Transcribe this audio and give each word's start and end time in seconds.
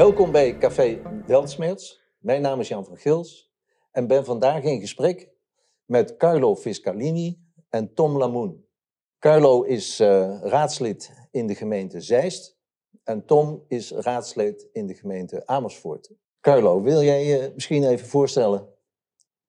Welkom 0.00 0.32
bij 0.32 0.58
Café 0.58 1.02
Weltsmerts. 1.26 2.00
Mijn 2.18 2.42
naam 2.42 2.60
is 2.60 2.68
Jan 2.68 2.84
van 2.84 2.96
Gils 2.96 3.52
en 3.90 4.06
ben 4.06 4.24
vandaag 4.24 4.62
in 4.62 4.80
gesprek 4.80 5.30
met 5.84 6.16
Carlo 6.16 6.56
Fiscalini 6.56 7.40
en 7.68 7.94
Tom 7.94 8.16
Lamoen. 8.16 8.64
Carlo 9.18 9.62
is 9.62 10.00
eh, 10.00 10.40
raadslid 10.42 11.28
in 11.30 11.46
de 11.46 11.54
gemeente 11.54 12.00
Zeist 12.00 12.58
en 13.04 13.24
Tom 13.26 13.64
is 13.68 13.90
raadslid 13.90 14.68
in 14.72 14.86
de 14.86 14.94
gemeente 14.94 15.46
Amersfoort. 15.46 16.10
Carlo, 16.40 16.82
wil 16.82 17.02
jij 17.02 17.24
je 17.24 17.50
misschien 17.54 17.84
even 17.84 18.06
voorstellen? 18.06 18.68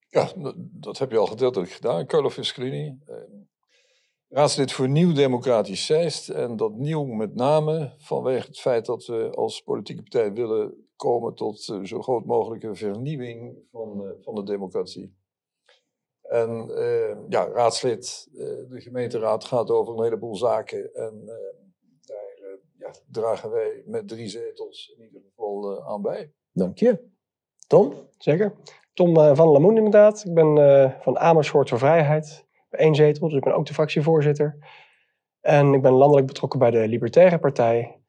Ja, 0.07 0.31
dat- 0.37 0.55
dat 0.57 0.97
heb 0.97 1.11
je 1.11 1.17
al 1.17 1.27
gedeeltelijk 1.27 1.71
gedaan. 1.71 2.05
Carlo 2.05 2.29
Fiscalini, 2.29 2.99
eh, 3.05 3.15
raadslid 4.31 4.71
voor 4.71 4.89
Nieuw 4.89 5.13
Democratisch 5.13 5.85
Zeist. 5.85 6.29
En 6.29 6.55
dat 6.55 6.73
nieuw 6.73 7.03
met 7.03 7.35
name 7.35 7.93
vanwege 7.97 8.47
het 8.47 8.59
feit 8.59 8.85
dat 8.85 9.05
we 9.05 9.31
als 9.35 9.61
politieke 9.61 10.01
partij 10.01 10.33
willen 10.33 10.87
komen 10.95 11.35
tot 11.35 11.69
eh, 11.69 11.83
zo 11.83 12.01
groot 12.01 12.25
mogelijke 12.25 12.75
vernieuwing 12.75 13.57
van, 13.71 14.05
eh, 14.05 14.11
van 14.21 14.35
de 14.35 14.43
democratie. 14.43 15.19
En 16.21 16.69
eh, 16.75 17.17
ja, 17.29 17.47
raadslid, 17.47 18.27
eh, 18.33 18.39
de 18.69 18.81
gemeenteraad 18.81 19.43
gaat 19.43 19.69
over 19.69 19.93
een 19.93 20.03
heleboel 20.03 20.35
zaken. 20.35 20.93
En 20.93 21.21
eh, 21.25 21.35
daar 22.05 22.57
ja, 22.77 22.91
dragen 23.11 23.51
wij 23.51 23.83
met 23.85 24.07
drie 24.07 24.27
zetels 24.27 24.93
in 24.97 25.03
ieder 25.03 25.21
geval 25.21 25.83
aan 25.85 26.01
bij. 26.01 26.33
Dank 26.51 26.77
je. 26.77 27.09
Tom? 27.67 27.93
Zeker. 28.17 28.53
Tom 28.93 29.15
van 29.35 29.47
Lamoen 29.47 29.77
inderdaad. 29.77 30.25
Ik 30.25 30.33
ben 30.33 30.57
eh, 30.57 31.01
van 31.01 31.19
Amersfoort 31.19 31.69
voor 31.69 31.79
Vrijheid. 31.79 32.45
Eén 32.71 32.95
zetel, 32.95 33.27
dus 33.27 33.37
ik 33.37 33.43
ben 33.43 33.55
ook 33.55 33.65
de 33.65 33.73
fractievoorzitter. 33.73 34.57
En 35.41 35.73
ik 35.73 35.81
ben 35.81 35.91
landelijk 35.91 36.27
betrokken 36.27 36.59
bij 36.59 36.71
de 36.71 36.87
Libertaire 36.87 37.39
Partij. 37.39 38.01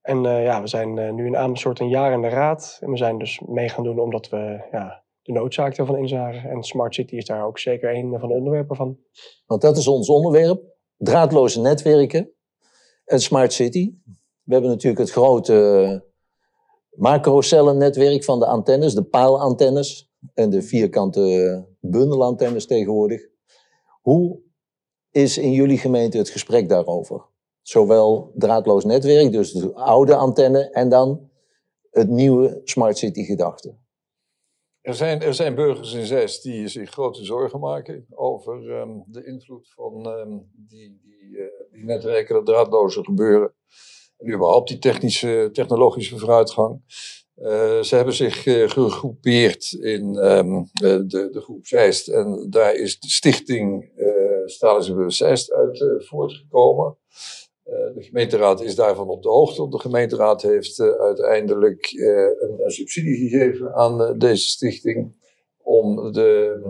En 0.00 0.26
eh, 0.26 0.44
ja, 0.44 0.60
we 0.60 0.66
zijn 0.66 0.98
eh, 0.98 1.12
nu 1.12 1.26
in 1.26 1.36
Amersfoort 1.36 1.80
een 1.80 1.88
jaar 1.88 2.12
in 2.12 2.20
de 2.20 2.28
raad. 2.28 2.78
En 2.80 2.90
we 2.90 2.96
zijn 2.96 3.18
dus 3.18 3.40
mee 3.46 3.68
gaan 3.68 3.84
doen 3.84 3.98
omdat 3.98 4.28
we 4.28 4.68
ja, 4.72 5.04
de 5.22 5.32
noodzaak 5.32 5.76
ervan 5.76 5.96
inzagen. 5.96 6.50
En 6.50 6.62
Smart 6.62 6.94
City 6.94 7.16
is 7.16 7.24
daar 7.24 7.46
ook 7.46 7.58
zeker 7.58 7.94
een 7.94 8.18
van 8.18 8.28
de 8.28 8.34
onderwerpen 8.34 8.76
van. 8.76 8.98
Want 9.46 9.60
dat 9.62 9.76
is 9.76 9.88
ons 9.88 10.08
onderwerp. 10.08 10.62
Draadloze 10.96 11.60
netwerken 11.60 12.32
en 13.04 13.20
Smart 13.20 13.52
City. 13.52 13.94
We 14.42 14.52
hebben 14.52 14.70
natuurlijk 14.70 15.02
het 15.02 15.10
grote 15.10 16.04
macrocellennetwerk 16.90 18.24
van 18.24 18.38
de 18.38 18.46
antennes, 18.46 18.94
de 18.94 19.04
paalantennes 19.04 20.12
en 20.34 20.50
de 20.50 20.62
vierkante 20.62 21.66
bundelantennes 21.80 22.66
tegenwoordig. 22.66 23.31
Hoe 24.02 24.40
is 25.10 25.38
in 25.38 25.52
jullie 25.52 25.78
gemeente 25.78 26.18
het 26.18 26.30
gesprek 26.30 26.68
daarover? 26.68 27.24
Zowel 27.60 28.32
draadloos 28.34 28.84
netwerk, 28.84 29.32
dus 29.32 29.52
de 29.52 29.74
oude 29.74 30.14
antenne, 30.14 30.70
en 30.70 30.88
dan 30.88 31.30
het 31.90 32.08
nieuwe 32.08 32.60
Smart 32.64 32.98
City 32.98 33.24
gedachte. 33.24 33.76
Er 34.80 34.94
zijn, 34.94 35.20
er 35.20 35.34
zijn 35.34 35.54
burgers 35.54 35.92
in 35.92 36.06
Zeist 36.06 36.42
die 36.42 36.68
zich 36.68 36.90
grote 36.90 37.24
zorgen 37.24 37.60
maken 37.60 38.06
over 38.10 38.70
ehm, 38.70 39.00
de 39.06 39.24
invloed 39.24 39.72
van 39.74 40.06
ehm, 40.06 40.38
die, 40.52 41.00
die, 41.02 41.38
eh, 41.38 41.72
die 41.72 41.84
netwerken, 41.84 42.34
dat 42.34 42.46
draadloze 42.46 43.04
gebeuren. 43.04 43.54
En 44.16 44.32
überhaupt 44.32 44.68
die 44.68 44.78
technische, 44.78 45.50
technologische 45.52 46.18
vooruitgang. 46.18 46.82
Eh, 47.42 47.80
ze 47.80 47.94
hebben 47.94 48.14
zich 48.14 48.46
eh, 48.46 48.68
gegroepeerd 48.68 49.72
in 49.72 50.16
ehm, 50.16 50.54
eh, 50.56 50.64
de, 51.06 51.28
de 51.30 51.40
groep 51.40 51.66
Zeist. 51.66 52.08
En 52.08 52.46
daar 52.50 52.74
is 52.74 53.00
de 53.00 53.08
stichting 53.08 53.90
uh, 53.96 54.46
Stralingsbewust 54.46 55.16
Zeist 55.16 55.52
uit 55.52 55.84
voortgekomen. 55.98 56.96
Uh, 57.66 57.94
de 57.94 58.02
gemeenteraad 58.02 58.62
is 58.62 58.74
daarvan 58.74 59.08
op 59.08 59.22
de 59.22 59.28
hoogte. 59.28 59.68
De 59.68 59.78
gemeenteraad 59.78 60.42
heeft 60.42 60.78
uh, 60.78 60.90
uiteindelijk 60.90 61.92
uh, 61.92 62.08
een, 62.08 62.54
een, 62.58 62.70
subsidie 62.70 63.28
gegeven 63.28 63.74
aan 63.74 64.18
deze 64.18 64.46
stichting. 64.46 65.20
Om 65.62 66.12
de, 66.12 66.60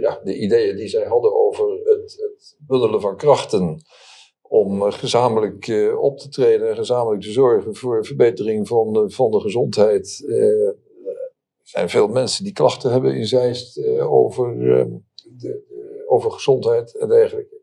ja, 0.00 0.20
de 0.24 0.36
ideeën 0.38 0.76
die 0.76 0.88
zij 0.88 1.04
hadden 1.04 1.34
over 1.46 1.70
het, 1.70 2.00
het 2.02 2.56
bundelen 2.66 3.00
van 3.00 3.16
krachten. 3.16 3.82
Om 4.48 4.92
gezamenlijk 4.92 5.92
op 6.00 6.18
te 6.18 6.28
treden 6.28 6.68
en 6.68 6.76
gezamenlijk 6.76 7.22
te 7.22 7.32
zorgen 7.32 7.74
voor 7.74 8.04
verbetering 8.04 8.68
van 8.68 8.92
de, 8.92 9.10
van 9.10 9.30
de 9.30 9.40
gezondheid. 9.40 10.24
er 10.28 10.76
zijn 11.62 11.88
veel 11.88 12.08
mensen 12.08 12.44
die 12.44 12.52
klachten 12.52 12.90
hebben 12.90 13.14
in 13.14 13.26
Zeist 13.26 13.86
over, 14.00 14.58
de, 15.22 15.62
over 16.06 16.30
gezondheid 16.30 16.96
en 16.96 17.08
dergelijke. 17.08 17.62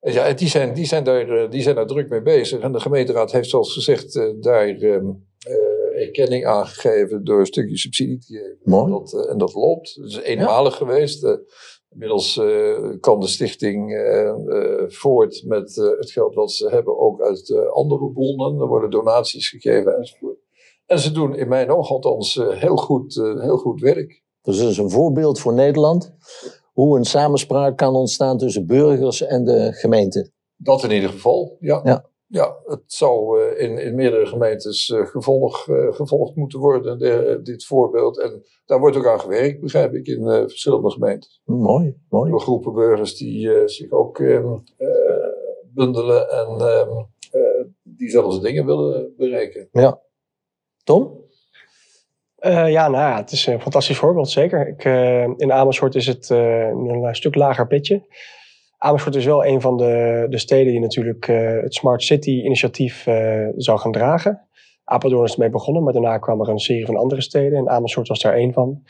Ja, 0.00 0.32
die 0.32 0.48
zijn, 0.48 0.74
die, 0.74 0.84
zijn 0.84 1.04
daar, 1.04 1.50
die 1.50 1.62
zijn 1.62 1.74
daar 1.74 1.86
druk 1.86 2.08
mee 2.08 2.22
bezig. 2.22 2.60
En 2.60 2.72
de 2.72 2.80
gemeenteraad 2.80 3.32
heeft, 3.32 3.48
zoals 3.48 3.72
gezegd, 3.72 4.12
daar 4.40 4.68
uh, 4.68 4.98
erkenning 5.94 6.46
aan 6.46 6.66
gegeven 6.66 7.24
door 7.24 7.38
een 7.38 7.46
stukje 7.46 7.78
subsidie 7.78 8.18
te 8.18 8.26
geven. 8.26 8.58
Mooi. 8.62 8.90
Dat, 8.90 9.28
en 9.28 9.38
dat 9.38 9.54
loopt. 9.54 9.94
Het 9.94 10.10
is 10.10 10.20
eenmalig 10.20 10.72
ja. 10.72 10.78
geweest. 10.78 11.38
Uh, 11.96 11.98
inmiddels 11.98 12.40
kan 13.00 13.20
de 13.20 13.26
stichting 13.26 13.92
voort 14.88 15.42
met 15.46 15.74
het 15.74 16.10
geld 16.10 16.34
wat 16.34 16.52
ze 16.52 16.68
hebben 16.68 16.98
ook 16.98 17.20
uit 17.20 17.68
andere 17.72 18.10
bronnen. 18.10 18.60
Er 18.60 18.66
worden 18.66 18.90
donaties 18.90 19.48
gegeven 19.48 19.96
enzovoort. 19.96 20.38
En 20.86 20.98
ze 20.98 21.12
doen 21.12 21.36
in 21.36 21.48
mijn 21.48 21.70
oog 21.70 21.90
althans 21.90 22.34
heel, 22.34 22.76
goed, 22.76 23.14
heel 23.14 23.56
goed 23.56 23.80
werk. 23.80 24.22
Dus 24.42 24.58
dat 24.58 24.70
is 24.70 24.78
een 24.78 24.90
voorbeeld 24.90 25.40
voor 25.40 25.54
Nederland 25.54 26.14
hoe 26.72 26.98
een 26.98 27.04
samenspraak 27.04 27.76
kan 27.76 27.94
ontstaan 27.94 28.38
tussen 28.38 28.66
burgers 28.66 29.22
en 29.22 29.44
de 29.44 29.72
gemeente. 29.72 30.30
Dat 30.56 30.84
in 30.84 30.90
ieder 30.90 31.10
geval, 31.10 31.56
ja. 31.60 31.80
Ja, 31.84 32.10
ja 32.32 32.56
het 32.64 32.82
zou 32.86 33.40
uh, 33.40 33.60
in, 33.60 33.78
in 33.78 33.94
meerdere 33.94 34.26
gemeentes 34.26 34.92
gevolg, 34.94 35.68
uh, 35.68 35.92
gevolgd 35.92 36.36
moeten 36.36 36.58
worden, 36.58 36.98
de, 36.98 37.40
dit 37.42 37.64
voorbeeld. 37.64 38.18
En 38.18 38.44
daar 38.64 38.78
wordt 38.78 38.96
ook 38.96 39.06
aan 39.06 39.20
gewerkt, 39.20 39.60
begrijp 39.60 39.94
ik, 39.94 40.06
in 40.06 40.24
verschillende 40.24 40.90
gemeentes. 40.90 41.40
Mooi, 41.44 41.96
mooi. 42.08 42.30
Door 42.30 42.40
groepen 42.40 42.72
burgers 42.72 43.16
die 43.16 43.68
zich 43.68 43.90
ook 43.90 44.20
ehm, 44.20 44.56
bundelen 45.62 46.30
en 46.30 46.48
ehm, 46.48 47.04
diezelfde 47.82 48.40
dingen 48.40 48.66
willen 48.66 49.14
bereiken. 49.16 49.68
Ja. 49.72 50.00
Tom? 50.84 51.20
Uh, 52.46 52.70
ja, 52.70 52.88
nou 52.88 53.02
ja, 53.02 53.16
het 53.16 53.32
is 53.32 53.46
een 53.46 53.60
fantastisch 53.60 53.98
voorbeeld, 53.98 54.30
zeker. 54.30 54.68
Ik, 54.68 54.84
uh, 54.84 55.22
in 55.22 55.52
Amersfoort 55.52 55.94
is 55.94 56.06
het 56.06 56.30
uh, 56.30 56.68
een 56.68 57.14
stuk 57.14 57.34
lager 57.34 57.66
pitje. 57.66 58.02
Amersfoort 58.82 59.14
is 59.14 59.24
wel 59.24 59.46
een 59.46 59.60
van 59.60 59.76
de, 59.76 60.26
de 60.28 60.38
steden 60.38 60.72
die 60.72 60.80
natuurlijk 60.80 61.26
het 61.62 61.74
Smart 61.74 62.02
City 62.02 62.30
initiatief 62.30 63.02
zou 63.56 63.78
gaan 63.78 63.92
dragen. 63.92 64.48
Apeldoorn 64.84 65.24
is 65.24 65.32
ermee 65.32 65.50
begonnen, 65.50 65.82
maar 65.82 65.92
daarna 65.92 66.18
kwam 66.18 66.40
er 66.40 66.48
een 66.48 66.58
serie 66.58 66.86
van 66.86 66.96
andere 66.96 67.20
steden. 67.20 67.58
En 67.58 67.68
Amersfoort 67.68 68.08
was 68.08 68.20
daar 68.20 68.34
één 68.34 68.52
van. 68.52 68.82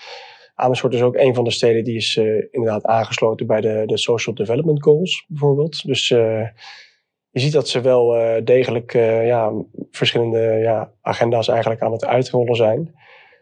Amersfoort 0.54 0.94
is 0.94 1.02
ook 1.02 1.16
een 1.16 1.34
van 1.34 1.44
de 1.44 1.50
steden 1.50 1.84
die 1.84 1.96
is 1.96 2.16
inderdaad 2.50 2.84
aangesloten 2.84 3.46
bij 3.46 3.60
de, 3.60 3.82
de 3.86 3.98
Social 3.98 4.34
Development 4.34 4.82
Goals, 4.82 5.24
bijvoorbeeld. 5.28 5.86
Dus 5.86 6.08
je 6.08 7.40
ziet 7.40 7.52
dat 7.52 7.68
ze 7.68 7.80
wel 7.80 8.14
degelijk 8.44 8.92
ja, 9.24 9.52
verschillende 9.90 10.38
ja, 10.38 10.92
agenda's 11.00 11.48
eigenlijk 11.48 11.82
aan 11.82 11.92
het 11.92 12.04
uitrollen 12.04 12.56
zijn. 12.56 12.94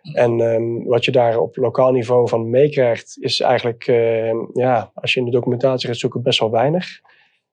En 0.03 0.41
um, 0.41 0.85
wat 0.85 1.05
je 1.05 1.11
daar 1.11 1.39
op 1.39 1.57
lokaal 1.57 1.93
niveau 1.93 2.29
van 2.29 2.51
meekrijgt, 2.51 3.17
is 3.21 3.41
eigenlijk, 3.41 3.87
uh, 3.87 4.33
ja, 4.53 4.91
als 4.95 5.15
je 5.15 5.21
in 5.21 5.27
de 5.27 5.33
documentatie 5.33 5.89
gaat 5.89 5.99
zoeken, 5.99 6.23
best 6.23 6.41
wel 6.41 6.51
weinig. 6.51 7.01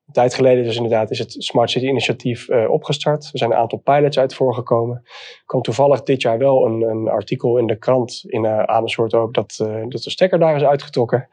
Een 0.06 0.14
tijd 0.14 0.34
geleden 0.34 0.64
dus 0.64 0.76
inderdaad 0.76 1.12
is 1.12 1.20
het 1.20 1.36
Smart 1.38 1.70
City 1.70 1.86
initiatief 1.86 2.50
uh, 2.50 2.70
opgestart. 2.70 3.30
Er 3.32 3.38
zijn 3.38 3.52
een 3.52 3.58
aantal 3.58 3.80
pilots 3.80 4.20
uit 4.20 4.34
voorgekomen. 4.34 5.02
Er 5.06 5.44
kwam 5.46 5.62
toevallig 5.62 6.04
dit 6.04 6.22
jaar 6.22 6.38
wel 6.38 6.66
een, 6.66 6.82
een 6.82 7.08
artikel 7.08 7.58
in 7.58 7.68
de 7.68 7.78
krant 7.78 8.24
in 8.26 8.44
uh, 8.44 8.64
Amersfoort 8.64 9.14
ook 9.14 9.34
dat, 9.34 9.56
dat 9.90 10.02
de 10.04 10.10
stekker 10.10 10.40
daar 10.40 10.56
is 10.56 10.64
uitgetrokken. 10.64 11.30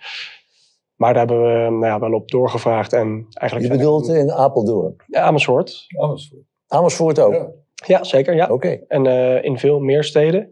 Maar 0.94 1.14
daar 1.14 1.26
hebben 1.26 1.42
we 1.42 1.70
nou 1.70 1.86
ja, 1.86 1.98
wel 1.98 2.12
op 2.12 2.30
doorgevraagd. 2.30 2.92
En 2.92 3.26
eigenlijk 3.32 3.72
je 3.72 3.78
bedoelt 3.78 4.08
in 4.08 4.32
Apeldoorn? 4.32 4.96
Ja, 5.06 5.20
Amersfoort. 5.20 5.86
Amersfoort. 5.98 6.42
Amersfoort 6.66 7.20
ook? 7.20 7.32
Ja, 7.32 7.50
ja 7.86 8.04
zeker. 8.04 8.34
Ja. 8.34 8.44
Oké. 8.44 8.52
Okay. 8.52 8.84
En 8.88 9.06
in 9.42 9.58
veel 9.58 9.78
meer 9.78 10.04
steden. 10.04 10.50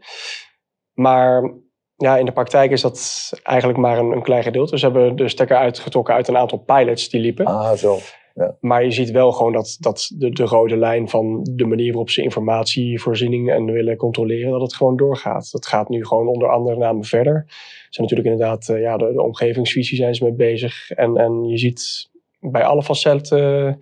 Maar 0.94 1.53
ja, 1.97 2.17
in 2.17 2.25
de 2.25 2.33
praktijk 2.33 2.71
is 2.71 2.81
dat 2.81 3.31
eigenlijk 3.43 3.79
maar 3.79 3.99
een, 3.99 4.12
een 4.12 4.23
klein 4.23 4.43
gedeelte. 4.43 4.79
Ze 4.79 4.85
hebben 4.85 5.17
de 5.17 5.29
stekker 5.29 5.56
uitgetrokken 5.56 6.15
uit 6.15 6.29
een 6.29 6.37
aantal 6.37 6.59
pilots 6.59 7.09
die 7.09 7.21
liepen. 7.21 7.47
Ah, 7.47 7.73
zo. 7.73 7.99
Ja. 8.35 8.56
Maar 8.61 8.85
je 8.85 8.91
ziet 8.91 9.11
wel 9.11 9.33
gewoon 9.33 9.53
dat, 9.53 9.77
dat 9.81 10.11
de, 10.15 10.31
de 10.31 10.44
rode 10.44 10.77
lijn 10.77 11.09
van 11.09 11.43
de 11.50 11.67
manier 11.67 11.89
waarop 11.89 12.11
ze 12.11 12.23
informatievoorziening 12.23 13.50
en 13.50 13.65
willen 13.65 13.97
controleren, 13.97 14.50
dat 14.50 14.61
het 14.61 14.75
gewoon 14.75 14.97
doorgaat. 14.97 15.53
Dat 15.53 15.67
gaat 15.67 15.89
nu 15.89 16.05
gewoon 16.06 16.29
onder 16.29 16.49
andere 16.49 16.77
namen 16.77 17.05
verder. 17.05 17.44
Ze 17.47 17.87
zijn 17.91 18.09
natuurlijk 18.09 18.29
inderdaad, 18.29 18.69
uh, 18.69 18.81
ja, 18.81 18.97
de, 18.97 19.12
de, 19.12 19.23
omgevingsvisie 19.23 19.97
zijn 19.97 20.15
ze 20.15 20.25
mee 20.25 20.33
bezig. 20.33 20.91
En, 20.91 21.17
en 21.17 21.44
je 21.44 21.59
ziet 21.59 22.11
bij 22.41 22.65
alle 22.65 22.83
facetten 22.83 23.79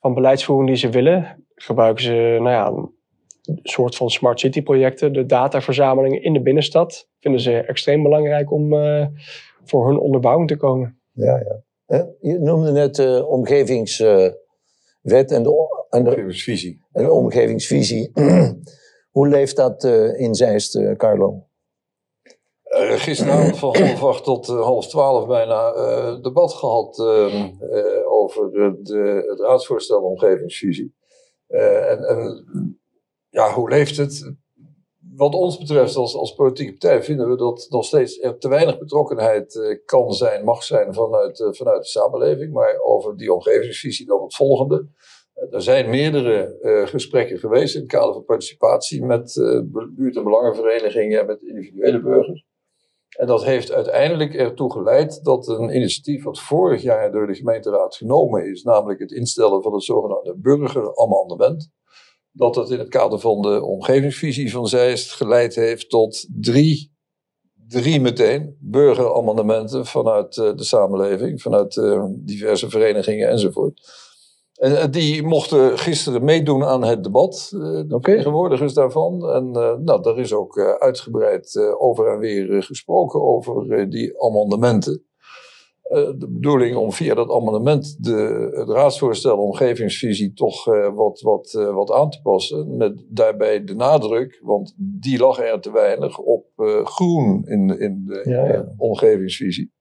van 0.00 0.14
beleidsvoering 0.14 0.68
die 0.68 0.78
ze 0.78 0.88
willen, 0.88 1.44
gebruiken 1.54 2.04
ze, 2.04 2.38
nou 2.40 2.50
ja, 2.50 2.88
soort 3.62 3.96
van 3.96 4.10
smart 4.10 4.40
city 4.40 4.62
projecten, 4.62 5.12
de 5.12 5.26
dataverzamelingen 5.26 6.22
in 6.22 6.32
de 6.32 6.42
binnenstad, 6.42 7.08
vinden 7.18 7.40
ze 7.40 7.52
extreem 7.52 8.02
belangrijk 8.02 8.52
om 8.52 8.72
uh, 8.72 9.06
voor 9.64 9.86
hun 9.88 9.98
onderbouwing 9.98 10.48
te 10.48 10.56
komen. 10.56 11.00
Ja, 11.12 11.62
ja. 11.86 12.08
Je 12.20 12.38
noemde 12.38 12.72
net 12.72 12.94
de 12.94 13.02
uh, 13.02 13.30
omgevingswet 13.30 14.36
uh, 15.02 15.36
en 15.36 15.42
de, 15.42 15.86
en 15.88 16.04
de 16.04 16.10
omgevingsvisie. 16.10 16.82
En 16.92 17.04
de 17.04 17.12
omgevingsvisie. 17.12 18.10
Hoe 19.10 19.28
leeft 19.28 19.56
dat 19.56 19.84
uh, 19.84 20.20
in 20.20 20.34
Zeist, 20.34 20.76
uh, 20.76 20.96
Carlo? 20.96 21.44
Uh, 22.64 22.92
gisteravond 22.92 23.58
van 23.58 23.76
half 23.76 24.04
acht 24.04 24.24
tot 24.24 24.46
half 24.46 24.88
twaalf 24.88 25.26
bijna 25.26 25.72
debat 26.20 26.52
gehad 26.52 26.98
ehm, 26.98 27.50
over 28.04 28.50
de, 28.50 29.24
het 29.26 29.40
raadsvoorstel 29.40 30.02
omgevingsvisie. 30.02 30.94
en, 31.46 32.04
en 32.04 32.79
ja, 33.30 33.52
hoe 33.52 33.68
leeft 33.68 33.96
het? 33.96 34.34
Wat 35.16 35.34
ons 35.34 35.58
betreft 35.58 35.96
als, 35.96 36.14
als 36.14 36.34
politieke 36.34 36.70
partij 36.70 37.02
vinden 37.02 37.28
we 37.28 37.36
dat 37.36 37.66
nog 37.68 37.84
steeds 37.84 38.20
er 38.20 38.38
te 38.38 38.48
weinig 38.48 38.78
betrokkenheid 38.78 39.80
kan 39.84 40.12
zijn, 40.12 40.44
mag 40.44 40.62
zijn 40.62 40.94
vanuit, 40.94 41.48
vanuit 41.50 41.82
de 41.82 41.88
samenleving. 41.88 42.52
Maar 42.52 42.80
over 42.80 43.16
die 43.16 43.32
omgevingsvisie 43.32 44.06
dan 44.06 44.22
het 44.22 44.34
volgende. 44.34 44.88
Er 45.50 45.62
zijn 45.62 45.90
meerdere 45.90 46.58
gesprekken 46.88 47.38
geweest 47.38 47.74
in 47.74 47.80
het 47.80 47.90
kader 47.90 48.12
van 48.12 48.24
participatie 48.24 49.04
met 49.04 49.34
buurt- 49.96 50.16
en 50.16 50.24
belangenverenigingen 50.24 51.20
en 51.20 51.26
met 51.26 51.42
individuele 51.42 52.00
burgers. 52.00 52.44
En 53.18 53.26
dat 53.26 53.44
heeft 53.44 53.72
uiteindelijk 53.72 54.34
ertoe 54.34 54.72
geleid 54.72 55.24
dat 55.24 55.48
een 55.48 55.74
initiatief 55.76 56.24
wat 56.24 56.40
vorig 56.40 56.82
jaar 56.82 57.12
door 57.12 57.26
de 57.26 57.34
gemeenteraad 57.34 57.96
genomen 57.96 58.50
is, 58.50 58.62
namelijk 58.62 59.00
het 59.00 59.12
instellen 59.12 59.62
van 59.62 59.72
het 59.72 59.82
zogenaamde 59.82 60.36
burgeramendement, 60.36 61.70
dat 62.32 62.54
dat 62.54 62.70
in 62.70 62.78
het 62.78 62.88
kader 62.88 63.18
van 63.18 63.42
de 63.42 63.64
omgevingsvisie 63.64 64.50
van 64.50 64.66
Zeist 64.66 65.12
geleid 65.12 65.54
heeft 65.54 65.90
tot 65.90 66.26
drie, 66.40 66.92
drie 67.68 68.00
meteen 68.00 68.56
burgeramendementen 68.60 69.86
vanuit 69.86 70.36
uh, 70.36 70.54
de 70.56 70.64
samenleving, 70.64 71.42
vanuit 71.42 71.80
diverse 72.14 72.70
verenigingen 72.70 73.28
enzovoort. 73.28 74.08
En 74.52 74.80
eh, 74.80 74.90
die 74.90 75.22
mochten 75.22 75.78
gisteren 75.78 76.24
meedoen 76.24 76.64
aan 76.64 76.84
het 76.84 77.04
debat, 77.04 77.50
eh, 77.52 77.60
de 77.60 77.66
okay. 77.66 77.86
vertegenwoordigers 77.88 78.74
daarvan. 78.74 79.28
En 79.28 79.50
nou, 79.84 80.02
daar 80.02 80.18
is 80.18 80.32
ook 80.32 80.76
uitgebreid 80.78 81.74
over 81.78 82.12
en 82.12 82.18
weer 82.18 82.62
gesproken 82.62 83.22
over 83.22 83.90
die 83.90 84.22
amendementen. 84.22 85.04
De 85.90 86.28
bedoeling 86.28 86.76
om 86.76 86.92
via 86.92 87.14
dat 87.14 87.30
amendement 87.30 88.04
de, 88.04 88.50
het 88.54 88.68
raadsvoorstel 88.68 89.38
omgevingsvisie 89.38 90.32
toch 90.32 90.64
wat, 90.94 91.20
wat, 91.20 91.52
wat 91.52 91.90
aan 91.92 92.10
te 92.10 92.20
passen. 92.22 92.76
Met 92.76 93.04
daarbij 93.08 93.64
de 93.64 93.74
nadruk, 93.74 94.40
want 94.42 94.74
die 94.76 95.18
lag 95.18 95.40
er 95.40 95.60
te 95.60 95.72
weinig, 95.72 96.18
op 96.18 96.46
groen 96.84 97.44
in, 97.44 97.78
in 97.78 98.04
de 98.06 98.22
ja, 98.24 98.46
ja. 98.46 98.74
omgevingsvisie. 98.76 99.72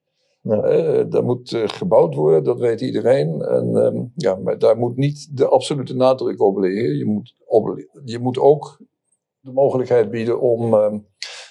Ja. 0.41 1.03
Daar 1.03 1.23
moet 1.23 1.55
gebouwd 1.65 2.15
worden, 2.15 2.43
dat 2.43 2.59
weet 2.59 2.81
iedereen. 2.81 3.41
En, 3.41 3.69
uh, 3.69 4.01
ja, 4.15 4.35
maar 4.35 4.57
daar 4.57 4.77
moet 4.77 4.95
niet 4.95 5.37
de 5.37 5.47
absolute 5.47 5.95
nadruk 5.95 6.41
op 6.41 6.57
liggen. 6.57 6.97
Je 6.97 7.05
moet, 7.05 7.35
op, 7.45 7.85
je 8.03 8.19
moet 8.19 8.39
ook 8.39 8.79
de 9.39 9.51
mogelijkheid 9.51 10.09
bieden 10.09 10.41
om 10.41 10.73
ehm, 10.73 10.99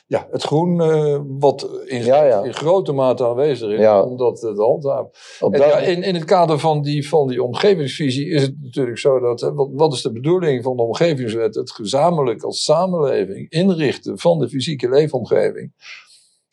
ja, 0.08 0.28
het 0.30 0.42
groen, 0.42 0.80
eh, 0.80 1.20
wat 1.26 1.68
in, 1.84 2.04
ja, 2.04 2.24
ja. 2.24 2.42
in, 2.42 2.54
grote 2.54 2.92
mate 2.92 3.26
aanwezig 3.26 3.70
is, 3.70 3.86
om 3.86 4.16
dat 4.16 4.40
te 4.40 4.54
handhaven. 4.56 5.10
En, 5.50 5.86
in, 5.86 6.02
in 6.02 6.14
het 6.14 6.24
kader 6.24 6.58
van 6.58 6.82
die, 6.82 7.08
van 7.08 7.28
die 7.28 7.42
omgevingsvisie 7.42 8.30
is 8.30 8.42
het 8.42 8.54
natuurlijk 8.62 8.98
zo 8.98 9.20
dat, 9.20 9.40
wat, 9.40 9.68
wat 9.72 9.92
is 9.92 10.02
de 10.02 10.12
bedoeling 10.12 10.62
van 10.62 10.76
de 10.76 10.82
omgevingswet? 10.82 11.54
Het 11.54 11.70
gezamenlijk 11.70 12.42
als 12.42 12.62
samenleving 12.62 13.50
inrichten 13.50 14.18
van 14.18 14.38
de 14.38 14.48
fysieke 14.48 14.88
leefomgeving. 14.88 15.72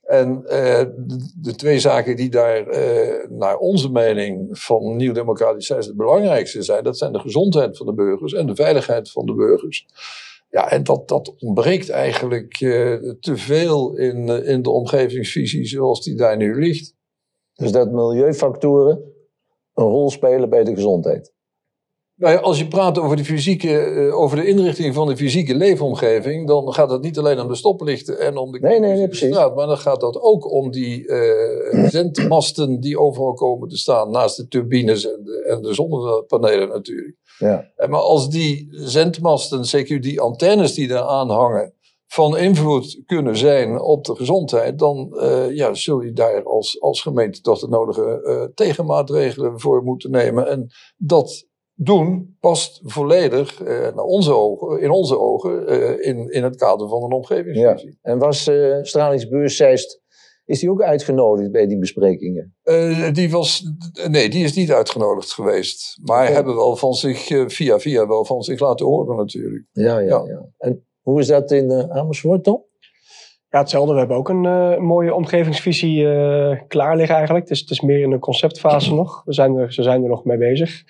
En 0.01 0.41
uh, 0.43 0.49
de, 0.49 1.31
de, 1.41 1.55
twee 1.55 1.79
zaken 1.79 2.15
die 2.15 2.29
daar 2.29 2.67
uh, 2.67 3.29
naar 3.29 3.57
onze 3.57 3.91
mening 3.91 4.59
van 4.59 4.95
Nieuw 4.95 5.13
Democratisch 5.13 5.65
zijn 5.65 5.79
het 5.79 5.95
belangrijkste 5.95 6.61
zijn, 6.61 6.83
dat 6.83 6.97
zijn 6.97 7.11
de 7.11 7.19
gezondheid 7.19 7.77
van 7.77 7.85
de 7.85 7.93
burgers 7.93 8.33
en 8.33 8.47
de 8.47 8.55
veiligheid 8.55 9.11
van 9.11 9.25
de 9.25 9.33
burgers. 9.33 9.85
Ja, 10.55 10.71
en 10.71 10.83
dat, 10.83 11.07
dat 11.07 11.35
ontbreekt 11.39 11.89
eigenlijk 11.89 12.59
uh, 12.59 13.11
te 13.19 13.37
veel 13.37 13.97
in, 13.97 14.27
in 14.27 14.61
de 14.61 14.69
omgevingsvisie 14.69 15.65
zoals 15.65 16.03
die 16.03 16.15
daar 16.15 16.37
nu 16.37 16.59
ligt. 16.59 16.95
Dus 17.53 17.71
dat 17.71 17.91
milieufactoren 17.91 19.13
een 19.73 19.85
rol 19.85 20.09
spelen 20.09 20.49
bij 20.49 20.63
de 20.63 20.73
gezondheid? 20.73 21.33
Nou 22.17 22.37
als 22.37 22.57
je 22.57 22.67
praat 22.67 22.99
over 22.99 23.17
de, 23.17 23.25
fysieke, 23.25 23.77
eh, 23.77 24.17
over 24.19 24.37
de 24.37 24.47
inrichting 24.47 24.93
van 24.93 25.07
de 25.07 25.17
fysieke 25.17 25.55
leefomgeving, 25.55 26.47
dan 26.47 26.73
gaat 26.73 26.89
het 26.89 27.01
niet 27.01 27.17
alleen 27.17 27.39
om 27.39 27.47
de 27.47 27.55
stoplichten 27.55 28.19
en 28.19 28.37
om 28.37 28.51
de 28.51 28.59
nee, 28.59 28.79
nee, 28.79 28.93
nee, 28.93 29.07
precies. 29.07 29.27
straat, 29.27 29.55
maar 29.55 29.67
dan 29.67 29.77
gaat 29.77 29.99
dat 29.99 30.21
ook 30.21 30.51
om 30.51 30.71
die 30.71 31.07
uh, 31.07 31.87
zendmasten 31.89 32.79
die 32.79 32.99
overal 32.99 33.33
komen 33.33 33.69
te 33.69 33.77
staan, 33.77 34.11
naast 34.11 34.37
de 34.37 34.47
turbines 34.47 35.05
en 35.05 35.23
de, 35.23 35.45
en 35.49 35.61
de 35.61 35.73
zonnepanelen 35.73 36.67
natuurlijk. 36.67 37.15
Ja. 37.37 37.71
En 37.75 37.89
maar 37.89 37.99
als 37.99 38.29
die 38.29 38.67
zendmasten, 38.71 39.65
zeker 39.65 40.01
die 40.01 40.21
antennes 40.21 40.73
die 40.73 40.87
daar 40.87 41.03
aanhangen, 41.03 41.73
van 42.07 42.37
invloed 42.37 43.01
kunnen 43.05 43.37
zijn 43.37 43.81
op 43.81 44.05
de 44.05 44.15
gezondheid, 44.15 44.79
dan 44.79 45.11
uh, 45.13 45.55
ja, 45.55 45.73
zul 45.73 46.01
je 46.01 46.13
daar 46.13 46.43
als, 46.43 46.81
als 46.81 47.01
gemeente 47.01 47.41
toch 47.41 47.59
de 47.59 47.67
nodige 47.67 48.51
tegenmaatregelen 48.53 49.59
voor 49.59 49.83
moeten 49.83 50.11
nemen. 50.11 50.47
En 50.47 50.67
dat 50.97 51.47
doen 51.75 52.37
past 52.39 52.81
volledig 52.83 53.61
uh, 53.61 53.67
naar 53.67 54.03
onze 54.03 54.33
ogen, 54.33 54.81
in 54.81 54.89
onze 54.89 55.19
ogen 55.19 55.73
uh, 55.73 56.07
in, 56.07 56.31
in 56.31 56.43
het 56.43 56.55
kader 56.55 56.89
van 56.89 57.03
een 57.03 57.11
omgevingsvisie. 57.11 57.97
Ja. 58.01 58.11
En 58.11 58.17
was 58.17 58.47
uh, 58.47 58.77
Stralingsbeurs 58.81 59.55
Zeist, 59.55 60.01
is 60.45 60.59
die 60.59 60.69
ook 60.69 60.81
uitgenodigd 60.81 61.51
bij 61.51 61.67
die 61.67 61.77
besprekingen? 61.77 62.55
die 63.13 63.29
was, 63.29 63.63
nee, 64.09 64.29
die 64.29 64.43
is 64.43 64.55
niet 64.55 64.71
uitgenodigd 64.71 65.33
geweest. 65.33 65.97
Maar 66.03 66.21
okay. 66.21 66.33
hebben 66.33 66.55
wel 66.55 66.75
van 66.75 66.93
zich, 66.93 67.45
via 67.47 67.79
via 67.79 68.07
wel 68.07 68.25
van 68.25 68.41
zich 68.41 68.59
laten 68.59 68.85
horen 68.85 69.15
natuurlijk. 69.15 69.65
Ja, 69.71 69.99
ja, 69.99 70.07
ja. 70.07 70.23
ja. 70.27 70.45
En 70.57 70.85
hoe 71.01 71.19
is 71.19 71.27
dat 71.27 71.51
in 71.51 71.91
Amersfoort, 71.91 72.43
Tom? 72.43 72.63
Ja, 73.49 73.59
hetzelfde. 73.59 73.93
We 73.93 73.99
hebben 73.99 74.17
ook 74.17 74.29
een 74.29 74.43
uh, 74.43 74.77
mooie 74.77 75.13
omgevingsvisie 75.13 76.01
uh, 76.01 76.59
klaar 76.67 76.95
liggen 76.95 77.15
eigenlijk. 77.15 77.47
Het 77.47 77.57
is, 77.57 77.59
het 77.59 77.69
is 77.69 77.81
meer 77.81 78.01
in 78.01 78.09
de 78.09 78.19
conceptfase 78.19 78.93
nog. 78.93 79.21
We 79.25 79.33
zijn 79.33 79.55
er, 79.55 79.73
ze 79.73 79.83
zijn 79.83 80.03
er 80.03 80.09
nog 80.09 80.23
mee 80.23 80.37
bezig. 80.37 80.83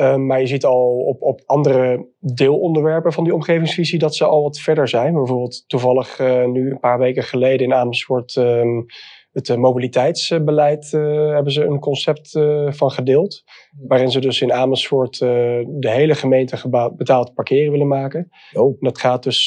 Um, 0.00 0.26
maar 0.26 0.40
je 0.40 0.46
ziet 0.46 0.64
al 0.64 1.04
op, 1.06 1.22
op 1.22 1.42
andere 1.46 2.06
deelonderwerpen 2.20 3.12
van 3.12 3.24
die 3.24 3.34
omgevingsvisie 3.34 3.98
dat 3.98 4.14
ze 4.14 4.24
al 4.24 4.42
wat 4.42 4.58
verder 4.58 4.88
zijn. 4.88 5.14
Bijvoorbeeld 5.14 5.64
toevallig 5.66 6.18
uh, 6.18 6.44
nu 6.44 6.70
een 6.70 6.80
paar 6.80 6.98
weken 6.98 7.22
geleden 7.22 7.66
in 7.66 7.74
Amersfoort 7.74 8.36
um, 8.36 8.86
het 9.32 9.48
uh, 9.48 9.56
mobiliteitsbeleid 9.56 10.92
uh, 10.92 11.34
hebben 11.34 11.52
ze 11.52 11.64
een 11.64 11.78
concept 11.78 12.30
van 12.68 12.90
gedeeld. 12.90 13.42
Waarin 13.86 14.10
ze 14.10 14.20
dus 14.20 14.40
in 14.40 14.52
Amersfoort 14.52 15.18
de 15.18 15.90
hele 15.90 16.14
gemeente 16.14 16.90
betaald 16.96 17.34
parkeren 17.34 17.70
willen 17.72 17.88
maken. 17.88 18.28
Oh. 18.52 18.66
En 18.66 18.76
dat 18.80 18.98
gaat 18.98 19.22
dus 19.22 19.46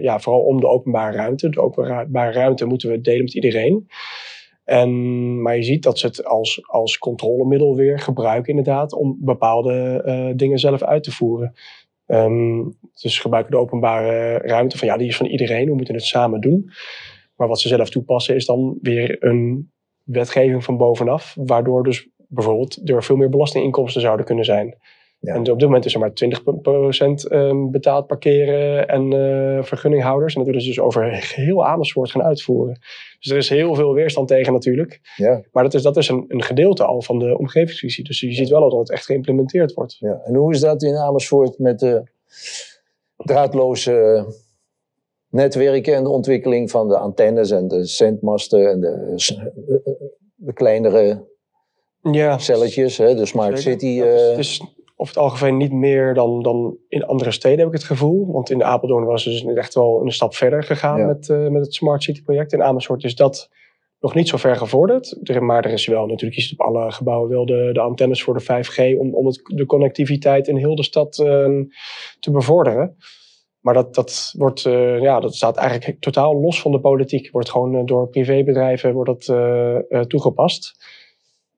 ja, 0.00 0.20
vooral 0.20 0.42
om 0.42 0.60
de 0.60 0.68
openbare 0.68 1.16
ruimte. 1.16 1.48
De 1.48 1.60
openbare 1.60 2.32
ruimte 2.32 2.66
moeten 2.66 2.90
we 2.90 3.00
delen 3.00 3.24
met 3.24 3.34
iedereen. 3.34 3.86
En, 4.66 5.42
maar 5.42 5.56
je 5.56 5.62
ziet 5.62 5.82
dat 5.82 5.98
ze 5.98 6.06
het 6.06 6.24
als, 6.24 6.68
als 6.68 6.98
controlemiddel 6.98 7.76
weer 7.76 7.98
gebruiken, 7.98 8.50
inderdaad, 8.50 8.92
om 8.92 9.16
bepaalde 9.20 10.02
uh, 10.06 10.36
dingen 10.36 10.58
zelf 10.58 10.82
uit 10.82 11.02
te 11.02 11.12
voeren. 11.12 11.54
Um, 12.06 12.78
dus 13.00 13.18
gebruiken 13.18 13.52
de 13.52 13.58
openbare 13.58 14.38
ruimte 14.38 14.78
van 14.78 14.88
ja, 14.88 14.96
die 14.96 15.08
is 15.08 15.16
van 15.16 15.26
iedereen, 15.26 15.66
we 15.66 15.74
moeten 15.74 15.94
het 15.94 16.04
samen 16.04 16.40
doen. 16.40 16.70
Maar 17.36 17.48
wat 17.48 17.60
ze 17.60 17.68
zelf 17.68 17.90
toepassen 17.90 18.34
is 18.34 18.46
dan 18.46 18.78
weer 18.82 19.16
een 19.24 19.70
wetgeving 20.02 20.64
van 20.64 20.76
bovenaf, 20.76 21.36
waardoor 21.38 21.82
dus 21.82 22.08
bijvoorbeeld 22.28 22.88
er 22.88 23.04
veel 23.04 23.16
meer 23.16 23.30
belastinginkomsten 23.30 24.00
zouden 24.00 24.26
kunnen 24.26 24.44
zijn. 24.44 24.76
Ja. 25.18 25.34
En 25.34 25.38
op 25.38 25.58
dit 25.58 25.68
moment 25.68 25.84
is 25.84 25.94
er 25.94 26.00
maar 26.00 26.10
20% 26.10 27.28
ehm, 27.28 27.70
betaald 27.70 28.06
parkeren 28.06 28.88
en 28.88 29.14
uh, 29.14 29.62
vergunninghouders. 29.62 30.32
En 30.32 30.38
dat 30.38 30.48
willen 30.48 30.62
ze 30.62 30.68
dus 30.68 30.80
over 30.80 31.04
heel 31.34 31.66
Amersfoort 31.66 32.10
gaan 32.10 32.22
uitvoeren. 32.22 32.78
Dus 33.20 33.30
er 33.30 33.36
is 33.36 33.48
heel 33.48 33.74
veel 33.74 33.94
weerstand 33.94 34.28
tegen 34.28 34.52
natuurlijk. 34.52 35.00
Ja. 35.16 35.42
Maar 35.52 35.62
dat 35.62 35.74
is, 35.74 35.82
dat 35.82 35.96
is 35.96 36.08
een, 36.08 36.24
een 36.28 36.42
gedeelte 36.42 36.84
al 36.84 37.02
van 37.02 37.18
de 37.18 37.38
omgevingsvisie. 37.38 38.04
Dus 38.04 38.20
je 38.20 38.32
ziet 38.32 38.48
wel 38.48 38.62
al 38.62 38.70
dat 38.70 38.78
het 38.78 38.90
echt 38.90 39.04
geïmplementeerd 39.04 39.72
wordt. 39.72 39.96
Ja. 39.98 40.20
En 40.24 40.34
hoe 40.34 40.52
is 40.52 40.60
dat 40.60 40.82
in 40.82 40.96
Amersfoort 40.96 41.58
met 41.58 41.78
de 41.78 42.02
draadloze 43.16 44.26
netwerken 45.30 45.94
en 45.94 46.02
de 46.02 46.10
ontwikkeling 46.10 46.70
van 46.70 46.88
de 46.88 46.98
antennes 46.98 47.50
en 47.50 47.68
de 47.68 47.84
zendmasten 47.84 48.70
en 48.70 48.80
de, 48.80 49.14
de 50.34 50.52
kleinere 50.52 51.24
ja, 52.00 52.38
celletjes, 52.38 52.98
hè, 52.98 53.14
de 53.14 53.26
smart 53.26 53.60
Zeker. 53.60 53.80
city. 53.80 54.00
Uh... 54.00 54.38
is, 54.38 54.75
over 54.96 55.14
het 55.14 55.22
algemeen 55.22 55.56
niet 55.56 55.72
meer 55.72 56.14
dan, 56.14 56.42
dan 56.42 56.76
in 56.88 57.04
andere 57.04 57.30
steden, 57.30 57.58
heb 57.58 57.66
ik 57.66 57.72
het 57.72 57.84
gevoel. 57.84 58.32
Want 58.32 58.50
in 58.50 58.58
de 58.58 58.64
Apeldoorn 58.64 59.04
was 59.04 59.22
ze 59.22 59.30
dus 59.30 59.44
echt 59.44 59.74
wel 59.74 60.00
een 60.02 60.12
stap 60.12 60.34
verder 60.34 60.62
gegaan 60.62 61.06
met, 61.06 61.28
uh, 61.28 61.48
met 61.48 61.64
het 61.64 61.74
Smart 61.74 62.02
City 62.02 62.22
project. 62.22 62.52
In 62.52 62.62
Amersfoort 62.62 63.04
is 63.04 63.14
dat 63.14 63.50
nog 64.00 64.14
niet 64.14 64.28
zo 64.28 64.36
ver 64.36 64.56
gevorderd. 64.56 65.38
Maar 65.40 65.64
er 65.64 65.72
is 65.72 65.86
wel, 65.86 66.06
natuurlijk 66.06 66.40
is 66.40 66.52
op 66.52 66.60
alle 66.60 66.92
gebouwen 66.92 67.28
wel 67.30 67.46
de, 67.46 67.70
de 67.72 67.80
antennes 67.80 68.22
voor 68.22 68.34
de 68.38 68.42
5G 68.42 68.98
om, 68.98 69.14
om 69.14 69.26
het, 69.26 69.40
de 69.44 69.66
connectiviteit 69.66 70.48
in 70.48 70.56
heel 70.56 70.74
de 70.74 70.82
stad 70.82 71.18
uh, 71.18 71.26
te 72.20 72.30
bevorderen. 72.30 72.96
Maar 73.60 73.74
dat, 73.74 73.94
dat, 73.94 74.34
wordt, 74.36 74.64
uh, 74.64 75.00
ja, 75.00 75.20
dat 75.20 75.34
staat 75.34 75.56
eigenlijk 75.56 76.00
totaal 76.00 76.40
los 76.40 76.60
van 76.60 76.72
de 76.72 76.80
politiek. 76.80 77.30
Wordt 77.30 77.50
gewoon 77.50 77.86
door 77.86 78.08
privébedrijven 78.08 78.92
wordt 78.92 79.26
dat, 79.26 80.08
toegepast. 80.08 80.74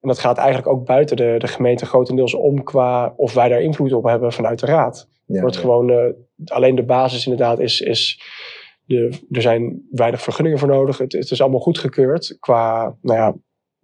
En 0.08 0.14
dat 0.14 0.22
gaat 0.22 0.38
eigenlijk 0.38 0.68
ook 0.68 0.84
buiten 0.84 1.16
de, 1.16 1.34
de 1.38 1.46
gemeente 1.46 1.86
grotendeels 1.86 2.34
om 2.34 2.62
qua 2.62 3.14
of 3.16 3.34
wij 3.34 3.48
daar 3.48 3.60
invloed 3.60 3.92
op 3.92 4.04
hebben 4.04 4.32
vanuit 4.32 4.58
de 4.58 4.66
raad. 4.66 5.08
Ja, 5.26 5.40
wordt 5.40 5.54
ja. 5.54 5.60
gewoon, 5.60 5.90
eh, 5.90 6.04
alleen 6.44 6.74
de 6.74 6.84
basis 6.84 7.26
inderdaad 7.26 7.58
is, 7.58 7.80
is 7.80 8.22
de, 8.84 9.18
er 9.30 9.42
zijn 9.42 9.86
weinig 9.90 10.22
vergunningen 10.22 10.58
voor 10.58 10.68
nodig. 10.68 10.98
Het, 10.98 11.12
het 11.12 11.30
is 11.30 11.40
allemaal 11.40 11.60
goedgekeurd 11.60 12.36
qua, 12.40 12.96
nou 13.02 13.18
ja, 13.18 13.36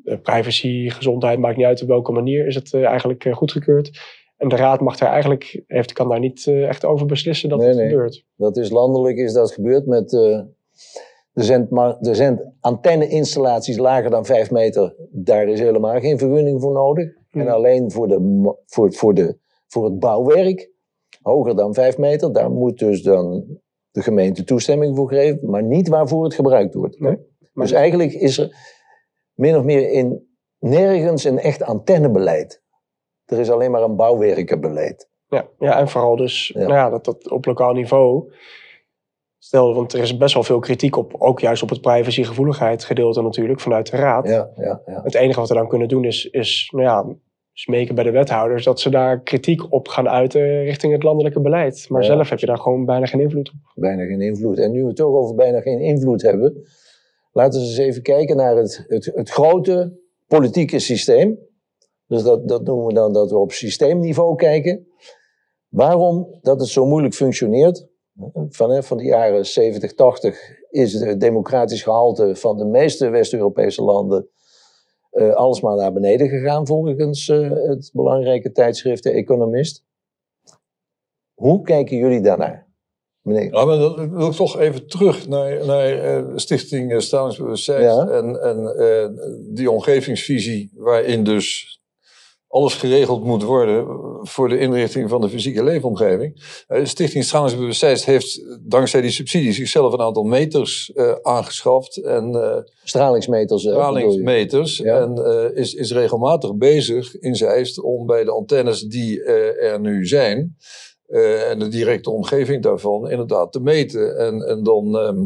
eh, 0.04 0.20
privacy, 0.22 0.88
gezondheid, 0.88 1.38
maakt 1.38 1.56
niet 1.56 1.66
uit 1.66 1.82
op 1.82 1.88
welke 1.88 2.12
manier 2.12 2.46
is 2.46 2.54
het 2.54 2.72
eh, 2.72 2.84
eigenlijk 2.84 3.26
goedgekeurd. 3.30 4.00
En 4.36 4.48
de 4.48 4.56
raad 4.56 4.80
mag 4.80 4.96
daar 4.96 5.10
eigenlijk, 5.10 5.62
heeft, 5.66 5.92
kan 5.92 6.08
daar 6.08 6.20
niet 6.20 6.46
echt 6.46 6.84
over 6.84 7.06
beslissen 7.06 7.48
dat 7.48 7.58
Nee, 7.58 7.68
het 7.68 7.76
nee. 7.76 7.88
gebeurt. 7.88 8.24
Dat 8.36 8.56
is 8.56 8.70
landelijk 8.70 9.16
is 9.16 9.32
dat 9.32 9.52
gebeurd 9.52 9.86
met 9.86 10.12
de 11.34 11.96
er 12.00 12.14
zijn 12.14 12.54
antenneinstallaties 12.60 13.76
lager 13.76 14.10
dan 14.10 14.24
5 14.24 14.50
meter. 14.50 14.94
Daar 15.10 15.48
is 15.48 15.60
helemaal 15.60 16.00
geen 16.00 16.18
vergunning 16.18 16.60
voor 16.60 16.72
nodig. 16.72 17.12
En 17.30 17.48
alleen 17.48 17.90
voor, 17.90 18.08
de, 18.08 18.52
voor, 18.66 18.92
voor, 18.92 19.14
de, 19.14 19.38
voor 19.66 19.84
het 19.84 19.98
bouwwerk, 19.98 20.70
hoger 21.22 21.56
dan 21.56 21.74
5 21.74 21.98
meter, 21.98 22.32
daar 22.32 22.50
moet 22.50 22.78
dus 22.78 23.02
dan 23.02 23.44
de 23.90 24.02
gemeente 24.02 24.44
toestemming 24.44 24.96
voor 24.96 25.08
geven, 25.08 25.50
maar 25.50 25.62
niet 25.62 25.88
waarvoor 25.88 26.24
het 26.24 26.34
gebruikt 26.34 26.74
wordt. 26.74 27.00
Nee, 27.00 27.18
Dus 27.54 27.72
eigenlijk 27.72 28.12
is 28.12 28.38
er 28.38 28.56
min 29.34 29.56
of 29.56 29.64
meer 29.64 29.90
in 29.90 30.36
nergens 30.58 31.24
een 31.24 31.38
echt 31.38 31.62
antennebeleid. 31.62 32.62
Er 33.24 33.38
is 33.38 33.50
alleen 33.50 33.70
maar 33.70 33.82
een 33.82 33.96
bouwwerkenbeleid. 33.96 35.08
Ja, 35.28 35.48
ja, 35.58 35.78
en 35.78 35.88
vooral 35.88 36.16
dus 36.16 36.48
Ja. 36.54 36.60
Nou 36.60 36.72
ja, 36.72 36.90
dat, 36.90 37.04
dat 37.04 37.30
op 37.30 37.44
lokaal 37.44 37.72
niveau. 37.72 38.32
Stel, 39.44 39.74
want 39.74 39.92
er 39.92 40.00
is 40.00 40.16
best 40.16 40.34
wel 40.34 40.42
veel 40.42 40.58
kritiek 40.58 40.96
op, 40.96 41.14
ook 41.18 41.40
juist 41.40 41.62
op 41.62 41.68
het 41.68 41.80
privacygevoeligheid 41.80 42.84
gedeelte 42.84 43.22
natuurlijk, 43.22 43.60
vanuit 43.60 43.90
de 43.90 43.96
raad. 43.96 44.28
Ja, 44.28 44.50
ja, 44.56 44.82
ja. 44.86 45.02
Het 45.02 45.14
enige 45.14 45.40
wat 45.40 45.48
we 45.48 45.54
dan 45.54 45.68
kunnen 45.68 45.88
doen 45.88 46.04
is, 46.04 46.24
is 46.30 46.68
nou 46.72 46.84
ja, 46.84 47.16
smeken 47.52 47.94
bij 47.94 48.04
de 48.04 48.10
wethouders 48.10 48.64
dat 48.64 48.80
ze 48.80 48.90
daar 48.90 49.20
kritiek 49.22 49.72
op 49.72 49.88
gaan 49.88 50.08
uiten 50.08 50.62
richting 50.62 50.92
het 50.92 51.02
landelijke 51.02 51.40
beleid. 51.40 51.86
Maar 51.88 52.00
Ja. 52.02 52.06
zelf 52.06 52.28
heb 52.28 52.38
je 52.38 52.46
daar 52.46 52.58
gewoon 52.58 52.84
bijna 52.84 53.06
geen 53.06 53.20
invloed 53.20 53.48
op. 53.48 53.54
bijna 53.74 54.04
geen 54.04 54.20
invloed. 54.20 54.58
En 54.58 54.70
nu 54.70 54.80
we 54.80 54.86
het 54.86 54.96
toch 54.96 55.14
over 55.14 55.34
bijna 55.34 55.60
geen 55.60 55.80
invloed 55.80 56.22
hebben, 56.22 56.66
laten 57.32 57.60
we 57.60 57.66
eens 57.66 57.78
even 57.78 58.02
kijken 58.02 58.36
naar 58.36 58.56
het, 58.56 58.84
het, 58.88 59.10
het 59.14 59.30
grote 59.30 59.98
politieke 60.26 60.78
systeem. 60.78 61.38
Dus 62.06 62.22
dat, 62.22 62.48
dat 62.48 62.64
noemen 62.64 62.86
we 62.86 62.92
dan 62.94 63.12
dat 63.12 63.30
we 63.30 63.38
op 63.38 63.52
systeemniveau 63.52 64.36
kijken. 64.36 64.86
Waarom 65.68 66.38
dat 66.40 66.60
het 66.60 66.68
zo 66.68 66.86
moeilijk 66.86 67.14
functioneert. 67.14 67.92
Van, 68.48 68.82
van 68.82 68.96
de 68.96 69.04
jaren 69.04 69.46
70, 69.46 69.94
80 69.94 70.38
is 70.70 70.92
het 70.92 71.20
democratisch 71.20 71.82
gehalte 71.82 72.36
van 72.36 72.56
de 72.56 72.64
meeste 72.64 73.08
West-Europese 73.08 73.82
landen 73.82 74.28
eh 75.10 75.34
alsmaar 75.34 75.76
naar 75.76 75.92
beneden 75.92 76.28
gegaan, 76.28 76.66
volgens 76.66 77.28
eh, 77.28 77.50
het 77.50 77.90
belangrijke 77.92 78.52
tijdschrift 78.52 79.02
De 79.02 79.10
Economist. 79.10 79.84
Hoe 81.34 81.62
kijken 81.62 81.96
jullie 81.96 82.20
daarnaar? 82.20 82.66
Meneer, 83.20 83.52
Ja, 83.52 83.64
maar 83.64 83.78
dan 83.78 84.10
wil 84.10 84.28
ik 84.28 84.34
toch 84.34 84.58
even 84.58 84.86
terug 84.86 85.28
naar, 85.28 85.66
naar 85.66 85.98
eh, 85.98 86.24
Stichting 86.34 87.02
Stralingsbewustzijn 87.02 87.82
Ja. 87.82 88.08
en, 88.08 88.42
en 88.42 88.74
die 89.54 89.70
omgevingsvisie 89.70 90.70
waarin 90.74 91.24
dus 91.24 91.80
alles 92.54 92.74
geregeld 92.74 93.24
moet 93.24 93.42
worden 93.42 93.86
voor 94.22 94.48
de 94.48 94.58
inrichting 94.58 95.08
van 95.10 95.20
de 95.20 95.28
fysieke 95.28 95.64
leefomgeving. 95.64 96.62
Eh, 96.66 96.84
Stichting 96.84 97.24
Stralingsbewustzijn 97.24 97.98
heeft 98.04 98.44
dankzij 98.60 99.00
die 99.00 99.10
subsidie 99.10 99.52
zichzelf 99.52 99.92
een 99.92 100.00
aantal 100.00 100.22
meters 100.22 100.92
eh, 100.92 101.12
aangeschaft 101.22 101.96
en 101.96 102.34
eh, 102.34 102.62
stralingsmeters. 102.84 103.62
stralingsmeters. 103.62 104.76
Ja. 104.76 105.00
En 105.00 105.54
is, 105.54 105.74
is 105.74 105.92
regelmatig 105.92 106.56
bezig 106.56 107.14
in 107.14 107.34
Zeist 107.34 107.82
om 107.82 108.06
bij 108.06 108.24
de 108.24 108.30
antennes 108.30 108.82
die 108.82 109.24
er 109.24 109.80
nu 109.80 110.06
zijn. 110.06 110.56
en 111.48 111.58
de 111.58 111.68
directe 111.68 112.10
omgeving 112.10 112.62
daarvan 112.62 113.10
inderdaad 113.10 113.52
te 113.52 113.60
meten. 113.60 114.18
En, 114.18 114.40
en 114.40 114.62
dan 114.62 114.98
ehm, 114.98 115.24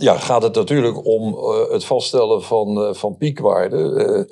ja, 0.00 0.16
gaat 0.16 0.42
het 0.42 0.54
natuurlijk 0.54 1.06
om 1.06 1.34
het 1.70 1.84
vaststellen 1.84 2.42
van, 2.42 2.94
van 2.94 3.16
piekwaarden. 3.16 4.28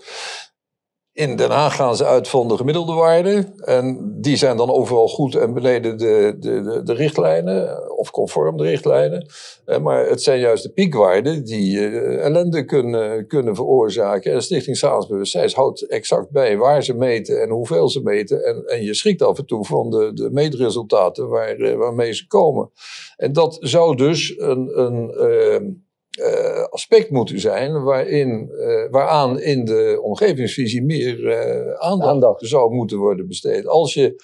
In 1.19 1.37
Den 1.37 1.51
Haag 1.51 1.77
gaan 1.77 1.97
ze 1.97 2.05
uit 2.05 2.29
van 2.29 2.49
de 2.49 2.57
gemiddelde 2.57 2.93
waarden. 2.93 3.55
En 3.57 4.15
die 4.21 4.37
zijn 4.37 4.57
dan 4.57 4.71
overal 4.71 5.09
goed 5.09 5.35
en 5.35 5.55
beneden 5.55 5.99
de, 5.99 6.37
de, 6.39 6.81
de, 6.85 6.93
richtlijnen, 6.93 7.91
of 7.97 8.11
conform 8.11 8.57
de 8.57 8.63
richtlijnen. 8.63 9.27
Eh, 9.65 9.79
maar 9.79 10.07
het 10.07 10.23
zijn 10.23 10.41
juist 10.41 10.63
de 10.63 10.73
piekwaarden 10.73 11.45
die 11.45 11.79
eh, 11.79 12.25
ellende 12.25 12.65
kunnen, 12.65 13.27
kunnen 13.27 13.55
veroorzaken. 13.55 14.33
En 14.33 14.43
Stichting 14.43 14.77
Stralingsbewustzijn 14.77 15.51
houdt 15.55 15.87
exact 15.87 16.31
bij 16.31 16.57
waar 16.57 16.83
ze 16.83 16.95
meten 16.95 17.43
en 17.43 17.51
hoeveel 17.51 17.89
ze 17.89 18.01
meten. 18.03 18.45
En, 18.45 18.65
en 18.67 18.83
je 18.83 18.95
schrikt 18.95 19.23
af 19.23 19.39
en 19.39 19.47
toe 19.47 19.65
van 19.65 19.91
de, 19.91 20.11
de 20.15 20.31
meetresultaten 20.31 21.29
waar, 21.29 21.57
eh, 21.57 21.77
waarmee 21.77 22.13
ze 22.13 22.27
komen. 22.27 22.71
En 23.17 23.33
dat 23.33 23.57
zou 23.61 23.97
dus 23.97 24.35
een, 24.39 24.81
een 24.81 25.87
eh, 26.19 26.65
aspect 26.65 27.11
moeten 27.11 27.41
zijn 27.41 27.83
waarin, 27.83 28.51
eh, 28.51 28.91
waaraan 28.91 29.41
in 29.41 29.65
de 29.65 29.99
omgevingsvisie 30.03 30.83
meer 30.83 31.29
eh, 31.29 31.73
aandacht, 31.79 32.11
Aandacht. 32.11 32.47
zou 32.47 32.75
moeten 32.75 32.99
worden 32.99 33.27
besteed. 33.29 33.67
Als 33.67 33.95
je 33.95 34.23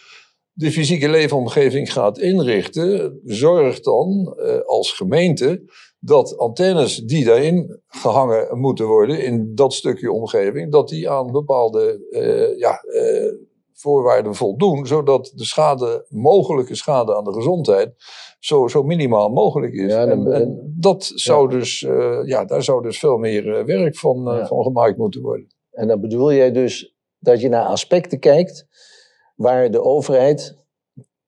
de 0.52 0.72
fysieke 0.72 1.08
leefomgeving 1.08 1.92
gaat 1.92 2.18
inrichten, 2.18 3.20
zorg 3.24 3.80
dan 3.80 4.36
als 4.66 4.92
gemeente 4.92 5.62
dat 5.98 6.38
antennes 6.38 6.96
die 6.96 7.24
daarin 7.24 7.80
gehangen 7.86 8.58
moeten 8.58 8.86
worden, 8.86 9.22
in 9.24 9.54
dat 9.54 9.74
stukje 9.74 10.12
omgeving, 10.12 10.72
dat 10.72 10.88
die 10.88 11.10
aan 11.10 11.32
bepaalde 11.32 12.06
ja, 12.58 12.80
voorwaarden 13.85 14.35
voldoen, 14.35 14.87
zodat 14.87 15.33
de 15.35 15.45
schade, 15.45 16.07
mogelijke 16.09 16.75
schade 16.75 17.17
aan 17.17 17.25
de 17.25 17.33
gezondheid 17.33 17.95
zo, 18.38 18.69
zo 18.69 18.83
minimaal 18.83 19.29
mogelijk 19.29 19.73
is. 19.73 19.93
Ja, 19.93 20.07
en, 20.07 20.75
dat 20.76 21.12
zou 21.14 21.49
dus, 21.49 21.83
eh, 21.83 22.21
ja, 22.25 22.45
daar 22.45 22.62
zou 22.62 22.83
dus 22.83 22.99
veel 22.99 23.17
meer 23.17 23.57
eh, 23.57 23.64
werk 23.64 23.97
van, 23.97 24.29
eh, 24.31 24.38
Ja. 24.38 24.47
van 24.47 24.62
gemaakt 24.62 24.97
moeten 24.97 25.23
worden. 25.23 25.47
En 25.71 25.88
dan 25.88 26.00
bedoel 26.00 26.33
jij 26.33 26.53
dus 26.53 26.95
dat 27.19 27.41
je 27.41 27.49
naar 27.49 27.64
aspecten 27.64 28.19
kijkt 28.19 28.67
waar 29.37 29.71
de 29.71 29.83
overheid, 29.83 30.57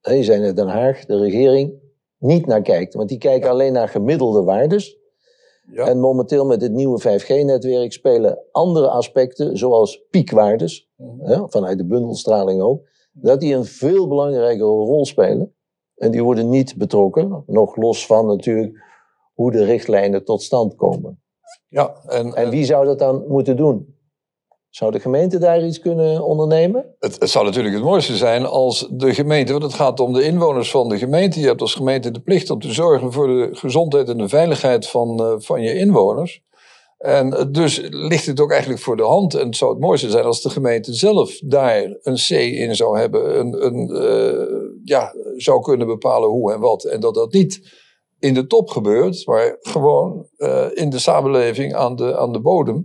je 0.01 0.23
zei 0.23 0.41
net 0.41 0.57
Den 0.57 0.69
Haag, 0.69 1.05
de 1.05 1.19
regering, 1.19 1.75
niet 2.19 2.47
naar 2.47 2.63
kijkt. 2.63 2.95
Want 2.95 3.09
die 3.09 3.19
kijken 3.19 3.51
alleen 3.51 3.73
naar 3.73 3.89
gemiddelde 3.89 4.43
waardes. 4.43 4.96
Ja. 5.70 5.87
En 5.87 6.00
momenteel 6.00 6.46
met 6.46 6.62
het 6.62 6.73
nieuwe 6.73 7.00
5G-netwerk 7.00 7.92
spelen 7.92 8.38
andere 8.52 8.88
aspecten, 8.88 9.56
zoals 9.56 10.04
piekwaardes, 10.11 10.90
hè, 11.18 11.49
vanuit 11.49 11.78
de 11.78 11.87
bundelstraling 11.87 12.61
ook, 12.61 12.88
dat 13.12 13.40
die 13.40 13.54
een 13.54 13.64
veel 13.64 14.08
belangrijkere 14.08 14.68
rol 14.68 15.06
spelen. 15.06 15.54
En 15.96 16.11
die 16.11 16.23
worden 16.23 16.49
niet 16.49 16.76
betrokken, 16.76 17.42
nog 17.46 17.76
los 17.76 18.06
van 18.06 18.26
natuurlijk 18.26 18.85
hoe 19.35 19.52
de 19.52 19.64
richtlijnen 19.64 20.25
tot 20.25 20.42
stand 20.42 20.75
komen. 20.75 21.20
Ja, 21.68 21.94
en, 22.06 22.35
En 22.35 22.50
wie 22.50 22.64
zou 22.64 22.85
dat 22.87 22.99
dan 22.99 23.25
moeten 23.28 23.56
doen? 23.56 23.96
Zou 24.76 24.90
de 24.90 25.00
gemeente 25.00 25.38
daar 25.38 25.66
iets 25.66 25.80
kunnen 25.80 26.25
ondernemen? 26.25 26.95
Het, 26.99 27.30
zou 27.30 27.45
natuurlijk 27.45 27.75
het 27.75 27.85
mooiste 27.85 28.16
zijn 28.16 28.47
als 28.47 28.88
de 28.90 29.14
gemeente, 29.14 29.52
want 29.52 29.64
het 29.64 29.75
gaat 29.75 30.00
om 30.00 30.12
de 30.12 30.23
inwoners 30.23 30.71
van 30.71 30.88
de 30.88 30.99
gemeente. 30.99 31.40
Je 31.40 31.47
hebt 31.47 31.61
als 31.61 31.75
gemeente 31.75 32.11
de 32.11 32.21
plicht 32.21 32.50
om 32.50 32.61
te 32.61 32.73
zorgen 32.73 33.12
voor 33.12 33.26
de 33.26 33.49
gezondheid 33.52 34.09
en 34.09 34.18
de 34.18 34.28
veiligheid 34.28 34.87
van, 34.87 35.21
eh, 35.21 35.35
van 35.38 35.62
je 35.62 35.75
inwoners. 35.75 36.42
En 36.99 37.33
eh, 37.33 37.45
dus 37.50 37.80
ligt 37.90 38.26
het 38.26 38.40
ook 38.40 38.50
eigenlijk 38.50 38.80
voor 38.80 38.97
de 38.97 39.02
hand. 39.02 39.35
En 39.35 39.47
het 39.47 39.56
zou 39.56 39.71
het 39.71 39.80
mooiste 39.80 40.11
zijn 40.11 40.25
als 40.25 40.42
de 40.42 40.50
gemeente 40.50 40.95
zelf 40.95 41.38
daar 41.38 41.99
een 42.02 42.16
C 42.28 42.30
in 42.30 42.76
zou 42.76 42.99
hebben. 42.99 43.38
Een, 43.38 43.66
een, 43.66 43.90
eh, 43.90 44.47
ja, 44.85 45.14
zou 45.37 45.61
kunnen 45.61 45.87
bepalen 45.87 46.28
hoe 46.28 46.52
en 46.52 46.61
wat. 46.61 46.85
En 46.85 47.00
dat 47.00 47.14
dat 47.14 47.33
niet 47.33 47.61
in 48.18 48.35
de 48.35 48.47
top 48.47 48.68
gebeurt, 48.68 49.26
maar 49.26 49.56
gewoon 49.61 50.28
in 50.75 50.90
de 50.90 50.99
samenleving 50.99 51.75
aan 51.75 51.97
de, 51.97 52.16
aan 52.16 52.33
de 52.33 52.40
bodem. 52.40 52.85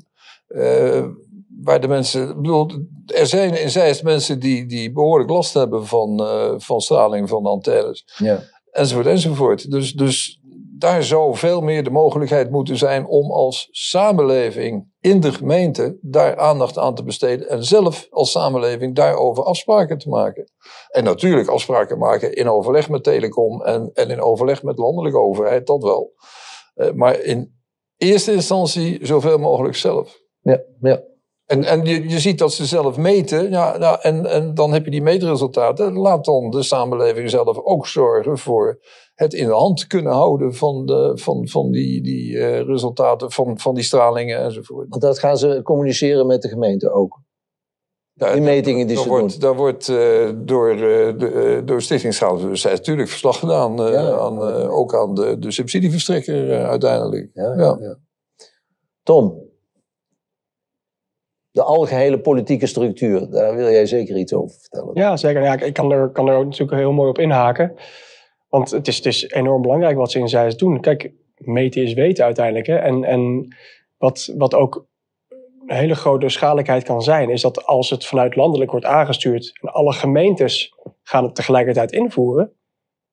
Waar 1.64 1.82
de 1.82 1.88
mensen. 1.88 2.30
Ik 2.30 2.36
bedoel, 2.36 2.68
er 3.06 3.28
zijn 3.28 3.62
in 3.62 3.70
Zeist 3.70 4.04
mensen 4.04 4.40
die, 4.40 4.66
die 4.66 4.92
behoorlijk 4.92 5.30
last 5.30 5.54
hebben 5.54 5.86
van, 5.86 6.20
eh, 6.20 6.54
van 6.58 6.82
straling 6.82 7.30
van 7.30 7.46
antennes. 7.46 8.04
Ja. 8.18 8.40
Enzovoort, 8.72 9.06
enzovoort. 9.06 9.72
Dus, 9.72 9.94
dus 9.94 10.42
daar 10.78 11.04
zou 11.04 11.36
veel 11.36 11.62
meer 11.62 11.84
de 11.84 11.90
mogelijkheid 11.90 12.52
moeten 12.52 12.78
zijn 12.78 13.08
om 13.08 13.32
als 13.32 13.68
samenleving 13.72 14.92
in 15.00 15.20
de 15.20 15.34
gemeente 15.34 15.98
daar 16.02 16.38
aandacht 16.38 16.78
aan 16.78 16.96
te 16.96 17.04
besteden. 17.04 17.50
En 17.50 17.64
zelf 17.64 18.08
als 18.10 18.32
samenleving 18.32 18.96
daarover 18.96 19.44
afspraken 19.44 19.98
te 19.98 20.10
maken. 20.10 20.52
En 20.88 21.04
natuurlijk 21.04 21.48
afspraken 21.48 21.98
maken 21.98 22.34
in 22.34 22.50
overleg 22.50 22.90
met 22.90 23.04
Telecom 23.04 23.62
en, 23.62 23.92
en 23.94 24.10
in 24.10 24.22
overleg 24.22 24.64
met 24.64 24.76
de 24.76 24.82
landelijke 24.82 25.20
overheid, 25.20 25.68
dat 25.68 25.84
wel. 25.84 26.14
Eh, 26.74 26.92
maar 26.92 27.20
in 27.20 27.60
eerste 27.98 28.34
instantie 28.34 29.06
zoveel 29.06 29.38
mogelijk 29.38 29.76
zelf. 29.76 30.20
Ja, 30.42 30.62
ja. 30.80 31.02
En, 31.52 31.64
en 31.64 31.86
je, 31.86 32.10
je 32.10 32.20
ziet 32.20 32.38
dat 32.38 32.54
ze 32.54 32.66
zelf 32.66 32.98
meten, 32.98 33.50
ja, 33.50 33.78
nou, 33.78 33.98
en, 34.02 34.26
en 34.26 34.54
dan 34.54 34.74
heb 34.74 34.86
je 34.86 34.92
die 34.92 35.02
meetresultaten. 35.02 35.94
Laat 35.94 36.26
dan 36.26 36.50
de 36.50 36.64
samenleving 36.64 37.30
zelf 37.30 37.58
ook 37.58 37.88
zorgen 37.88 38.38
voor 38.38 38.80
het 39.16 39.34
in 39.34 39.48
de 39.48 39.54
hand 39.54 39.88
kunnen 39.88 40.14
houden 40.14 40.54
van, 40.54 40.86
de, 40.86 41.12
van, 41.16 41.48
van 41.48 41.72
die, 41.72 42.04
die 42.04 42.40
eh, 42.40 42.66
resultaten, 42.66 43.32
van, 43.32 43.60
van 43.60 43.76
die 43.76 43.84
stralingen 43.84 44.40
enzovoort. 44.40 44.86
Want 44.90 45.02
dat 45.02 45.20
gaan 45.20 45.38
ze 45.38 45.60
communiceren 45.64 46.28
met 46.28 46.42
de 46.42 46.48
gemeente 46.48 46.92
ook. 46.92 47.20
Ja, 48.14 48.32
Die 48.34 48.42
metingen 48.42 48.88
die 48.88 48.96
daar 48.96 49.04
ze 49.04 49.10
wordt, 49.10 49.32
doen. 49.32 49.40
daar 49.40 49.56
wordt 49.56 49.90
eh, 49.90 50.30
door, 50.36 50.70
eh, 50.70 51.18
de, 51.18 51.62
door 51.66 51.82
Stichting 51.82 52.14
Schouwbewustzijn 52.14 52.76
natuurlijk 52.76 53.10
verslag 53.10 53.40
gedaan. 53.40 53.76
Ja. 53.76 54.18
aan, 54.18 54.40
ook 54.70 54.96
aan 54.96 55.16
de, 55.16 55.40
de 55.40 55.52
subsidieverstrekker 55.52 56.66
uiteindelijk. 56.66 57.30
Ja. 57.34 57.98
Tom, 59.04 59.51
de 61.52 61.64
algehele 61.64 62.20
politieke 62.20 62.66
structuur, 62.68 63.30
daar 63.30 63.56
wil 63.56 63.70
jij 63.70 63.86
zeker 63.86 64.18
iets 64.18 64.34
over 64.34 64.60
vertellen. 64.60 64.92
Ja, 64.94 65.18
zeker. 65.18 65.42
Ja, 65.42 65.60
ik- 65.60 65.74
kan 65.74 65.92
er, 65.92 66.10
kan 66.10 66.28
er 66.28 66.46
natuurlijk 66.46 66.78
heel 66.78 66.92
mooi 66.92 67.10
op 67.10 67.18
inhaken. 67.20 67.74
Want 68.50 68.72
het 68.72 68.88
is, 68.88 68.96
het 68.98 69.06
is 69.06 69.30
enorm 69.30 69.62
belangrijk 69.62 69.98
wat 69.98 70.12
ze 70.12 70.20
in 70.20 70.28
zijs 70.30 70.58
doen. 70.58 70.82
Kijk, 70.82 71.12
meten 71.36 71.82
is 71.84 71.94
weten 71.94 72.26
uiteindelijk. 72.26 72.68
Hè? 72.68 72.76
En, 72.76 73.04
en 73.04 73.48
wat, 73.98 74.34
wat 74.38 74.54
ook 74.56 74.88
een 75.68 75.76
hele 75.76 75.96
grote 75.96 76.30
schaligheid 76.30 76.84
kan 76.84 77.02
zijn, 77.02 77.30
is 77.30 77.42
dat 77.42 77.66
als 77.66 77.90
het 77.90 78.06
vanuit 78.06 78.36
landelijk 78.36 78.72
wordt 78.72 78.86
aangestuurd 78.86 79.52
en 79.62 79.70
alle 79.74 79.94
gemeentes 79.94 80.74
gaan 81.04 81.24
het 81.24 81.36
tegelijkertijd 81.36 81.92
invoeren, 81.92 82.52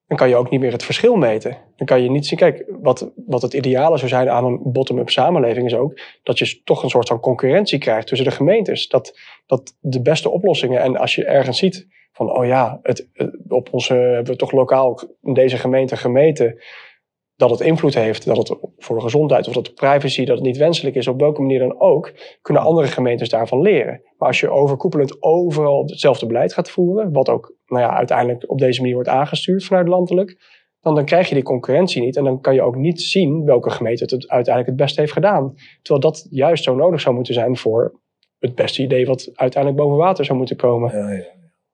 dan 0.08 0.16
kan 0.16 0.28
je 0.28 0.36
ook 0.36 0.50
niet 0.50 0.60
meer 0.60 0.72
het 0.72 0.84
verschil 0.84 1.16
meten. 1.16 1.56
Dan 1.76 1.86
kan 1.86 2.02
je 2.02 2.10
niet 2.10 2.26
zien, 2.26 2.38
kijk, 2.38 2.64
wat, 2.80 3.10
wat 3.26 3.42
het 3.42 3.52
ideale 3.52 3.96
zou 3.96 4.08
zijn 4.08 4.30
aan 4.30 4.44
een 4.44 4.60
bottom-up 4.64 5.10
samenleving 5.10 5.66
is 5.66 5.74
ook 5.74 6.00
dat 6.22 6.38
je 6.38 6.62
toch 6.64 6.82
een 6.82 6.88
soort 6.88 7.08
van 7.08 7.20
concurrentie 7.20 7.78
krijgt 7.78 8.06
tussen 8.06 8.26
de 8.26 8.34
gemeentes. 8.34 8.88
Dat, 8.88 9.18
dat 9.46 9.76
de 9.80 10.02
beste 10.02 10.30
oplossingen, 10.30 10.80
en 10.80 10.96
als 10.96 11.14
je 11.14 11.24
ergens 11.24 11.58
ziet 11.58 11.86
van, 12.12 12.36
oh 12.38 12.46
ja, 12.46 12.78
het, 12.82 13.08
het- 13.12 13.36
op 13.48 13.68
onze, 13.70 13.94
hebben 13.94 14.32
we 14.32 14.36
toch 14.38 14.52
lokaal 14.52 15.00
in 15.22 15.34
deze 15.34 15.56
gemeente 15.56 15.96
gemeten 15.96 16.58
dat 17.38 17.50
het 17.50 17.60
invloed 17.60 17.94
heeft, 17.94 18.24
dat 18.24 18.36
het 18.36 18.56
voor 18.78 18.96
de 18.96 19.02
gezondheid 19.02 19.48
of 19.48 19.54
dat 19.54 19.64
de 19.64 19.72
privacy, 19.72 20.24
dat 20.24 20.36
het 20.36 20.46
niet 20.46 20.56
wenselijk 20.56 20.96
is, 20.96 21.08
op 21.08 21.20
welke 21.20 21.40
manier 21.40 21.58
dan 21.58 21.80
ook, 21.80 22.12
kunnen 22.42 22.62
andere 22.62 22.86
gemeentes 22.86 23.28
daarvan 23.28 23.60
leren. 23.60 24.02
Maar 24.16 24.28
als 24.28 24.40
je 24.40 24.50
overkoepelend 24.50 25.22
overal 25.22 25.82
hetzelfde 25.86 26.26
beleid 26.26 26.52
gaat 26.52 26.70
voeren, 26.70 27.12
wat 27.12 27.28
ook 27.28 27.54
nou 27.66 27.82
ja, 27.82 27.96
uiteindelijk 27.96 28.50
op 28.50 28.58
deze 28.58 28.80
manier 28.80 28.94
wordt 28.94 29.08
aangestuurd 29.08 29.64
vanuit 29.64 29.88
landelijk, 29.88 30.36
dan, 30.80 30.94
dan 30.94 31.04
krijg 31.04 31.28
je 31.28 31.34
die 31.34 31.44
concurrentie 31.44 32.02
niet 32.02 32.16
en 32.16 32.24
dan 32.24 32.40
kan 32.40 32.54
je 32.54 32.62
ook 32.62 32.76
niet 32.76 33.00
zien 33.02 33.44
welke 33.44 33.70
gemeente 33.70 34.02
het, 34.04 34.28
uiteindelijk 34.28 34.66
het 34.66 34.84
beste 34.84 35.00
heeft 35.00 35.12
gedaan. 35.12 35.54
Terwijl 35.82 36.12
dat 36.12 36.26
juist 36.30 36.64
zo 36.64 36.74
nodig 36.74 37.00
zou 37.00 37.14
moeten 37.14 37.34
zijn 37.34 37.56
voor 37.56 38.00
het 38.38 38.54
beste 38.54 38.82
idee 38.82 39.06
wat 39.06 39.30
uiteindelijk 39.34 39.82
boven 39.82 39.98
water 39.98 40.24
zou 40.24 40.38
moeten 40.38 40.56
komen. 40.56 40.96
Ja, 40.96 41.10
ja. 41.10 41.24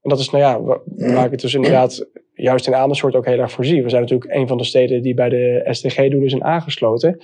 En 0.00 0.10
dat 0.10 0.18
is 0.18 0.30
nou 0.30 0.44
ja, 0.44 0.62
wa- 0.62 0.80
waar 0.84 1.24
ik 1.24 1.30
het 1.30 1.40
dus 1.40 1.54
inderdaad 1.54 2.06
juist 2.44 2.66
in 2.66 2.74
Amersfoort 2.74 3.14
ook 3.14 3.26
heel 3.26 3.38
erg 3.38 3.52
voor 3.52 3.64
zie. 3.64 3.82
We 3.82 3.88
zijn 3.88 4.02
natuurlijk 4.02 4.32
een 4.32 4.48
van 4.48 4.56
de 4.56 4.64
steden 4.64 5.02
die 5.02 5.14
bij 5.14 5.28
de 5.28 5.66
SDG-doelen 5.70 6.30
zijn 6.30 6.44
aangesloten. 6.44 7.22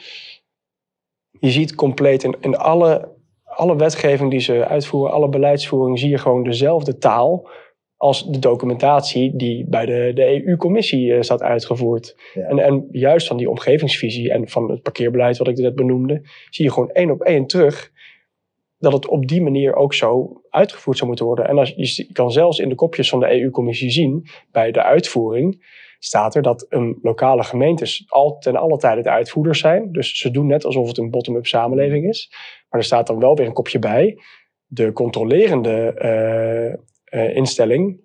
Je 1.30 1.50
ziet 1.50 1.74
compleet 1.74 2.22
in, 2.22 2.36
in 2.40 2.56
alle, 2.56 3.08
alle 3.44 3.76
wetgeving 3.76 4.30
die 4.30 4.40
ze 4.40 4.66
uitvoeren, 4.66 5.12
alle 5.12 5.28
beleidsvoering, 5.28 5.98
zie 5.98 6.10
je 6.10 6.18
gewoon 6.18 6.42
dezelfde 6.42 6.98
taal 6.98 7.48
als 7.96 8.30
de 8.30 8.38
documentatie 8.38 9.36
die 9.36 9.66
bij 9.68 9.86
de, 9.86 10.10
de 10.14 10.46
EU-commissie 10.46 11.14
eh, 11.14 11.22
staat 11.22 11.42
uitgevoerd. 11.42 12.16
Ja. 12.34 12.42
En, 12.42 12.58
en 12.58 12.88
juist 12.90 13.26
van 13.26 13.36
die 13.36 13.50
omgevingsvisie 13.50 14.32
en 14.32 14.48
van 14.48 14.70
het 14.70 14.82
parkeerbeleid 14.82 15.38
wat 15.38 15.48
ik 15.48 15.56
net 15.56 15.74
benoemde, 15.74 16.20
zie 16.50 16.64
je 16.64 16.72
gewoon 16.72 16.90
één 16.90 17.10
op 17.10 17.22
één 17.22 17.46
terug 17.46 17.92
dat 18.78 18.92
het 18.92 19.08
op 19.08 19.28
die 19.28 19.42
manier 19.42 19.74
ook 19.74 19.94
zo 19.94 20.39
uitgevoerd 20.50 20.96
zou 20.96 21.08
moeten 21.08 21.26
worden. 21.26 21.48
En 21.48 21.58
als, 21.58 21.72
je 21.76 22.12
kan 22.12 22.32
zelfs 22.32 22.58
in 22.58 22.68
de 22.68 22.74
kopjes 22.74 23.08
van 23.08 23.20
de 23.20 23.40
EU-commissie 23.40 23.90
zien, 23.90 24.26
bij 24.52 24.70
de 24.70 24.82
uitvoering 24.82 25.78
staat 25.98 26.34
er 26.34 26.42
dat 26.42 26.66
een 26.68 26.98
lokale 27.02 27.42
gemeentes 27.42 28.04
al 28.08 28.38
ten 28.38 28.56
alle 28.56 28.76
tijde 28.76 29.02
de 29.02 29.10
uitvoerders 29.10 29.60
zijn. 29.60 29.92
Dus 29.92 30.18
ze 30.18 30.30
doen 30.30 30.46
net 30.46 30.64
alsof 30.64 30.88
het 30.88 30.98
een 30.98 31.10
bottom-up 31.10 31.46
samenleving 31.46 32.08
is. 32.08 32.28
Maar 32.68 32.80
er 32.80 32.86
staat 32.86 33.06
dan 33.06 33.18
wel 33.18 33.36
weer 33.36 33.46
een 33.46 33.52
kopje 33.52 33.78
bij. 33.78 34.18
De 34.66 34.92
controlerende 34.92 35.92
eh, 35.94 36.72
eh, 37.04 37.36
instelling, 37.36 38.00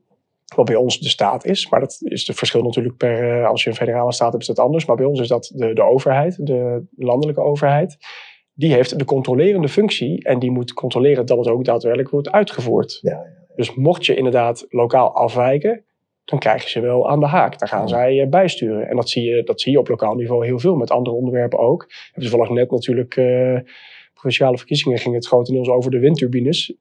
wat 0.56 0.66
bij 0.66 0.76
ons 0.76 1.00
de 1.00 1.10
staat 1.10 1.46
is. 1.46 1.70
Maar 1.70 1.80
dat 1.80 1.98
is 2.04 2.28
het 2.28 2.38
verschil 2.38 2.62
natuurlijk 2.64 2.98
per, 2.98 3.40
eh, 3.40 3.48
als 3.48 3.64
je 3.64 3.70
een 3.70 3.76
federale 3.76 4.14
staat 4.14 4.32
hebt, 4.32 4.42
is 4.42 4.56
dat 4.56 4.66
anders. 4.66 4.86
Maar 4.86 4.96
bij 4.96 5.06
ons 5.06 5.20
is 5.20 5.28
dat 5.28 5.52
de, 5.56 5.74
de 5.74 5.84
overheid, 5.84 6.46
de 6.46 6.86
landelijke 6.96 7.42
overheid. 7.42 7.98
Die 8.58 8.74
heeft 8.74 9.00
de 9.00 9.06
controlerende 9.06 9.68
functie 9.68 10.24
en 10.24 10.40
die 10.40 10.52
moet 10.52 10.74
controleren 10.74 11.26
dat 11.26 11.38
het 11.38 11.48
ook 11.48 11.66
daadwerkelijk 11.66 12.10
wordt 12.10 12.32
uitgevoerd. 12.32 13.00
Ja, 13.02 13.26
Dus 13.56 13.76
mocht 13.76 14.06
je 14.06 14.16
inderdaad 14.16 14.66
lokaal 14.70 15.16
afwijken, 15.16 15.84
dan 16.26 16.40
krijg 16.40 16.64
je 16.64 16.70
ze 16.70 16.80
wel 16.80 17.10
aan 17.10 17.20
de 17.20 17.26
haak. 17.26 17.60
Daar 17.60 17.70
gaan 17.70 17.88
zij 17.88 18.22
eh, 18.22 18.30
bijsturen. 18.30 18.88
En 18.88 18.96
dat 18.96 19.10
zie, 19.10 19.24
je, 19.24 19.44
dat 19.44 19.62
zie 19.62 19.72
je 19.72 19.80
op 19.80 19.88
lokaal 19.88 20.16
niveau 20.16 20.46
heel 20.46 20.60
veel, 20.60 20.76
met 20.76 20.92
andere 20.92 21.16
onderwerpen 21.16 21.60
ook. 21.60 21.86
We 21.88 21.96
hebben 22.04 22.30
toevallig 22.30 22.50
net 22.50 22.72
natuurlijk, 22.72 23.16
eh 23.16 23.60
provinciale 24.26 24.58
verkiezingen 24.58 24.98
ging 24.98 25.16
het 25.16 25.28
grotendeels 25.28 25.68
over 25.68 25.92
de 25.92 26.00
windturbines 26.00 26.76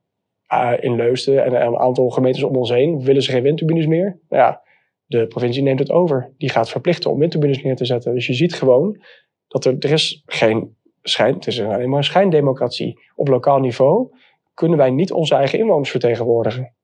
eh, 0.47 0.73
in 0.81 0.97
Leusden. 0.97 1.45
En 1.45 1.55
een 1.55 1.77
aantal 1.77 2.11
gemeentes 2.11 2.43
om 2.43 2.57
ons 2.57 2.71
heen 2.71 3.03
willen 3.03 3.23
ze 3.23 3.31
geen 3.31 3.43
windturbines 3.43 3.87
meer. 3.87 4.19
Nou 4.29 4.43
ja, 4.43 4.63
de 5.07 5.27
provincie 5.27 5.63
neemt 5.63 5.79
het 5.79 5.91
over. 5.91 6.33
Die 6.39 6.49
gaat 6.49 6.71
verplichten 6.71 7.11
om 7.11 7.19
windturbines 7.19 7.63
neer 7.63 7.77
te 7.77 7.85
zetten. 7.85 8.15
Dus 8.15 8.27
je 8.27 8.35
ziet 8.35 8.55
gewoon 8.55 9.01
dat 9.49 9.65
er, 9.65 9.77
er 9.79 9.93
is 9.93 10.23
geen 10.27 10.77
schijn, 11.09 11.35
het 11.35 11.47
is 11.47 11.61
alleen 11.61 11.89
maar 11.89 11.99
een 11.99 12.05
schijndemocratie. 12.05 13.01
Op 13.15 13.29
lokaal 13.29 13.59
niveau 13.59 14.09
kunnen 14.55 14.79
wij 14.79 14.91
niet 14.91 15.13
onze 15.13 15.35
eigen 15.35 15.59
inwoners 15.59 15.91
vertegenwoordigen. 15.91 16.75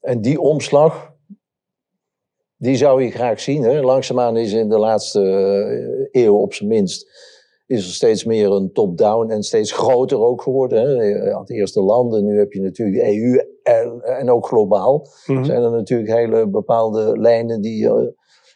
En 0.00 0.20
die 0.20 0.40
omslag, 0.40 1.12
die 2.56 2.76
zou 2.76 3.02
je 3.02 3.10
graag 3.10 3.40
zien. 3.40 3.62
Hè? 3.62 3.80
Langzaamaan 3.80 4.36
is 4.36 4.52
in 4.52 4.68
de 4.68 4.78
laatste 4.78 5.20
eh, 6.12 6.22
eeuw 6.22 6.36
op 6.36 6.54
zijn 6.54 6.68
minst... 6.68 7.06
is 7.66 7.86
er 7.86 7.92
steeds 7.92 8.24
meer 8.24 8.50
een 8.50 8.72
top-down 8.72 9.30
en 9.30 9.42
steeds 9.42 9.72
groter 9.72 10.20
ook 10.20 10.42
geworden. 10.42 10.82
Hè? 10.82 11.02
Je 11.02 11.32
had 11.32 11.50
eerst 11.50 11.74
de 11.74 11.82
landen, 11.82 12.24
nu 12.24 12.38
heb 12.38 12.52
je 12.52 12.60
natuurlijk 12.60 12.98
de 12.98 13.16
EU 13.16 13.38
en, 13.62 14.00
en 14.02 14.30
ook 14.30 14.46
globaal. 14.46 15.06
Mhm. 15.26 15.44
zijn 15.44 15.62
er 15.62 15.70
natuurlijk 15.70 16.10
hele 16.10 16.48
bepaalde 16.48 17.18
lijnen 17.18 17.60
die 17.60 17.88
eh, 17.88 18.06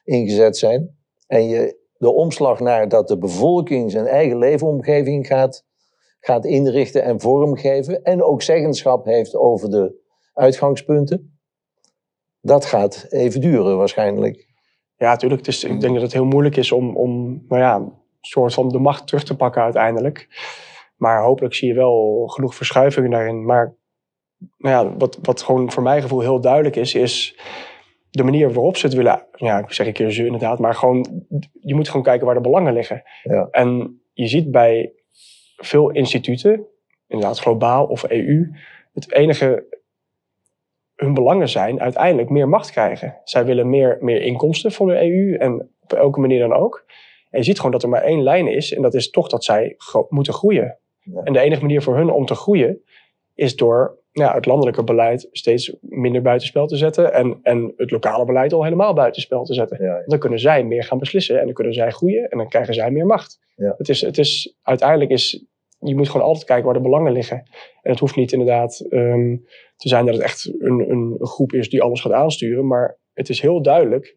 ingezet 0.04 0.56
zijn. 0.56 0.96
En 1.26 1.48
je, 1.48 1.80
de 2.02 2.12
omslag 2.12 2.60
naar 2.60 2.88
dat 2.88 3.08
de 3.08 3.18
bevolking 3.18 3.90
zijn 3.90 4.06
eigen 4.06 4.38
leefomgeving 4.38 5.26
gaat, 5.26 5.64
gaat 6.20 6.44
inrichten 6.44 7.02
en 7.02 7.20
vormgeven. 7.20 8.02
En 8.02 8.22
ook 8.22 8.42
zeggenschap 8.42 9.04
heeft 9.04 9.36
over 9.36 9.70
de 9.70 9.94
uitgangspunten. 10.34 11.38
Dat 12.40 12.64
gaat 12.64 13.06
even 13.08 13.40
duren 13.40 13.76
waarschijnlijk. 13.76 14.46
Ja, 14.96 15.10
natuurlijk. 15.10 15.46
Ik 15.46 15.80
denk 15.80 15.92
dat 15.92 16.02
het 16.02 16.12
heel 16.12 16.24
moeilijk 16.24 16.56
is 16.56 16.72
om, 16.72 16.96
om 16.96 17.44
nou 17.48 17.60
ja, 17.60 17.76
een 17.76 17.92
soort 18.20 18.54
van 18.54 18.68
de 18.68 18.78
macht 18.78 19.06
terug 19.06 19.24
te 19.24 19.36
pakken 19.36 19.62
uiteindelijk. 19.62 20.28
Maar 20.96 21.22
hopelijk 21.22 21.54
zie 21.54 21.68
je 21.68 21.74
wel 21.74 22.26
genoeg 22.26 22.54
verschuivingen 22.54 23.10
daarin. 23.10 23.44
Maar 23.44 23.74
nou 24.58 24.86
ja, 24.86 24.96
wat, 24.96 25.18
wat 25.22 25.42
gewoon 25.42 25.72
voor 25.72 25.82
mijn 25.82 26.02
gevoel 26.02 26.20
heel 26.20 26.40
duidelijk 26.40 26.76
is, 26.76 26.94
is 26.94 27.38
de 28.12 28.22
manier 28.22 28.52
waarop 28.52 28.76
ze 28.76 28.86
het 28.86 28.94
willen. 28.94 29.26
Ja, 29.34 29.58
ik 29.58 29.72
zeg 29.72 29.86
een 29.86 29.92
keer 29.92 30.10
ze 30.10 30.24
inderdaad, 30.24 30.58
maar 30.58 30.74
gewoon, 30.74 31.24
je 31.60 31.74
moet 31.74 31.88
gewoon 31.88 32.02
kijken 32.02 32.26
waar 32.26 32.34
de 32.34 32.40
belangen 32.40 32.72
liggen. 32.72 33.02
Ja. 33.22 33.48
En 33.50 34.00
je 34.12 34.26
ziet 34.26 34.50
bij 34.50 34.92
veel 35.56 35.90
instituten, 35.90 36.66
inderdaad 37.08 37.38
globaal 37.38 37.86
of 37.86 38.04
EU, 38.08 38.50
het 38.92 39.12
enige 39.12 39.80
hun 40.96 41.14
belangen 41.14 41.48
zijn 41.48 41.80
uiteindelijk 41.80 42.30
meer 42.30 42.48
macht 42.48 42.70
krijgen. 42.70 43.16
Zij 43.24 43.44
willen 43.44 43.70
meer, 43.70 43.98
meer 44.00 44.22
inkomsten 44.22 44.72
van 44.72 44.86
de 44.86 45.00
EU 45.02 45.36
en 45.36 45.70
op 45.80 45.92
elke 45.92 46.20
manier 46.20 46.38
dan 46.38 46.52
ook. 46.52 46.84
En 47.30 47.38
je 47.38 47.44
ziet 47.44 47.56
gewoon 47.56 47.72
dat 47.72 47.82
er 47.82 47.88
maar 47.88 48.02
één 48.02 48.22
lijn 48.22 48.46
is 48.46 48.72
en 48.72 48.82
dat 48.82 48.94
is 48.94 49.10
toch 49.10 49.28
dat 49.28 49.44
zij 49.44 49.74
gro- 49.76 50.06
moeten 50.08 50.32
groeien. 50.32 50.78
Ja. 51.00 51.22
En 51.22 51.32
de 51.32 51.40
enige 51.40 51.60
manier 51.60 51.82
voor 51.82 51.96
hun 51.96 52.10
om 52.10 52.26
te 52.26 52.34
groeien 52.34 52.82
is 53.34 53.56
door 53.56 53.98
ja, 54.12 54.34
het 54.34 54.46
landelijke 54.46 54.84
beleid 54.84 55.28
steeds 55.32 55.76
minder 55.80 56.22
buitenspel 56.22 56.66
te 56.66 56.76
zetten 56.76 57.12
en, 57.12 57.38
en 57.42 57.72
het 57.76 57.90
lokale 57.90 58.24
beleid 58.24 58.52
al 58.52 58.64
helemaal 58.64 58.94
buitenspel 58.94 59.44
te 59.44 59.54
zetten. 59.54 59.84
Ja, 59.84 60.02
Dan 60.06 60.18
kunnen 60.18 60.38
zij 60.38 60.64
meer 60.64 60.84
gaan 60.84 60.98
beslissen 60.98 61.38
en 61.38 61.44
dan 61.44 61.54
kunnen 61.54 61.74
zij 61.74 61.90
groeien 61.90 62.28
en 62.28 62.38
dan 62.38 62.48
krijgen 62.48 62.74
zij 62.74 62.90
meer 62.90 63.06
macht. 63.06 63.38
Ja. 63.56 63.74
Het 63.78 63.88
is, 63.88 64.00
het 64.00 64.18
is, 64.18 64.56
uiteindelijk 64.62 65.10
is, 65.10 65.46
je 65.78 65.96
moet 65.96 66.08
gewoon 66.08 66.26
altijd 66.26 66.44
kijken 66.44 66.64
waar 66.64 66.74
de 66.74 66.80
belangen 66.80 67.12
liggen. 67.12 67.36
En 67.82 67.90
het 67.90 68.00
hoeft 68.00 68.16
niet 68.16 68.32
inderdaad 68.32 68.86
ehm, 68.90 69.36
te 69.76 69.88
zijn 69.88 70.04
dat 70.04 70.14
het 70.14 70.22
echt 70.22 70.52
een, 70.58 70.90
een, 70.90 71.16
groep 71.18 71.52
is 71.52 71.70
die 71.70 71.82
alles 71.82 72.00
gaat 72.00 72.12
aansturen, 72.12 72.66
maar 72.66 72.98
het 73.12 73.28
is 73.28 73.40
heel 73.40 73.62
duidelijk 73.62 74.16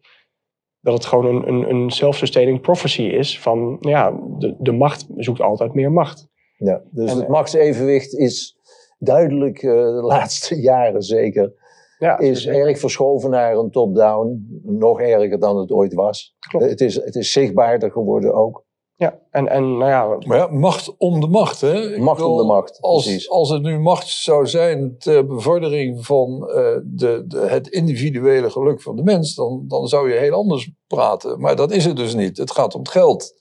dat 0.80 0.94
het 0.94 1.04
gewoon 1.04 1.26
een, 1.26 1.48
een, 1.48 1.70
een 1.70 1.90
self-sustaining 1.90 2.60
prophecy 2.60 3.02
is 3.02 3.40
van, 3.40 3.76
ja, 3.80 4.10
de, 4.38 4.56
de 4.58 4.72
macht 4.72 5.06
zoekt 5.16 5.40
altijd 5.40 5.74
meer 5.74 5.92
macht. 5.92 6.28
ja. 6.56 6.82
Dus 6.90 7.10
En, 7.10 7.18
het 7.18 7.28
machtsevenwicht 7.28 8.14
is 8.14 8.55
duidelijk 8.98 9.62
eh, 9.62 9.70
de 9.72 10.02
laatste 10.14 10.60
jaren 10.60 11.02
zeker. 11.02 11.64
Ja, 11.98 12.18
Is 12.18 12.46
erg 12.46 12.78
verschoven 12.78 13.30
naar 13.30 13.56
een 13.56 13.70
top-down. 13.70 14.60
Nog 14.62 15.00
erger 15.00 15.38
dan 15.40 15.56
het 15.58 15.70
ooit 15.70 15.94
was. 15.94 16.36
Klopt. 16.48 16.64
Het 16.70 16.80
is, 16.80 16.94
het 16.94 17.14
is 17.14 17.32
zichtbaarder 17.32 17.90
geworden 17.90 18.34
ook. 18.34 18.64
ja. 18.94 19.18
En, 19.30 19.48
en 19.48 19.76
nou 19.76 19.90
ja, 19.90 20.26
Maar 20.26 20.38
ja, 20.38 20.46
macht 20.46 20.96
om 20.96 21.20
de 21.20 21.26
macht. 21.26 21.60
Hè? 21.60 21.94
Ik 21.94 22.00
Macht 22.00 22.22
om 22.22 22.36
de 22.36 22.44
macht, 22.44 22.80
Als, 22.80 23.04
precies. 23.04 23.30
als 23.30 23.50
het 23.50 23.62
nu 23.62 23.78
macht 23.78 24.08
zou 24.08 24.46
zijn 24.46 24.98
ter 24.98 25.26
bevordering 25.26 26.06
van 26.06 26.48
eh, 26.48 26.54
de, 26.84 27.24
de, 27.26 27.38
het 27.38 27.68
individuele 27.68 28.50
geluk 28.50 28.82
van 28.82 28.96
de 28.96 29.02
mens, 29.02 29.34
dan, 29.34 29.64
dan 29.68 29.86
zou 29.86 30.12
je 30.12 30.18
heel 30.18 30.32
anders 30.34 30.72
praten. 30.86 31.40
Maar 31.40 31.56
dat 31.56 31.70
is 31.72 31.84
het 31.84 31.96
dus 31.96 32.14
niet. 32.14 32.36
Het 32.36 32.50
gaat 32.50 32.74
om 32.74 32.80
het 32.80 32.90
geld. 32.90 33.34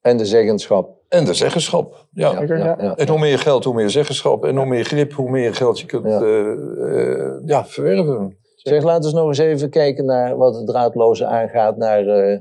En 0.00 0.16
de 0.16 0.26
zeggenschap. 0.26 0.97
En 1.08 1.24
de 1.24 1.34
zeggenschap. 1.34 2.06
Ja. 2.12 2.30
Zeker, 2.38 2.58
ja. 2.58 2.76
ja. 2.80 2.96
En 2.96 3.08
hoe 3.08 3.18
meer 3.18 3.38
geld, 3.38 3.64
hoe 3.64 3.74
meer 3.74 3.90
zeggenschap. 3.90 4.44
En 4.44 4.56
hoe 4.56 4.66
meer 4.66 4.84
grip, 4.84 5.12
hoe 5.12 5.30
meer 5.30 5.54
geld 5.54 5.80
je 5.80 5.86
kunt 5.86 6.04
Ja. 6.06 6.20
eh, 6.20 6.52
eh, 6.52 7.40
ja, 7.44 7.66
verwerven. 7.66 8.36
Zeg, 8.54 8.82
laten 8.82 9.00
we 9.00 9.06
eens 9.06 9.14
nog 9.16 9.26
eens 9.26 9.38
even 9.38 9.70
kijken 9.70 10.04
naar 10.04 10.36
wat 10.36 10.54
het 10.54 10.66
draadloze 10.66 11.26
aangaat 11.26 11.76
naar 11.76 12.06
eh, 12.06 12.38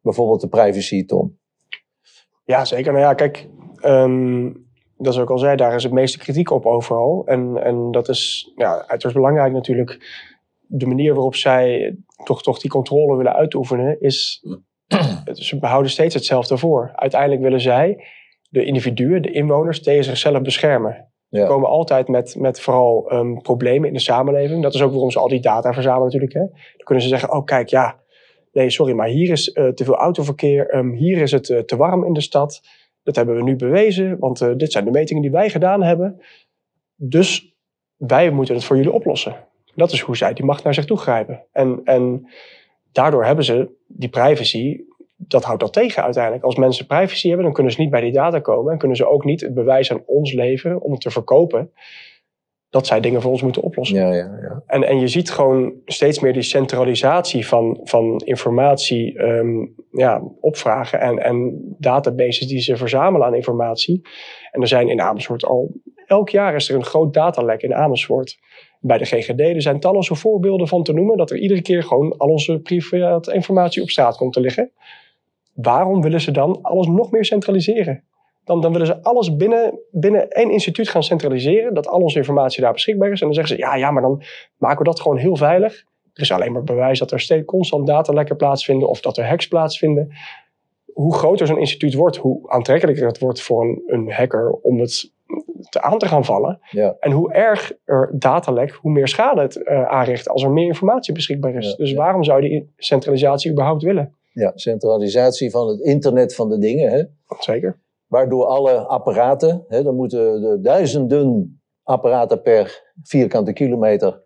bijvoorbeeld 0.00 0.40
de 0.40 0.48
privacy, 0.48 1.04
Tom. 1.04 1.38
Ja, 2.44 2.64
zeker. 2.64 2.92
Nou 2.92 3.04
ja, 3.04 3.14
kijk, 3.14 3.48
ehm, 3.80 4.52
dat 4.98 5.12
is 5.12 5.18
ook 5.20 5.30
al 5.30 5.38
zei, 5.38 5.56
daar 5.56 5.74
is 5.74 5.82
het 5.82 5.92
meeste 5.92 6.18
kritiek 6.18 6.50
op 6.50 6.66
overal. 6.66 7.22
En, 7.26 7.56
en 7.62 7.90
dat 7.90 8.08
is 8.08 8.52
ja, 8.56 8.84
uiterst 8.86 9.14
belangrijk 9.14 9.52
natuurlijk. 9.52 10.22
De 10.66 10.86
manier 10.86 11.14
waarop 11.14 11.34
zij 11.34 11.96
toch, 12.24 12.42
toch 12.42 12.58
die 12.58 12.70
controle 12.70 13.16
willen 13.16 13.34
uitoefenen, 13.34 14.00
is. 14.00 14.44
Ze 15.32 15.58
behouden 15.58 15.90
steeds 15.90 16.14
hetzelfde 16.14 16.58
voor. 16.58 16.90
Uiteindelijk 16.94 17.42
willen 17.42 17.60
zij 17.60 18.04
de 18.48 18.64
individuen, 18.64 19.22
de 19.22 19.30
inwoners, 19.30 19.82
tegen 19.82 20.04
zichzelf 20.04 20.42
beschermen. 20.42 21.12
Ze 21.30 21.44
komen 21.46 21.68
altijd 21.68 22.08
met, 22.08 22.36
met 22.38 22.60
vooral 22.60 23.10
ehm, 23.10 23.36
problemen 23.36 23.88
in 23.88 23.94
de 23.94 24.00
samenleving. 24.00 24.62
Dat 24.62 24.74
is 24.74 24.82
ook 24.82 24.90
waarom 24.90 25.10
ze 25.10 25.18
al 25.18 25.28
die 25.28 25.40
data 25.40 25.72
verzamelen 25.72 26.04
natuurlijk. 26.04 26.32
Hè. 26.32 26.40
Dan 26.40 26.84
kunnen 26.84 27.04
ze 27.04 27.10
zeggen, 27.10 27.32
oh 27.32 27.44
kijk, 27.44 27.68
ja, 27.68 28.00
nee, 28.52 28.70
sorry, 28.70 28.92
maar 28.92 29.08
hier 29.08 29.30
is 29.30 29.52
eh, 29.52 29.68
te 29.68 29.84
veel 29.84 29.94
autoverkeer. 29.94 30.68
ehm, 30.68 30.90
hier 30.90 31.18
is 31.18 31.32
het 31.32 31.50
eh, 31.50 31.58
te 31.58 31.76
warm 31.76 32.04
in 32.04 32.12
de 32.12 32.20
stad. 32.20 32.60
Dat 33.02 33.16
hebben 33.16 33.36
we 33.36 33.42
nu 33.42 33.56
bewezen, 33.56 34.18
want 34.18 34.40
eh, 34.40 34.50
dit 34.56 34.72
zijn 34.72 34.84
de 34.84 34.90
metingen 34.90 35.22
die 35.22 35.30
wij 35.30 35.50
gedaan 35.50 35.82
hebben. 35.82 36.20
Dus 36.96 37.54
wij 37.96 38.30
moeten 38.30 38.54
het 38.54 38.64
voor 38.64 38.76
jullie 38.76 38.92
oplossen. 38.92 39.36
Dat 39.74 39.92
is 39.92 40.00
hoe 40.00 40.16
zij 40.16 40.32
die 40.32 40.44
macht 40.44 40.64
naar 40.64 40.74
zich 40.74 40.84
toe 40.84 40.96
grijpen. 40.96 41.44
En, 41.52 41.80
en 41.84 42.28
daardoor 42.94 43.24
hebben 43.24 43.44
ze 43.44 43.68
die 43.86 44.08
privacy, 44.08 44.80
dat 45.16 45.44
houdt 45.44 45.60
dat 45.60 45.72
tegen 45.72 46.02
uiteindelijk. 46.02 46.44
Als 46.44 46.56
mensen 46.56 46.86
privacy 46.86 47.26
hebben, 47.26 47.44
dan 47.44 47.54
kunnen 47.54 47.72
ze 47.72 47.80
niet 47.80 47.90
bij 47.90 48.00
die 48.00 48.12
data 48.12 48.40
komen. 48.40 48.72
En 48.72 48.78
kunnen 48.78 48.96
ze 48.96 49.08
ook 49.08 49.24
niet 49.24 49.40
het 49.40 49.54
bewijs 49.54 49.92
aan 49.92 50.02
ons 50.06 50.32
leveren 50.32 50.80
om 50.80 50.92
het 50.92 51.00
te 51.00 51.10
verkopen. 51.10 51.72
Dat 52.70 52.86
zij 52.86 53.00
dingen 53.00 53.22
voor 53.22 53.30
ons 53.30 53.42
moeten 53.42 53.62
oplossen. 53.62 53.98
Ja, 53.98 54.14
ja, 54.14 54.38
ja. 54.42 54.62
En, 54.66 54.82
en 54.82 55.00
je 55.00 55.08
ziet 55.08 55.30
gewoon 55.30 55.72
steeds 55.84 56.20
meer 56.20 56.32
die 56.32 56.42
centralisatie 56.42 57.46
van, 57.46 57.80
van 57.84 58.20
informatie 58.24 59.18
ehm, 59.18 59.66
ja, 59.90 60.22
opvragen 60.40 61.00
en, 61.00 61.18
en 61.18 61.60
databases 61.78 62.46
die 62.46 62.60
ze 62.60 62.76
verzamelen 62.76 63.26
aan 63.26 63.34
informatie. 63.34 64.00
En 64.50 64.60
er 64.60 64.68
zijn 64.68 64.88
in 64.88 65.00
Amersfoort 65.00 65.44
al, 65.44 65.72
elk 66.06 66.28
jaar 66.28 66.54
is 66.54 66.68
er 66.68 66.74
een 66.74 66.84
groot 66.84 67.14
datalek 67.14 67.62
in 67.62 67.74
Amersfoort. 67.74 68.38
Bij 68.86 68.98
de 68.98 69.04
GGD, 69.04 69.40
er 69.40 69.62
zijn 69.62 69.80
talloze 69.80 70.14
voorbeelden 70.14 70.68
van 70.68 70.82
te 70.82 70.92
noemen, 70.92 71.16
dat 71.16 71.30
er 71.30 71.38
iedere 71.38 71.62
keer 71.62 71.82
gewoon 71.82 72.16
al 72.16 72.28
onze 72.28 72.58
private 72.58 73.32
informatie 73.32 73.82
op 73.82 73.90
straat 73.90 74.16
komt 74.16 74.32
te 74.32 74.40
liggen. 74.40 74.70
Waarom 75.54 76.02
willen 76.02 76.20
ze 76.20 76.30
dan 76.30 76.58
alles 76.62 76.86
nog 76.86 77.10
meer 77.10 77.24
centraliseren? 77.24 78.02
Dan, 78.44 78.60
dan 78.60 78.72
willen 78.72 78.86
ze 78.86 79.02
alles 79.02 79.36
binnen, 79.36 79.78
binnen 79.90 80.28
één 80.28 80.50
instituut 80.50 80.88
gaan 80.88 81.02
centraliseren. 81.02 81.74
Dat 81.74 81.88
al 81.88 82.00
onze 82.00 82.18
informatie 82.18 82.62
daar 82.62 82.72
beschikbaar 82.72 83.10
is. 83.12 83.20
En 83.20 83.26
dan 83.26 83.34
zeggen 83.34 83.56
ze, 83.56 83.62
ja, 83.62 83.76
ja, 83.76 83.90
maar 83.90 84.02
dan 84.02 84.22
maken 84.56 84.78
we 84.78 84.84
dat 84.84 85.00
gewoon 85.00 85.16
heel 85.16 85.36
veilig. 85.36 85.84
Er 86.12 86.22
is 86.22 86.32
alleen 86.32 86.52
maar 86.52 86.64
bewijs 86.64 86.98
dat 86.98 87.10
er 87.10 87.20
steeds 87.20 87.44
constant 87.44 87.86
datalekken 87.86 88.36
plaatsvinden. 88.36 88.88
Of 88.88 89.00
dat 89.00 89.16
er 89.16 89.28
hacks 89.28 89.48
plaatsvinden. 89.48 90.12
Hoe 90.92 91.14
groter 91.14 91.46
zo'n 91.46 91.58
instituut 91.58 91.94
wordt, 91.94 92.16
hoe 92.16 92.50
aantrekkelijker 92.50 93.06
het 93.06 93.18
wordt 93.18 93.42
voor 93.42 93.64
een, 93.64 93.82
een 93.86 94.12
hacker 94.12 94.50
om 94.50 94.80
het 94.80 95.12
te 95.68 95.82
aan 95.82 95.98
te 95.98 96.06
gaan 96.06 96.24
vallen. 96.24 96.60
Ja. 96.70 96.96
En 97.00 97.10
hoe 97.10 97.32
erg 97.32 97.72
er 97.84 98.10
datalek, 98.12 98.70
hoe 98.70 98.92
meer 98.92 99.08
schade 99.08 99.40
het 99.40 99.62
eh, 99.62 99.86
aanricht 99.86 100.28
als 100.28 100.42
er 100.42 100.50
meer 100.50 100.66
informatie 100.66 101.14
beschikbaar 101.14 101.54
is. 101.54 101.70
Ja, 101.70 101.76
dus 101.76 101.92
waarom 101.92 102.24
zou 102.24 102.42
je 102.42 102.48
die 102.48 102.72
centralisatie 102.76 103.50
überhaupt 103.50 103.82
willen? 103.82 104.14
ja, 104.34 104.52
centralisatie 104.54 105.50
van 105.50 105.68
het 105.68 105.80
internet 105.80 106.34
van 106.34 106.48
de 106.48 106.58
dingen. 106.58 106.90
Hè? 106.90 107.02
Zeker. 107.38 107.80
Waardoor 108.06 108.46
alle 108.46 108.78
apparaten, 108.78 109.64
hè, 109.68 109.86
er 109.86 109.94
moeten 109.94 110.40
de 110.40 110.60
duizenden 110.60 111.60
apparaten 111.82 112.42
per 112.42 112.92
vierkante 113.02 113.52
kilometer, 113.52 114.22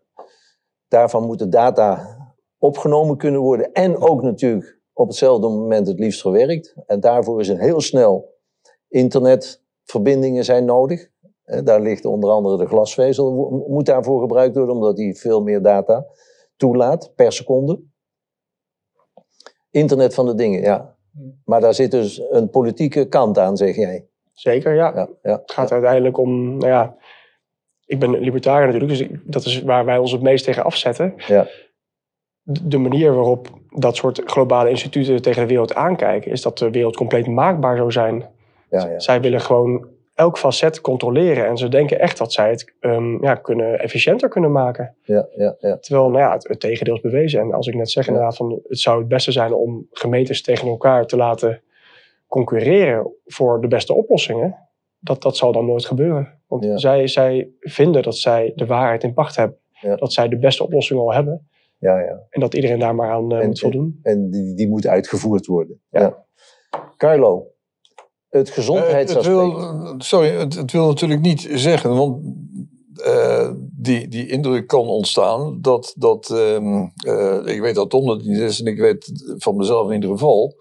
daarvan 0.88 1.27
moeten 1.27 1.51
data 1.51 2.16
opgenomen 2.59 3.16
kunnen 3.16 3.40
worden. 3.40 3.72
En 3.72 3.96
ook 3.96 4.22
natuurlijk 4.22 4.81
op 4.92 5.09
hetzelfde 5.09 5.48
moment 5.48 5.87
het 5.87 5.98
liefst 5.98 6.20
verwerkt. 6.20 6.74
En 6.87 7.01
daarvoor 7.01 7.40
is 7.40 7.48
een 7.48 7.61
heel 7.61 7.81
snel 7.81 8.37
internetverbindingen 8.88 10.44
zijn 10.44 10.64
nodig. 10.64 11.09
Daar 11.65 11.81
ligt 11.81 12.05
onder 12.05 12.31
andere 12.31 12.57
de 12.57 12.67
glasvezel, 12.67 13.33
mo- 13.35 13.65
moet 13.69 13.87
daarvoor 13.87 14.21
gebruikt 14.21 14.57
worden, 14.57 14.75
omdat 14.75 14.97
die 14.97 15.15
veel 15.17 15.43
meer 15.43 15.63
data 15.63 16.07
toelaat 16.57 17.13
per 17.15 17.33
seconde. 17.33 17.81
Internet 19.71 20.15
van 20.15 20.27
de 20.27 20.35
dingen, 20.35 20.61
ja. 20.61 20.97
Maar 21.45 21.61
daar 21.61 21.75
zit 21.75 21.91
dus 21.91 22.23
een 22.31 22.51
politieke 22.51 23.09
kant 23.09 23.39
aan, 23.39 23.57
zeg 23.57 23.77
jij. 23.77 24.07
Zeker, 24.33 24.75
ja. 24.75 24.93
Ja, 24.95 25.09
ja. 25.23 25.39
Het 25.41 25.53
gaat 25.53 25.73
uiteindelijk 25.73 26.19
om, 26.19 26.57
nou 26.57 26.67
ja, 26.73 26.97
ik 27.87 27.99
ben 27.99 28.11
libertariër 28.19 28.73
natuurlijk, 28.73 28.99
dus 28.99 29.21
dat 29.25 29.45
is 29.45 29.63
waar 29.63 29.85
wij 29.85 29.99
ons 29.99 30.13
het 30.13 30.23
meest 30.23 30.45
tegen 30.45 30.65
afzetten. 30.65 31.15
Ja. 31.17 31.47
De 32.43 32.79
manier 32.79 33.15
waarop 33.15 33.49
dat 33.69 33.97
soort 33.97 34.23
globale 34.25 34.71
instituten 34.71 35.23
tegen 35.23 35.43
de 35.43 35.49
wereld 35.49 35.75
aankijken, 35.75 36.31
is 36.31 36.43
dat 36.43 36.59
de 36.59 36.71
wereld 36.71 36.97
compleet 36.97 37.27
maakbaar 37.27 37.77
zou 37.77 37.93
zijn. 37.93 38.25
ja, 38.71 38.87
ja. 38.89 38.99
Zij 39.01 39.21
willen 39.21 39.41
gewoon 39.41 39.89
elk 40.19 40.39
facet 40.39 40.81
controleren 40.81 41.47
en 41.47 41.57
ze 41.57 41.69
denken 41.69 41.99
echt 42.01 42.19
dat 42.19 42.33
zij 42.33 42.51
het 42.51 42.75
ehm, 42.81 43.25
ja, 43.25 43.35
kunnen, 43.35 43.79
efficiënter 43.79 44.29
kunnen 44.29 44.53
maken. 44.53 44.95
ja, 45.03 45.29
ja, 45.37 45.57
ja. 45.59 45.79
Terwijl 45.79 46.09
nou 46.09 46.19
ja, 46.23 46.33
het, 46.33 46.49
het 46.49 46.61
tegendeel 46.61 46.95
is 46.95 47.01
bewezen. 47.01 47.41
En 47.41 47.53
als 47.53 47.67
ik 47.67 47.75
net 47.75 47.91
zeg 47.91 48.05
Ja. 48.05 48.11
inderdaad, 48.13 48.37
van, 48.37 48.61
het 48.69 48.79
zou 48.79 48.99
het 48.99 49.09
beste 49.09 49.33
zijn 49.33 49.53
om 49.53 49.87
gemeentes 49.91 50.43
tegen 50.43 50.69
elkaar 50.69 51.07
te 51.07 51.17
laten 51.17 51.63
concurreren 52.27 53.15
voor 53.27 53.61
de 53.61 53.69
beste 53.69 53.95
oplossingen. 53.95 54.57
Dat, 54.99 55.23
dat 55.23 55.37
zal 55.37 55.53
dan 55.53 55.67
nooit 55.67 55.85
gebeuren. 55.87 56.41
Want 56.47 56.65
Ja. 56.65 56.77
zij, 56.77 57.07
zij 57.07 57.51
vinden 57.61 58.03
dat 58.03 58.17
zij 58.17 58.53
de 58.55 58.67
waarheid 58.67 59.03
in 59.03 59.15
pacht 59.15 59.37
hebben. 59.37 59.59
Ja. 59.81 59.97
Dat 59.97 60.13
zij 60.13 60.29
de 60.29 60.39
beste 60.39 60.63
oplossingen 60.65 61.03
al 61.03 61.13
hebben. 61.15 61.49
ja, 61.79 61.99
ja. 62.01 62.21
En 62.31 62.41
dat 62.41 62.55
iedereen 62.55 62.79
daar 62.79 62.95
maar 62.95 63.11
aan 63.11 63.33
eh, 63.33 63.39
En- 63.41 63.47
moet 63.47 63.61
voldoen. 63.61 63.99
En 64.03 64.31
die, 64.31 64.55
die 64.55 64.69
moet 64.69 64.87
uitgevoerd 64.87 65.47
worden. 65.47 65.81
Ja. 65.91 66.25
Carlo, 66.97 67.47
het 68.29 68.33
Eh, 68.33 68.38
het 68.38 68.51
gezondheidsaspect. 68.51 69.27
wil, 69.27 69.95
sorry, 69.99 70.29
het, 70.29 70.55
het 70.55 70.73
wil 70.73 70.87
natuurlijk 70.87 71.21
niet 71.21 71.49
zeggen, 71.53 71.97
want 71.97 72.21
eh, 73.03 73.51
die, 73.77 74.09
die 74.09 74.29
indruk 74.29 74.67
kan 74.67 74.87
ontstaan 74.87 75.59
dat, 75.61 75.95
dat 75.97 76.31
ehm, 76.31 76.87
eh, 76.97 77.41
ik 77.45 77.61
weet 77.61 77.75
dat 77.75 77.91
Tom 77.91 78.07
dat 78.07 78.23
niet 78.23 78.38
is 78.38 78.61
en 78.61 78.67
ik 78.67 78.79
weet 78.79 79.12
van 79.38 79.57
mezelf 79.57 79.88
in 79.88 79.95
ieder 79.95 80.11
geval, 80.11 80.55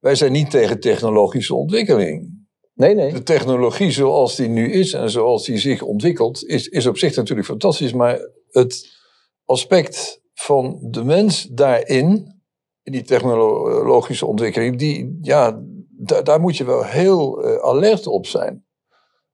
wij 0.00 0.14
zijn 0.14 0.32
niet 0.32 0.50
tegen 0.50 0.80
technologische 0.80 1.54
ontwikkeling. 1.54 2.46
Nee, 2.74 2.94
nee. 2.94 3.12
De 3.12 3.22
technologie 3.22 3.90
zoals 3.90 4.36
die 4.36 4.48
nu 4.48 4.72
is 4.72 4.92
en 4.92 5.10
zoals 5.10 5.44
die 5.44 5.58
zich 5.58 5.82
ontwikkelt, 5.82 6.44
is, 6.44 6.68
is 6.68 6.86
op 6.86 6.98
zich 6.98 7.16
natuurlijk 7.16 7.48
fantastisch. 7.48 7.92
Maar 7.92 8.18
het 8.50 8.96
aspect 9.44 10.20
van 10.34 10.78
de 10.80 11.04
mens 11.04 11.48
daarin, 11.50 12.40
in 12.82 12.92
die 12.92 13.02
technologische 13.02 14.26
ontwikkeling, 14.26 14.78
die, 14.78 15.18
ja, 15.22 15.62
da- 16.08 16.22
daar 16.22 16.40
moet 16.40 16.56
je 16.56 16.64
wel 16.64 16.84
heel 16.84 17.42
eh, 17.42 17.56
alert 17.62 18.06
op 18.06 18.26
zijn. 18.26 18.66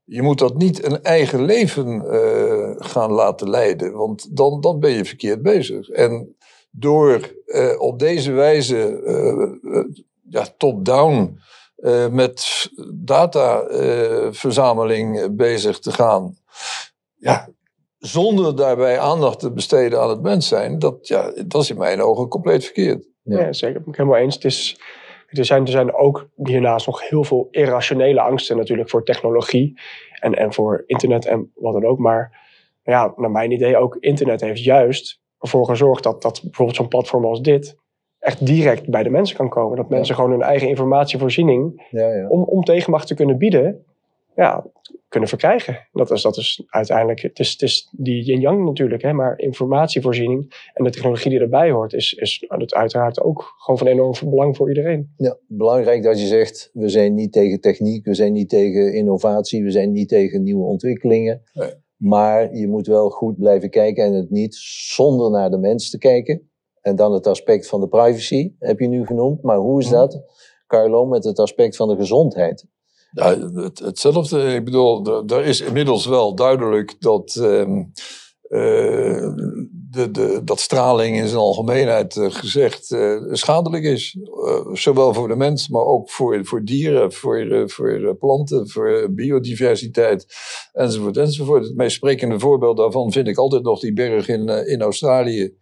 Je 0.05 0.23
moet 0.23 0.39
dat 0.39 0.57
niet 0.57 0.85
een 0.85 1.03
eigen 1.03 1.45
leven 1.45 2.11
eh, 2.11 2.71
gaan 2.77 3.11
laten 3.13 3.51
leiden, 3.51 3.93
want 3.93 4.37
dan, 4.37 4.61
dan 4.61 4.81
ben 4.81 4.91
je 4.91 5.05
verkeerd 5.05 5.43
bezig. 5.43 5.89
En 5.89 6.37
door 6.71 7.35
eh, 7.47 7.81
op 7.81 7.99
deze 7.99 8.33
wijze 8.33 9.01
ja, 10.29 10.47
top-down 10.57 11.39
met 12.11 12.69
dataverzameling 12.95 15.37
bezig 15.37 15.79
te 15.79 15.93
gaan. 15.93 16.37
Ja, 17.15 17.49
zonder 17.99 18.57
daarbij 18.57 18.99
aandacht 18.99 19.41
te 19.41 19.53
besteden 19.53 20.01
aan 20.01 20.09
het 20.09 20.23
mens 20.23 20.49
zijn, 20.49 20.79
dat, 20.79 21.09
ja, 21.09 21.33
dat 21.47 21.63
is 21.63 21.71
in 21.71 21.79
mijn 21.79 22.03
ogen 22.03 22.29
compleet 22.29 22.65
verkeerd. 22.65 23.07
Ja. 23.23 23.41
Ja. 23.41 23.53
zeker. 23.53 23.81
Ben 23.81 23.89
ik 23.89 23.97
helemaal 23.97 24.19
eens. 24.19 24.35
Het 24.35 24.45
is, 24.45 24.81
er, 25.39 25.45
zijn, 25.45 25.63
er 25.63 25.69
zijn 25.69 25.95
ook 25.95 26.29
hiernaast 26.35 26.87
nog 26.87 27.09
heel 27.09 27.25
veel 27.25 27.49
irrationele 27.51 28.21
angsten 28.21 28.57
natuurlijk 28.57 28.91
voor 28.91 29.05
technologie. 29.05 29.81
En, 30.21 30.35
en 30.35 30.53
voor 30.53 30.85
internet 30.87 31.27
en 31.27 31.51
wat 31.55 31.73
dan 31.73 31.85
ook. 31.85 31.99
Maar 31.99 32.41
ja, 32.83 33.13
naar 33.17 33.31
mijn 33.31 33.51
idee 33.51 33.77
ook 33.77 33.97
internet 33.97 34.41
heeft 34.41 34.65
juist 34.65 35.21
ervoor 35.39 35.67
gezorgd 35.67 36.03
dat, 36.03 36.23
dat 36.23 36.41
bijvoorbeeld 36.43 36.77
zo'n 36.77 36.89
platform 36.89 37.25
als 37.25 37.43
dit 37.43 37.77
echt 38.19 38.47
direct 38.47 38.91
bij 38.91 39.03
de 39.03 39.11
mensen 39.11 39.37
kan 39.37 39.49
komen. 39.49 39.77
Dat 39.77 39.89
mensen 39.89 40.15
gewoon 40.15 40.31
hun 40.31 40.43
eigen 40.43 40.69
informatievoorziening 40.69 41.89
Ja, 41.91 42.09
ja. 42.09 42.29
om, 42.29 42.43
om 42.43 42.63
tegenmacht 42.63 43.07
te 43.07 43.15
kunnen 43.15 43.39
bieden, 43.39 43.85
ja, 44.37 44.67
kunnen 45.09 45.29
verkrijgen. 45.29 45.89
Dat 45.93 46.11
is, 46.11 46.23
dat 46.23 46.37
is 46.37 46.63
uiteindelijk, 46.67 47.21
het 47.21 47.39
is, 47.39 47.51
het 47.51 47.63
is 47.63 47.89
die 47.97 48.23
yin-yang 48.25 48.65
natuurlijk, 48.65 49.03
hè, 49.03 49.13
maar 49.13 49.39
informatievoorziening 49.39 50.71
en 50.75 50.85
de 50.85 50.91
technologie 50.91 51.31
die 51.31 51.41
erbij 51.41 51.71
hoort, 51.71 51.93
is, 51.93 52.13
is 52.13 52.45
het 52.49 52.75
uiteraard 52.75 53.21
ook 53.21 53.55
gewoon 53.57 53.79
van 53.79 53.87
enorm 53.87 54.15
belang 54.25 54.57
voor 54.57 54.69
iedereen. 54.69 55.13
Ja, 55.17 55.37
belangrijk 55.47 56.03
dat 56.03 56.21
je 56.21 56.27
zegt, 56.27 56.71
we 56.73 56.89
zijn 56.89 57.15
niet 57.15 57.33
tegen 57.33 57.61
techniek, 57.61 58.05
we 58.05 58.15
zijn 58.15 58.33
niet 58.33 58.49
tegen 58.49 58.95
innovatie, 58.95 59.65
we 59.65 59.71
zijn 59.71 59.93
niet 59.93 60.09
tegen 60.09 60.43
nieuwe 60.43 60.65
ontwikkelingen. 60.65 61.43
Nee. 61.53 61.73
Maar 61.97 62.55
je 62.55 62.69
moet 62.69 62.87
wel 62.87 63.11
goed 63.11 63.39
blijven 63.39 63.71
kijken 63.71 64.05
en 64.05 64.13
het 64.13 64.31
niet 64.31 64.55
zonder 64.95 65.31
naar 65.31 65.51
de 65.51 65.59
mens 65.59 65.91
te 65.91 65.99
kijken. 65.99 66.49
En 66.81 66.97
dan 66.97 67.13
het 67.13 67.27
aspect 67.27 67.67
van 67.69 67.81
de 67.81 67.89
privacy, 67.89 68.55
heb 68.59 68.79
je 68.79 68.87
nu 68.89 69.07
genoemd. 69.07 69.43
Maar 69.43 69.57
hoe 69.57 69.81
is 69.81 69.87
Mhm. 69.87 69.95
dat, 69.95 70.23
Carlo, 70.67 71.07
met 71.07 71.25
het 71.25 71.39
aspect 71.39 71.77
van 71.77 71.89
de 71.89 71.97
gezondheid? 71.97 72.67
Ja, 73.15 73.51
het, 73.55 73.79
hetzelfde. 73.79 74.55
Ik 74.55 74.65
bedoel, 74.65 75.07
er 75.27 75.45
is 75.45 75.61
inmiddels 75.61 76.07
wel 76.07 76.35
duidelijk 76.35 76.95
dat, 77.01 77.37
ehm, 77.37 77.83
eh, 78.43 79.29
de, 79.91 80.11
de, 80.11 80.41
dat 80.45 80.61
straling 80.61 81.17
in 81.17 81.27
zijn 81.27 81.41
algemeenheid 81.41 82.17
uh, 82.17 82.31
gezegd 82.31 82.91
uh, 82.91 83.21
schadelijk 83.31 83.85
is. 83.85 84.17
zowel 84.73 85.15
voor 85.15 85.29
de 85.29 85.37
mens, 85.37 85.69
maar 85.69 85.85
ook 85.85 86.11
voor, 86.11 86.45
voor 86.45 86.65
dieren, 86.65 87.13
voor, 87.13 87.63
voor 87.67 88.17
planten, 88.17 88.69
voor 88.69 89.09
biodiversiteit, 89.11 90.27
enzovoort, 90.73 91.17
enzovoort. 91.17 91.65
Het 91.65 91.77
meest 91.77 91.97
sprekende 91.97 92.39
voorbeeld 92.39 92.77
daarvan 92.77 93.13
vind 93.13 93.29
ik 93.29 93.39
altijd 93.39 93.63
nog 93.63 93.81
die 93.81 93.93
berg 93.93 94.29
in, 94.29 94.49
in 94.49 94.83
Australië. 94.83 95.55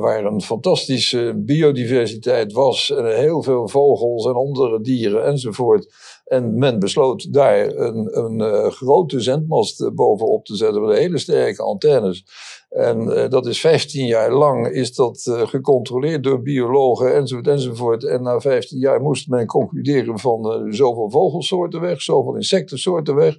waar 0.00 0.24
een 0.24 0.42
fantastische 0.42 1.32
biodiversiteit 1.36 2.52
was. 2.52 2.90
En 2.90 3.16
heel 3.16 3.42
veel 3.42 3.68
vogels 3.68 4.26
en 4.26 4.34
andere 4.34 4.80
dieren 4.80 5.26
enzovoort. 5.26 5.86
En 6.28 6.58
men 6.58 6.78
besloot 6.78 7.32
daar 7.32 7.66
een, 7.66 8.18
een 8.18 8.40
uh, 8.40 8.66
grote 8.66 9.20
zendmast 9.20 9.94
bovenop 9.94 10.44
te 10.44 10.56
zetten 10.56 10.82
met 10.82 10.98
hele 10.98 11.18
sterke 11.18 11.62
antennes. 11.62 12.24
En 12.68 13.02
uh, 13.02 13.28
dat 13.28 13.46
is 13.46 13.60
15 13.60 14.06
jaar 14.06 14.32
lang 14.32 14.66
is 14.66 14.94
dat 14.94 15.22
gecontroleerd 15.44 16.22
door 16.22 16.42
biologen 16.42 17.14
enzovoort 17.14 17.48
enzovoort. 17.48 18.04
En 18.04 18.22
na 18.22 18.40
15 18.40 18.78
jaar 18.78 19.00
moest 19.00 19.28
men 19.28 19.46
concluderen 19.46 20.18
van 20.18 20.66
zoveel 20.74 21.10
vogelsoorten 21.10 21.80
weg, 21.80 22.02
zoveel 22.02 22.36
insectensoorten 22.36 23.14
weg. 23.14 23.36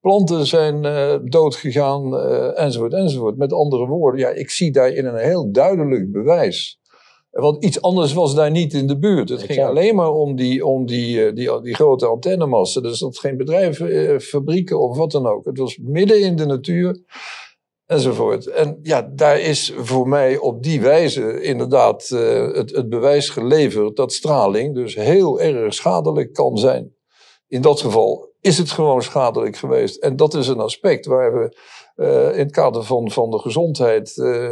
Planten 0.00 0.46
zijn 0.46 0.82
doodgegaan 1.30 2.18
enzovoort 2.54 2.92
enzovoort. 2.92 3.36
Met 3.36 3.52
andere 3.52 3.86
woorden, 3.86 4.20
ja, 4.20 4.28
ik 4.28 4.50
zie 4.50 4.72
daarin 4.72 5.06
een 5.06 5.16
heel 5.16 5.52
duidelijk 5.52 6.12
bewijs 6.12 6.77
want 7.40 7.64
iets 7.64 7.82
anders 7.82 8.12
was 8.12 8.34
daar 8.34 8.50
niet 8.50 8.72
in 8.72 8.86
de 8.86 8.98
buurt. 8.98 9.28
Het 9.28 9.42
ging 9.42 9.64
alleen 9.64 9.94
maar 9.94 10.12
om 10.12 10.36
die, 10.36 10.66
om 10.66 10.86
die, 10.86 11.26
eh, 11.26 11.34
die, 11.34 11.60
die, 11.60 11.74
grote 11.74 12.06
antennemassen. 12.06 12.82
Dus 12.82 12.98
dat 12.98 13.18
geen 13.18 13.36
bedrijven, 13.36 13.90
eh, 13.90 14.18
fabrieken 14.18 14.80
of 14.80 14.96
wat 14.96 15.10
dan 15.10 15.26
ook. 15.26 15.44
Het 15.44 15.58
was 15.58 15.78
midden 15.82 16.20
in 16.20 16.36
de 16.36 16.46
natuur 16.46 17.02
enzovoort. 17.86 18.46
En 18.46 18.78
ja, 18.82 19.10
daar 19.14 19.40
is 19.40 19.72
voor 19.76 20.08
mij 20.08 20.36
op 20.36 20.62
die 20.62 20.80
wijze 20.80 21.42
inderdaad 21.42 22.10
uh, 22.12 22.52
het, 22.54 22.70
het 22.70 22.88
bewijs 22.88 23.28
geleverd 23.28 23.96
dat 23.96 24.12
straling 24.12 24.74
dus 24.74 24.94
heel 24.94 25.40
erg 25.40 25.74
schadelijk 25.74 26.32
kan 26.32 26.56
zijn. 26.56 26.94
In 27.46 27.62
dat 27.62 27.80
geval 27.80 28.27
is 28.40 28.58
het 28.58 28.70
gewoon 28.70 29.02
schadelijk 29.02 29.56
geweest. 29.56 30.02
En 30.02 30.16
dat 30.16 30.34
is 30.34 30.48
een 30.48 30.60
aspect 30.60 31.06
waar 31.06 31.32
we 31.32 31.56
uh, 31.96 32.32
in 32.32 32.38
het 32.38 32.52
kader 32.52 32.84
van, 32.84 33.10
van 33.10 33.30
de 33.30 33.38
gezondheid 33.38 34.16
uh, 34.16 34.50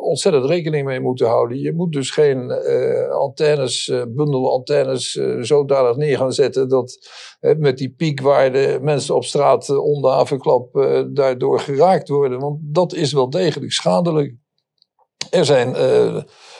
ontzettend 0.00 0.44
rekening 0.44 0.86
mee 0.86 1.00
moeten 1.00 1.26
houden. 1.26 1.58
Je 1.58 1.72
moet 1.72 1.92
dus 1.92 2.10
geen 2.10 2.50
uh, 2.50 3.10
antennes, 3.10 3.92
bundelantennes, 4.08 5.20
zodanig 5.40 5.96
neer 5.96 6.16
gaan 6.16 6.32
zetten 6.32 6.68
dat 6.68 7.08
met 7.58 7.78
die 7.78 7.94
piekwaarde 7.96 8.78
mensen 8.82 9.14
op 9.14 9.24
straat 9.24 9.78
onder 9.78 10.10
havenklap 10.10 10.72
daardoor 11.12 11.60
geraakt 11.60 12.08
worden. 12.08 12.40
Want 12.40 12.58
dat 12.62 12.94
is 12.94 13.12
wel 13.12 13.30
degelijk 13.30 13.72
schadelijk. 13.72 14.34
Er 15.30 15.44
zijn 15.44 15.76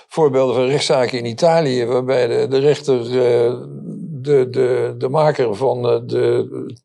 voorbeelden 0.08 0.54
van 0.54 0.66
rechtszaken 0.66 1.18
in 1.18 1.24
Italië 1.24 1.86
waarbij 1.86 2.26
de, 2.26 2.48
de 2.48 2.58
rechter 2.58 2.98
de, 4.22 4.48
de, 4.50 4.94
de 4.98 5.08
maker 5.08 5.54
van 5.54 5.82
de 5.82 6.80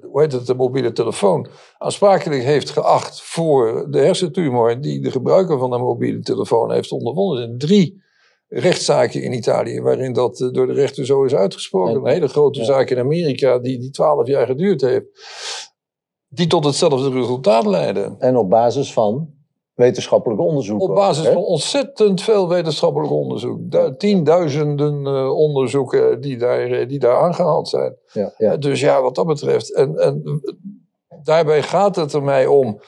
hoe 0.00 0.20
heet 0.20 0.32
het, 0.32 0.46
de 0.46 0.54
mobiele 0.54 0.92
telefoon 0.92 1.46
aansprakelijk 1.78 2.42
heeft 2.42 2.70
geacht 2.70 3.22
voor 3.22 3.86
de 3.90 3.98
hersentumor 3.98 4.80
die 4.80 5.00
de 5.00 5.10
gebruiker 5.10 5.58
van 5.58 5.70
de 5.70 5.78
mobiele 5.78 6.20
telefoon 6.20 6.72
heeft 6.72 6.92
ondervonden. 6.92 7.40
Er 7.40 7.46
zijn 7.46 7.58
drie 7.58 8.02
rechtszaken 8.48 9.22
in 9.22 9.32
Italië 9.32 9.80
waarin 9.80 10.12
dat 10.12 10.40
eh, 10.40 10.50
door 10.50 10.66
de 10.66 10.72
rechter 10.72 11.06
zo 11.06 11.24
is 11.24 11.34
uitgesproken. 11.34 11.94
Een 11.94 12.12
hele 12.12 12.28
grote 12.28 12.64
zaak 12.64 12.90
in 12.90 12.98
Amerika 12.98 13.58
die, 13.58 13.78
die 13.78 13.90
twaalf 13.90 14.26
jaar 14.26 14.46
geduurd 14.46 14.80
heeft. 14.80 15.06
Die 16.28 16.46
tot 16.46 16.64
hetzelfde 16.64 17.10
resultaat 17.10 17.66
leiden. 17.66 18.16
En 18.18 18.36
op 18.36 18.50
basis 18.50 18.92
van 18.92 19.34
wetenschappelijk 19.74 20.40
onderzoek. 20.40 20.80
Op 20.80 20.94
basis 20.94 21.26
van 21.26 21.42
ontzettend 21.44 22.22
veel 22.22 22.48
wetenschappelijk 22.48 23.12
onderzoek. 23.12 23.60
tienduizenden 23.98 25.06
uh, 25.06 25.36
onderzoeken 25.36 26.20
die 26.20 26.36
daar, 26.36 26.70
eh, 26.70 26.88
die 26.88 26.98
daar 26.98 27.16
aangehaald 27.16 27.68
zijn. 27.68 27.96
Ja, 28.12 28.34
ja. 28.36 28.56
dus 28.56 28.80
ja, 28.80 29.02
wat 29.02 29.14
dat 29.14 29.26
betreft. 29.26 29.74
En, 29.74 29.96
en 29.96 30.42
daarbij 31.22 31.62
gaat 31.62 31.96
het 31.96 32.12
er 32.12 32.22
mij 32.22 32.46
om. 32.46 32.80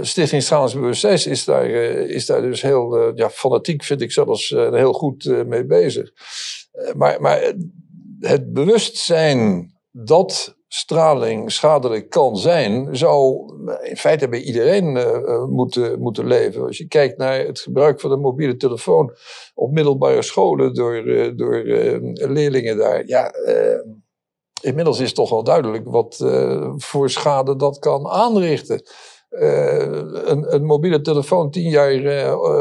Stichting 0.00 0.42
Stralingsbewustzijn 0.42 1.14
is 1.14 1.44
daar, 1.44 1.66
is 1.70 2.26
daar 2.26 2.42
dus 2.42 2.62
heel 2.62 3.12
ja, 3.14 3.30
fanatiek, 3.30 3.84
vind 3.84 4.00
ik 4.00 4.12
zelfs, 4.12 4.48
heel 4.48 4.92
goed 4.92 5.44
mee 5.46 5.66
bezig. 5.66 6.10
maar, 6.96 7.20
maar 7.20 7.52
het 8.20 8.52
bewustzijn 8.52 9.70
dat 9.90 10.55
straling 10.76 11.52
schadelijk 11.52 12.10
kan 12.10 12.36
zijn, 12.36 12.96
zou 12.96 13.46
in 13.82 13.96
feite 13.96 14.28
bij 14.28 14.40
iedereen 14.40 14.96
uh, 14.96 15.44
moeten, 15.44 16.00
moeten 16.00 16.26
leven. 16.26 16.66
Als 16.66 16.78
je 16.78 16.88
kijkt 16.88 17.18
naar 17.18 17.38
het 17.38 17.60
gebruik 17.60 18.00
van 18.00 18.10
de 18.10 18.16
mobiele 18.16 18.56
telefoon 18.56 19.16
op 19.54 19.72
middelbare 19.72 20.22
scholen 20.22 20.74
door, 20.74 21.06
uh, 21.06 21.36
door 21.36 21.62
leerlingen 22.28 22.76
daar. 22.76 23.06
Ja, 23.06 23.32
inmiddels 24.62 25.00
is 25.00 25.12
toch 25.12 25.30
wel 25.30 25.44
duidelijk 25.44 25.84
wat 25.86 26.24
voor 26.76 27.10
schade 27.10 27.56
dat 27.56 27.78
kan 27.78 28.06
aanrichten. 28.06 28.82
een, 29.28 30.54
een, 30.54 30.64
mobiele 30.64 31.00
telefoon 31.00 31.50
tien 31.50 31.70
jaar 31.70 31.92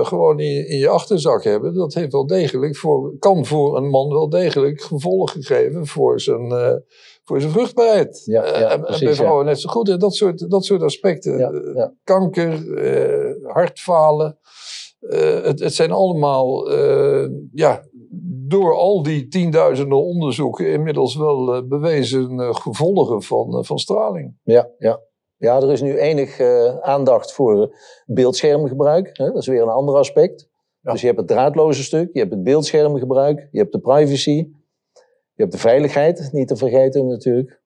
gewoon 0.06 0.40
in, 0.40 0.68
in, 0.68 0.78
je 0.78 0.90
achterzak 0.90 1.44
hebben, 1.44 1.74
dat 1.74 1.94
heeft 1.94 2.12
wel 2.12 2.28
degelijk 2.28 2.78
voor, 2.78 3.18
kan 3.20 3.46
voor 3.46 3.78
een 3.78 3.90
man 3.90 4.10
wel 4.10 4.30
degelijk 4.30 4.82
gevolgen 4.82 5.44
geven 5.44 5.88
voor 5.88 6.20
zijn 6.20 6.54
voor 7.26 7.42
zijn 7.42 7.52
vruchtbaarheid. 7.52 8.22
Ja, 8.26 8.46
ja, 8.46 8.60
uh, 8.60 8.72
en, 8.72 8.82
bij 8.82 9.14
vrouwen 9.14 9.46
net 9.46 9.60
zo 9.60 9.70
goed. 9.70 9.90
En 9.90 10.00
dat 10.00 10.16
soort, 10.16 10.50
dat 10.50 10.66
soort 10.66 10.82
aspecten. 10.82 11.38
Ja, 11.38 11.94
Kanker, 12.04 12.66
uh, 12.66 13.54
hartfalen. 13.54 14.38
Uh, 15.02 15.44
het, 15.44 15.60
het 15.60 15.74
zijn 15.74 15.92
allemaal, 15.92 16.72
ja, 17.52 17.84
door 18.48 18.76
al 18.76 19.04
die 19.04 19.28
tienduizenden 19.28 20.04
onderzoeken 20.04 20.72
inmiddels 20.72 21.16
wel 21.16 21.68
bewezen 21.68 22.56
gevolgen 22.56 23.22
van, 23.22 23.66
van 23.66 23.80
straling. 23.80 24.38
Ja, 24.44 24.70
ja. 24.78 25.00
ja, 25.38 25.62
er 25.62 25.72
is 25.72 25.82
nu 25.82 25.98
enig 25.98 26.40
aandacht 26.82 27.34
voor 27.34 27.76
beeldschermgebruik. 28.06 29.18
Hè? 29.18 29.26
Dat 29.26 29.42
is 29.42 29.48
weer 29.48 29.62
een 29.62 29.70
ander 29.70 29.96
aspect. 29.96 30.50
Dus 30.82 31.02
je 31.02 31.08
hebt 31.08 31.20
het 31.20 31.28
draadloze 31.28 31.84
stuk, 31.84 32.10
je 32.14 32.20
hebt 32.20 32.32
het 32.32 32.44
beeldschermgebruik, 32.44 33.48
je 33.52 33.60
hebt 33.60 33.72
de 33.72 33.80
privacy. 33.80 34.48
Je 35.36 35.42
hebt 35.42 35.52
de 35.52 35.58
veiligheid, 35.58 36.30
niet 36.32 36.48
te 36.48 36.56
vergeten 36.56 37.08
natuurlijk. 37.08 37.62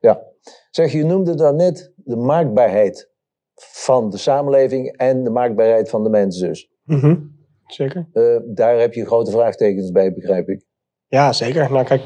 Ja. 0.00 0.22
Zeg, 0.70 0.92
je 0.92 1.04
noemde 1.04 1.34
daarnet 1.34 1.92
de 1.96 2.16
maakbaarheid 2.16 3.10
van 3.54 4.10
de 4.10 4.18
samenleving 4.18 4.96
en 4.96 5.24
de 5.24 5.30
maakbaarheid 5.30 5.90
van 5.90 6.02
de 6.02 6.10
mens 6.10 6.38
dus. 6.38 6.70
Mm 6.84 7.36
Zeker. 7.66 8.08
Uh, 8.12 8.36
daar 8.44 8.78
heb 8.78 8.94
je 8.94 9.06
grote 9.06 9.30
vraagtekens 9.30 9.90
bij, 9.90 10.12
begrijp 10.12 10.48
ik. 10.48 10.64
Ja, 11.06 11.32
zeker. 11.32 11.72
Nou 11.72 11.84
kijk, 11.84 12.02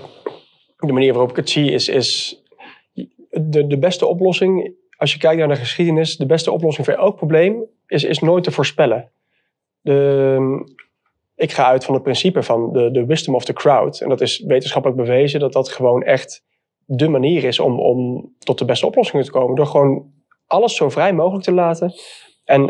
de 0.77 0.93
manier 0.93 1.13
waarop 1.13 1.31
ik 1.31 1.37
het 1.37 1.51
zie 1.51 1.71
is, 1.71 1.89
is 1.89 2.43
de, 3.31 3.67
de 3.67 3.79
beste 3.79 4.07
oplossing, 4.07 4.75
als 4.97 5.13
je 5.13 5.19
kijkt 5.19 5.39
naar 5.39 5.49
de 5.49 5.57
geschiedenis, 5.57 6.17
de 6.17 6.27
beste 6.27 6.51
oplossing 6.51 6.87
voor 6.87 6.95
elk 6.95 7.17
probleem 7.17 7.65
is, 7.87 8.05
is 8.05 8.19
nooit 8.19 8.45
te 8.45 8.51
voorspellen. 8.51 9.11
De, 9.81 10.39
ik 11.35 11.53
ga 11.53 11.65
uit 11.67 11.85
van 11.85 11.95
het 11.95 12.03
principe 12.03 12.43
van 12.43 12.73
de, 12.73 12.91
de 12.91 13.07
wisdom 13.07 13.35
of 13.35 13.45
the 13.45 13.53
crowd. 13.53 14.01
En 14.01 14.09
dat 14.09 14.21
is 14.21 14.45
wetenschappelijk 14.47 15.01
bewezen 15.01 15.41
dat 15.41 15.53
dat 15.53 15.69
gewoon 15.69 16.03
echt 16.03 16.45
de 16.85 17.09
manier 17.09 17.45
is 17.45 17.59
om, 17.59 17.81
om 17.81 18.31
tot 18.39 18.59
de 18.59 18.65
beste 18.65 18.87
oplossingen 18.87 19.25
te 19.25 19.31
komen. 19.31 19.57
Door 19.57 19.67
gewoon 19.67 20.11
alles 20.47 20.77
zo 20.77 20.89
vrij 20.89 21.13
mogelijk 21.13 21.45
te 21.45 21.53
laten. 21.53 21.93
En 22.45 22.61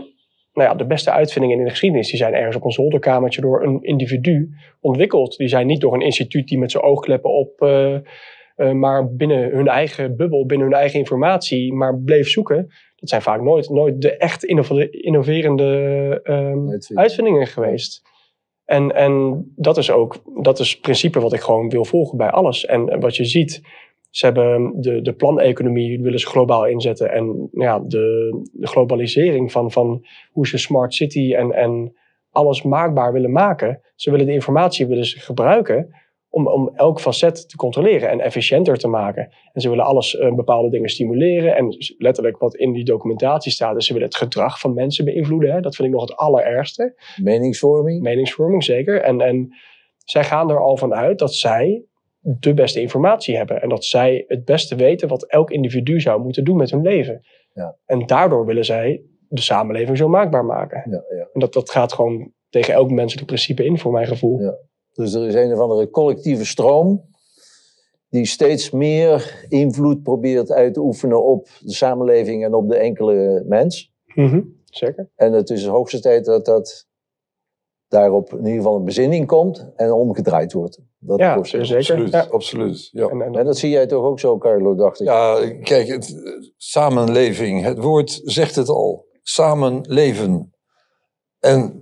nou 0.52 0.68
ja, 0.68 0.74
de 0.74 0.86
beste 0.86 1.10
uitvindingen 1.10 1.58
in 1.58 1.64
de 1.64 1.70
geschiedenis 1.70 2.08
die 2.08 2.18
zijn 2.18 2.34
ergens 2.34 2.56
op 2.56 2.64
een 2.64 2.70
zolderkamertje 2.70 3.40
door 3.40 3.62
een 3.62 3.82
individu 3.82 4.50
ontwikkeld. 4.80 5.36
Die 5.36 5.48
zijn 5.48 5.66
niet 5.66 5.80
door 5.80 5.94
een 5.94 6.00
instituut 6.00 6.48
die 6.48 6.58
met 6.58 6.70
zijn 6.70 6.82
oogkleppen 6.82 7.30
op, 7.30 7.62
uh, 7.62 7.96
uh, 8.56 8.72
maar 8.72 9.14
binnen 9.14 9.50
hun 9.50 9.68
eigen 9.68 10.16
bubbel, 10.16 10.46
binnen 10.46 10.66
hun 10.66 10.76
eigen 10.76 10.98
informatie, 10.98 11.72
maar 11.72 11.98
bleef 11.98 12.28
zoeken. 12.28 12.66
Dat 12.96 13.08
zijn 13.08 13.22
vaak 13.22 13.42
nooit, 13.42 13.68
nooit 13.68 14.00
de 14.00 14.16
echt 14.16 14.44
innoverende 14.90 16.20
uh, 16.24 16.98
uitvindingen 16.98 17.46
geweest. 17.46 18.02
En, 18.72 18.94
en 18.94 19.44
dat 19.56 19.76
is 19.76 19.90
ook 19.90 20.16
dat 20.42 20.58
is 20.58 20.70
het 20.70 20.80
principe 20.80 21.20
wat 21.20 21.32
ik 21.32 21.40
gewoon 21.40 21.68
wil 21.68 21.84
volgen 21.84 22.18
bij 22.18 22.30
alles. 22.30 22.64
En 22.64 23.00
wat 23.00 23.16
je 23.16 23.24
ziet, 23.24 23.62
ze 24.10 24.24
hebben 24.26 24.72
de, 24.80 25.02
de 25.02 25.12
planeconomie 25.12 26.00
willen 26.00 26.18
ze 26.18 26.26
globaal 26.26 26.66
inzetten. 26.66 27.12
En 27.12 27.48
ja, 27.52 27.78
de, 27.78 28.30
de 28.52 28.66
globalisering 28.66 29.52
van, 29.52 29.70
van 29.70 30.06
hoe 30.30 30.46
ze 30.46 30.58
smart 30.58 30.94
city 30.94 31.34
en, 31.34 31.52
en 31.52 31.94
alles 32.30 32.62
maakbaar 32.62 33.12
willen 33.12 33.32
maken. 33.32 33.80
Ze 33.94 34.10
willen 34.10 34.26
de 34.26 34.32
informatie 34.32 34.86
willen 34.86 35.06
ze 35.06 35.20
gebruiken 35.20 35.94
om, 36.32 36.48
om 36.48 36.70
elk 36.74 37.00
facet 37.00 37.48
te 37.48 37.56
controleren 37.56 38.10
en 38.10 38.20
efficiënter 38.20 38.78
te 38.78 38.88
maken. 38.88 39.32
En 39.52 39.60
ze 39.60 39.68
willen 39.68 39.84
alles, 39.84 40.14
uh, 40.14 40.34
bepaalde 40.34 40.70
dingen 40.70 40.88
stimuleren. 40.88 41.56
En 41.56 41.76
letterlijk 41.98 42.38
wat 42.38 42.54
in 42.54 42.72
die 42.72 42.84
documentatie 42.84 43.52
staat, 43.52 43.76
is 43.76 43.86
ze 43.86 43.92
willen 43.92 44.08
het 44.08 44.16
gedrag 44.16 44.60
van 44.60 44.74
mensen 44.74 45.04
beïnvloeden. 45.04 45.52
Hè. 45.52 45.60
Dat 45.60 45.76
vind 45.76 45.88
ik 45.88 45.94
nog 45.94 46.02
het 46.02 46.16
allerergste. 46.16 46.94
Meningsvorming? 47.22 48.02
Meningsvorming, 48.02 48.64
zeker. 48.64 49.02
En, 49.02 49.20
en 49.20 49.54
zij 50.04 50.24
gaan 50.24 50.50
er 50.50 50.60
al 50.60 50.76
van 50.76 50.94
uit 50.94 51.18
dat 51.18 51.34
zij 51.34 51.84
de 52.20 52.54
beste 52.54 52.80
informatie 52.80 53.36
hebben. 53.36 53.62
En 53.62 53.68
dat 53.68 53.84
zij 53.84 54.24
het 54.26 54.44
beste 54.44 54.76
weten 54.76 55.08
wat 55.08 55.26
elk 55.26 55.50
individu 55.50 56.00
zou 56.00 56.22
moeten 56.22 56.44
doen 56.44 56.56
met 56.56 56.70
hun 56.70 56.82
leven. 56.82 57.20
Ja. 57.52 57.76
En 57.84 58.06
daardoor 58.06 58.46
willen 58.46 58.64
zij 58.64 59.02
de 59.28 59.40
samenleving 59.40 59.96
zo 59.96 60.08
maakbaar 60.08 60.44
maken. 60.44 60.90
Ja, 60.90 61.04
ja. 61.16 61.28
En 61.32 61.40
dat, 61.40 61.52
dat 61.52 61.70
gaat 61.70 61.92
gewoon 61.92 62.32
tegen 62.48 62.74
elk 62.74 62.90
menselijk 62.90 63.26
principe 63.26 63.64
in, 63.64 63.78
voor 63.78 63.92
mijn 63.92 64.06
gevoel. 64.06 64.40
Ja. 64.40 64.56
Dus 64.92 65.14
er 65.14 65.26
is 65.26 65.34
een 65.34 65.52
of 65.52 65.58
andere 65.58 65.90
collectieve 65.90 66.44
stroom 66.46 67.10
die 68.08 68.26
steeds 68.26 68.70
meer 68.70 69.46
invloed 69.48 70.02
probeert 70.02 70.50
uit 70.52 70.74
te 70.74 70.80
oefenen 70.80 71.24
op 71.24 71.48
de 71.60 71.72
samenleving 71.72 72.44
en 72.44 72.54
op 72.54 72.68
de 72.68 72.76
enkele 72.76 73.42
mens. 73.46 73.92
Mhm, 74.14 74.40
Zeker. 74.64 75.08
En 75.14 75.32
het 75.32 75.50
is 75.50 75.62
de 75.62 75.70
hoogste 75.70 76.00
tijd 76.00 76.24
dat 76.24 76.44
dat 76.44 76.86
daarop 77.88 78.30
in 78.32 78.38
ieder 78.38 78.52
geval 78.56 78.76
een 78.76 78.84
bezinning 78.84 79.26
komt 79.26 79.66
en 79.76 79.92
omgedraaid 79.92 80.52
wordt. 80.52 80.78
Dat 80.98 81.18
Ja, 81.18 81.34
proces. 81.34 81.68
zeker. 81.68 81.78
Absoluut, 81.78 82.10
Ja. 82.12 82.26
absoluut. 82.30 82.88
Ja. 82.92 83.08
En, 83.08 83.22
en, 83.22 83.34
En 83.34 83.44
dat 83.44 83.58
zie 83.58 83.70
jij 83.70 83.86
toch 83.86 84.04
ook 84.04 84.20
zo, 84.20 84.38
Carlo, 84.38 84.74
dacht 84.74 85.00
ik. 85.00 85.06
Ja, 85.06 85.50
kijk, 85.62 85.88
het, 85.88 86.22
samenleving, 86.56 87.62
het 87.62 87.78
woord 87.78 88.20
zegt 88.24 88.54
het 88.54 88.68
al. 88.68 89.06
Samenleven. 89.22 90.54
En 91.38 91.81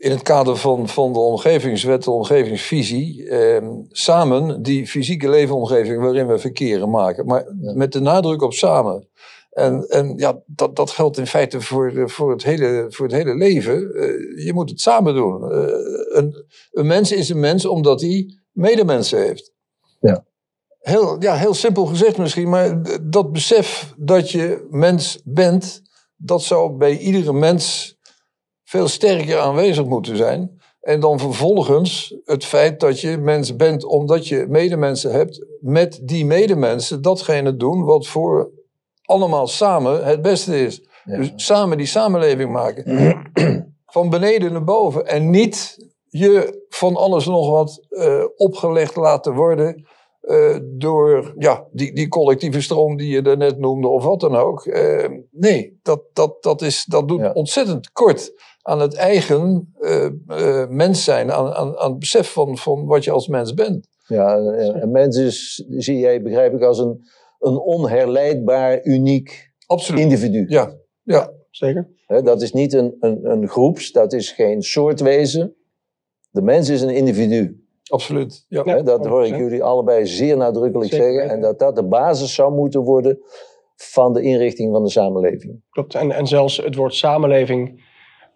in 0.00 0.10
het 0.10 0.22
kader 0.22 0.56
van, 0.56 0.88
van 0.88 1.12
de 1.12 1.18
omgevingswet, 1.18 2.04
de 2.04 2.10
omgevingsvisie, 2.10 3.28
eh, 3.28 3.68
samen 3.88 4.62
die 4.62 4.86
fysieke 4.86 5.28
leefomgeving 5.28 6.00
waarin 6.02 6.26
we 6.26 6.38
verkeren 6.38 6.90
maken. 6.90 7.26
Maar 7.26 7.44
Ja. 7.60 7.72
met 7.74 7.92
de 7.92 8.00
nadruk 8.00 8.42
op 8.42 8.52
samen. 8.52 9.08
En, 9.50 9.88
en 9.88 10.12
ja, 10.16 10.40
dat, 10.46 10.76
dat 10.76 10.90
geldt 10.90 11.18
in 11.18 11.26
feite 11.26 11.60
voor, 11.60 11.88
eh, 11.96 12.06
voor, 12.06 12.30
het, 12.30 12.42
hele, 12.42 12.86
voor 12.88 13.06
het 13.06 13.14
hele 13.14 13.34
leven. 13.34 13.94
Eh, 13.94 14.44
je 14.44 14.50
moet 14.54 14.70
het 14.70 14.80
samen 14.80 15.14
doen. 15.14 15.50
Eh, 15.52 15.58
een, 16.08 16.44
een 16.72 16.86
mens 16.86 17.12
is 17.12 17.28
een 17.28 17.40
mens 17.40 17.66
omdat 17.66 18.00
hij 18.00 18.38
medemensen 18.52 19.18
heeft. 19.18 19.52
Ja. 20.00 20.24
Heel, 20.80 21.16
ja, 21.22 21.34
heel 21.34 21.54
simpel 21.54 21.86
gezegd 21.86 22.18
misschien, 22.18 22.48
maar 22.48 22.82
dat 23.02 23.32
besef 23.32 23.94
dat 23.96 24.30
je 24.30 24.66
mens 24.70 25.20
bent, 25.24 25.82
dat 26.16 26.42
zou 26.42 26.76
bij 26.76 26.98
iedere 26.98 27.32
mens 27.32 27.96
veel 28.70 28.88
sterker 28.88 29.38
aanwezig 29.38 29.84
moeten 29.84 30.16
zijn. 30.16 30.60
En 30.80 31.00
dan 31.00 31.18
vervolgens 31.18 32.16
het 32.24 32.44
feit 32.44 32.80
dat 32.80 33.00
je 33.00 33.18
mens 33.18 33.56
bent 33.56 33.84
omdat 33.84 34.28
je 34.28 34.46
medemensen 34.48 35.12
hebt, 35.12 35.46
met 35.60 36.00
die 36.02 36.24
medemensen 36.24 37.02
datgene 37.02 37.56
doen 37.56 37.84
wat 37.84 38.06
voor 38.06 38.50
allemaal 39.02 39.46
samen 39.46 40.04
het 40.04 40.22
beste 40.22 40.64
is. 40.64 40.82
Ja. 41.04 41.16
Dus 41.16 41.32
samen 41.36 41.76
die 41.76 41.86
samenleving 41.86 42.52
maken. 42.52 42.84
Van 43.86 44.10
beneden 44.10 44.52
naar 44.52 44.64
boven. 44.64 45.06
En 45.06 45.30
niet 45.30 45.76
je 46.08 46.64
van 46.68 46.96
alles 46.96 47.26
nog 47.26 47.50
wat 47.50 47.86
eh, 47.88 48.24
opgelegd 48.36 48.96
laten 48.96 49.34
worden. 49.34 49.86
eh, 50.20 50.56
door 50.62 51.34
ja, 51.38 51.66
die, 51.72 51.94
die 51.94 52.08
collectieve 52.08 52.60
stroom 52.60 52.96
die 52.96 53.08
je 53.08 53.22
daarnet 53.22 53.58
noemde, 53.58 53.88
of 53.88 54.04
wat 54.04 54.20
dan 54.20 54.36
ook. 54.36 54.66
Eh, 54.66 55.08
nee, 55.30 55.78
dat, 55.82 56.02
dat, 56.12 56.42
dat, 56.42 56.62
is, 56.62 56.84
dat 56.84 57.08
doet 57.08 57.20
Ja. 57.20 57.30
ontzettend 57.32 57.92
kort 57.92 58.32
aan 58.62 58.80
het 58.80 58.94
eigen 58.94 59.72
eh, 59.80 60.04
eh, 60.26 60.68
mens 60.68 61.04
zijn. 61.04 61.32
Aan, 61.32 61.52
aan, 61.52 61.76
aan 61.78 61.90
het 61.90 61.98
besef 61.98 62.32
van, 62.32 62.58
van 62.58 62.86
wat 62.86 63.04
je 63.04 63.10
als 63.10 63.28
mens 63.28 63.54
bent. 63.54 63.88
Ja, 64.06 64.36
en- 64.36 64.74
en 64.80 64.90
mens 64.90 65.16
is, 65.16 65.64
zie 65.68 65.98
jij, 65.98 66.22
begrijp 66.22 66.54
ik, 66.54 66.62
als 66.62 66.78
een, 66.78 67.02
een 67.38 67.58
onherleidbaar, 67.58 68.84
uniek 68.84 69.50
Absoluut. 69.66 70.00
individu. 70.00 70.44
Ja, 70.48 70.74
ja. 71.02 71.32
zeker. 71.50 71.88
Hè, 72.06 72.22
dat 72.22 72.42
is 72.42 72.52
niet 72.52 72.72
een, 72.72 72.96
een, 73.00 73.30
een 73.30 73.48
groeps, 73.48 73.92
dat 73.92 74.12
is 74.12 74.30
geen 74.32 74.62
soortwezen. 74.62 75.54
De 76.30 76.42
mens 76.42 76.68
is 76.68 76.82
een 76.82 76.90
individu. 76.94 77.64
absoluut. 77.90 78.44
Ja. 78.48 78.82
Dat 78.82 79.06
hoor 79.06 79.26
ik 79.26 79.34
100%. 79.34 79.36
jullie 79.36 79.62
allebei 79.62 80.06
zeer 80.06 80.36
nadrukkelijk 80.36 80.90
Zeker 80.90 81.06
zeggen. 81.12 81.30
En 81.30 81.40
dat 81.40 81.58
dat 81.58 81.76
de 81.76 81.84
basis 81.84 82.34
zou 82.34 82.54
moeten 82.54 82.80
worden 82.82 83.18
van 83.76 84.12
de 84.12 84.22
inrichting 84.22 84.72
van 84.72 84.84
de 84.84 84.90
samenleving. 84.90 85.62
Klopt. 85.70 85.94
En, 85.94 86.10
en 86.12 86.26
zelfs 86.26 86.56
het 86.56 86.74
woord 86.74 86.94
samenleving 86.94 87.88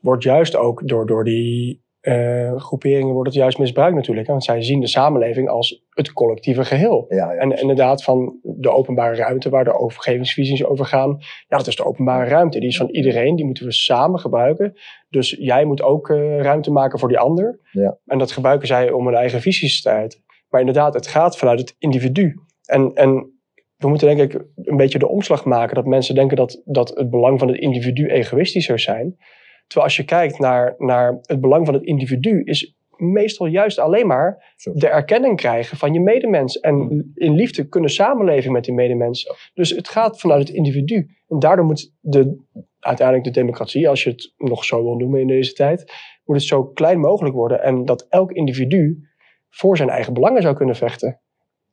wordt 0.04 0.22
juist 0.22 0.56
ook 0.56 0.88
door, 0.88 1.06
door 1.06 1.24
die 1.24 1.82
eh, 2.00 2.56
groeperingen 2.56 3.12
wordt 3.12 3.28
het 3.28 3.38
juist 3.38 3.58
misbruikt 3.58 3.94
natuurlijk. 3.94 4.26
hè. 4.26 4.32
Want 4.32 4.44
zij 4.44 4.62
zien 4.62 4.80
de 4.80 4.86
samenleving 4.86 5.48
als 5.48 5.84
het 5.88 6.12
collectieve 6.12 6.64
geheel. 6.64 7.04
Ja, 7.08 7.32
ja. 7.32 7.38
En 7.38 7.60
inderdaad 7.60 8.04
van 8.04 8.38
de 8.42 8.70
openbare 8.70 9.14
ruimte 9.14 9.48
waar 9.48 9.64
de 9.64 9.78
overgevingsvisies 9.78 10.64
over 10.64 10.84
gaan. 10.84 11.18
Ja, 11.48 11.56
dat 11.56 11.66
is 11.66 11.76
de 11.76 11.84
openbare 11.84 12.28
ruimte. 12.28 12.58
Die 12.58 12.68
is 12.68 12.76
van 12.76 12.88
iedereen. 12.90 13.36
Die 13.36 13.44
moeten 13.44 13.64
we 13.64 13.72
samen 13.72 14.20
gebruiken. 14.20 14.74
Dus 15.08 15.30
jij 15.38 15.64
moet 15.64 15.82
ook 15.82 16.10
eh, 16.10 16.40
ruimte 16.40 16.70
maken 16.70 16.98
voor 16.98 17.08
die 17.08 17.18
ander. 17.18 17.60
Ja. 17.70 17.98
En 18.06 18.18
dat 18.18 18.32
gebruiken 18.32 18.66
zij 18.66 18.90
om 18.90 19.06
hun 19.06 19.16
eigen 19.16 19.40
visies 19.40 19.82
te 19.82 19.90
uiten. 19.90 20.20
Maar 20.48 20.60
inderdaad, 20.60 20.94
het 20.94 21.06
gaat 21.06 21.36
vanuit 21.36 21.58
het 21.58 21.76
individu. 21.78 22.34
En, 22.64 22.90
en 22.94 23.32
we 23.76 23.88
moeten 23.88 24.16
denk 24.16 24.32
ik 24.32 24.44
een 24.56 24.76
beetje 24.76 24.98
de 24.98 25.08
omslag 25.08 25.44
maken. 25.44 25.74
Dat 25.74 25.86
mensen 25.86 26.14
denken 26.14 26.36
dat, 26.36 26.62
dat 26.64 26.88
het 26.88 27.10
belang 27.10 27.38
van 27.38 27.48
het 27.48 27.56
individu 27.56 28.06
egoïstisch 28.06 28.66
zou 28.66 28.78
zijn. 28.78 29.16
Terwijl 29.66 29.86
als 29.86 29.96
je 29.96 30.04
kijkt 30.04 30.38
naar, 30.38 30.74
naar 30.78 31.18
het 31.22 31.40
belang 31.40 31.64
van 31.66 31.74
het 31.74 31.82
individu, 31.82 32.42
is 32.44 32.74
meestal 32.96 33.46
juist 33.46 33.78
alleen 33.78 34.06
maar 34.06 34.54
de 34.72 34.88
erkenning 34.88 35.36
krijgen 35.36 35.76
van 35.76 35.92
je 35.92 36.00
medemens. 36.00 36.60
En 36.60 37.10
in 37.14 37.34
liefde 37.34 37.68
kunnen 37.68 37.90
samenleven 37.90 38.52
met 38.52 38.64
die 38.64 38.74
medemens. 38.74 39.50
Dus 39.54 39.70
het 39.70 39.88
gaat 39.88 40.20
vanuit 40.20 40.48
het 40.48 40.56
individu. 40.56 41.08
En 41.28 41.38
daardoor 41.38 41.64
moet 41.64 41.92
de, 42.00 42.42
uiteindelijk 42.80 43.26
de 43.26 43.40
democratie, 43.40 43.88
als 43.88 44.04
je 44.04 44.10
het 44.10 44.32
nog 44.36 44.64
zo 44.64 44.82
wil 44.82 44.96
noemen 44.96 45.20
in 45.20 45.26
deze 45.26 45.52
tijd, 45.52 45.92
moet 46.24 46.36
het 46.36 46.44
zo 46.44 46.64
klein 46.64 47.00
mogelijk 47.00 47.34
worden. 47.34 47.62
En 47.62 47.84
dat 47.84 48.06
elk 48.08 48.32
individu 48.32 49.08
voor 49.48 49.76
zijn 49.76 49.88
eigen 49.88 50.12
belangen 50.12 50.42
zou 50.42 50.54
kunnen 50.54 50.76
vechten. 50.76 51.20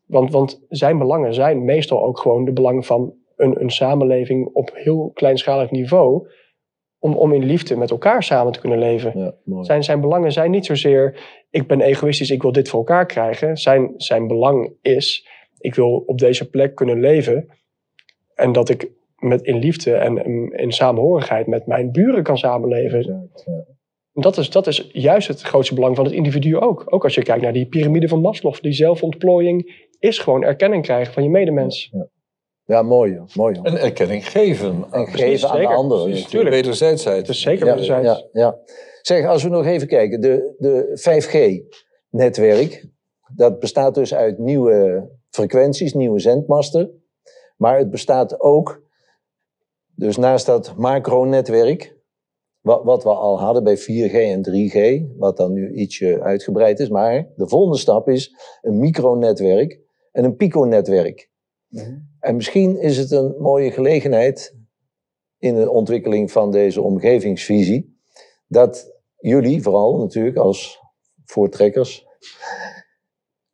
Want, 0.06 0.32
want 0.32 0.66
zijn 0.70 0.98
belangen 0.98 1.34
zijn 1.34 1.66
meestal 1.66 2.04
ook 2.04 2.20
gewoon 2.20 2.46
de 2.46 2.54
belangen 2.54 2.84
van 2.84 3.14
een, 3.36 3.62
een 3.62 3.70
samenleving 3.70 4.50
op 4.54 4.72
heel 4.74 5.12
kleinschalig 5.14 5.72
niveau. 5.72 6.28
Om, 7.04 7.16
om 7.16 7.34
in 7.34 7.44
liefde 7.46 7.78
met 7.78 7.92
elkaar 7.92 8.24
samen 8.24 8.52
te 8.52 8.60
kunnen 8.60 8.80
leven. 8.80 9.20
Ja, 9.20 9.34
mooi. 9.44 9.66
Zijn, 9.66 9.84
zijn 9.84 10.02
belangen 10.02 10.32
zijn 10.32 10.52
niet 10.52 10.66
zozeer, 10.66 11.20
ik 11.50 11.68
ben 11.68 11.82
egoïstisch, 11.82 12.30
ik 12.30 12.42
wil 12.42 12.52
dit 12.52 12.70
voor 12.70 12.80
elkaar 12.80 13.06
krijgen. 13.06 13.58
Zijn, 13.58 13.94
zijn 13.98 14.28
belang 14.28 14.74
is, 14.82 15.28
ik 15.58 15.76
wil 15.76 16.04
op 16.06 16.20
deze 16.20 16.50
plek 16.50 16.76
kunnen 16.76 17.00
leven. 17.00 17.48
En 18.36 18.52
dat 18.52 18.70
ik 18.70 18.92
met, 19.16 19.42
in 19.42 19.58
liefde 19.58 19.94
en 19.94 20.18
in, 20.52 20.72
samenhorigheid 20.72 21.48
met 21.48 21.66
mijn 21.68 21.92
buren 21.92 22.24
kan 22.24 22.38
samenleven. 22.38 23.00
Exact, 23.00 23.44
ja. 23.46 23.66
Dat 24.14 24.38
is, 24.38 24.50
dat 24.50 24.68
is 24.68 24.90
juist 24.92 25.28
het 25.28 25.42
grootste 25.42 25.74
belang 25.74 25.96
van 25.96 26.06
het 26.06 26.14
individu 26.14 26.58
ook. 26.58 26.84
Ook 26.86 27.04
als 27.04 27.16
je 27.16 27.24
kijkt 27.24 27.42
naar 27.42 27.54
die 27.54 27.68
piramide 27.68 28.08
van 28.08 28.22
Maslow. 28.22 28.56
Die 28.62 28.74
zelfontplooiing 28.74 29.88
is 30.00 30.20
gewoon 30.20 30.44
erkenning 30.44 30.84
krijgen 30.84 31.14
van 31.14 31.24
je 31.24 31.30
medemens. 31.30 31.90
Ja, 31.92 32.08
ja 32.72 32.82
mooi. 32.82 33.22
mooi. 33.34 33.60
En 33.64 33.78
erkenning 33.78 34.30
geven. 34.30 34.86
En 34.92 35.06
precies, 35.06 35.44
geven 35.44 35.50
aan 35.50 35.60
de 35.60 35.68
anderen. 35.68 36.10
Natuurlijk. 36.10 36.56
Wederzijdsheid. 36.56 37.18
Het 37.18 37.30
is 37.36 37.42
zeker 37.42 37.66
Ja, 37.66 37.72
wederzijds. 37.72 38.08
ja, 38.08 38.28
ja. 38.32 38.58
Zeg, 39.02 39.26
als 39.26 39.44
we 39.44 39.50
nog 39.50 39.66
even 39.66 39.88
kijken. 39.88 40.22
De, 40.22 40.56
de 40.58 41.00
5G-netwerk, 41.00 42.88
dat 43.36 43.60
bestaat 43.60 43.96
dus 43.96 44.14
uit 44.14 44.38
nieuwe 44.38 45.10
frequenties, 45.30 45.94
nieuwe 45.94 46.20
zendmasten. 46.20 47.04
Maar 47.58 47.78
het 47.78 47.90
bestaat 47.90 48.40
ook, 48.40 48.82
dus 49.96 50.18
naast 50.18 50.46
dat 50.46 50.74
macronetwerk, 50.78 51.96
wat, 52.62 52.84
wat 52.84 53.04
we 53.04 53.10
al 53.10 53.40
hadden 53.40 53.64
bij 53.64 53.78
4G 53.78 54.14
en 54.14 54.44
3G, 54.50 55.06
wat 55.18 55.38
dan 55.38 55.54
nu 55.54 55.74
ietsje 55.74 56.22
uitgebreid 56.22 56.80
is. 56.80 56.90
Maar 56.90 57.28
de 57.36 57.48
volgende 57.48 57.78
stap 57.78 58.10
is 58.10 58.36
een 58.62 58.80
micronetwerk 58.80 59.80
en 60.12 60.24
een 60.24 60.36
piconetwerk. 60.36 61.30
En 62.22 62.36
misschien 62.36 62.80
is 62.80 62.98
het 62.98 63.12
een 63.12 63.36
mooie 63.40 63.72
gelegenheid 63.72 64.56
in 65.38 65.56
de 65.56 65.70
ontwikkeling 65.70 66.32
van 66.32 66.52
deze 66.52 66.82
omgevingsvisie, 66.82 68.00
dat 68.48 68.94
jullie 69.18 69.62
vooral 69.62 69.98
natuurlijk 69.98 70.38
als 70.38 70.80
voortrekkers, 71.26 72.06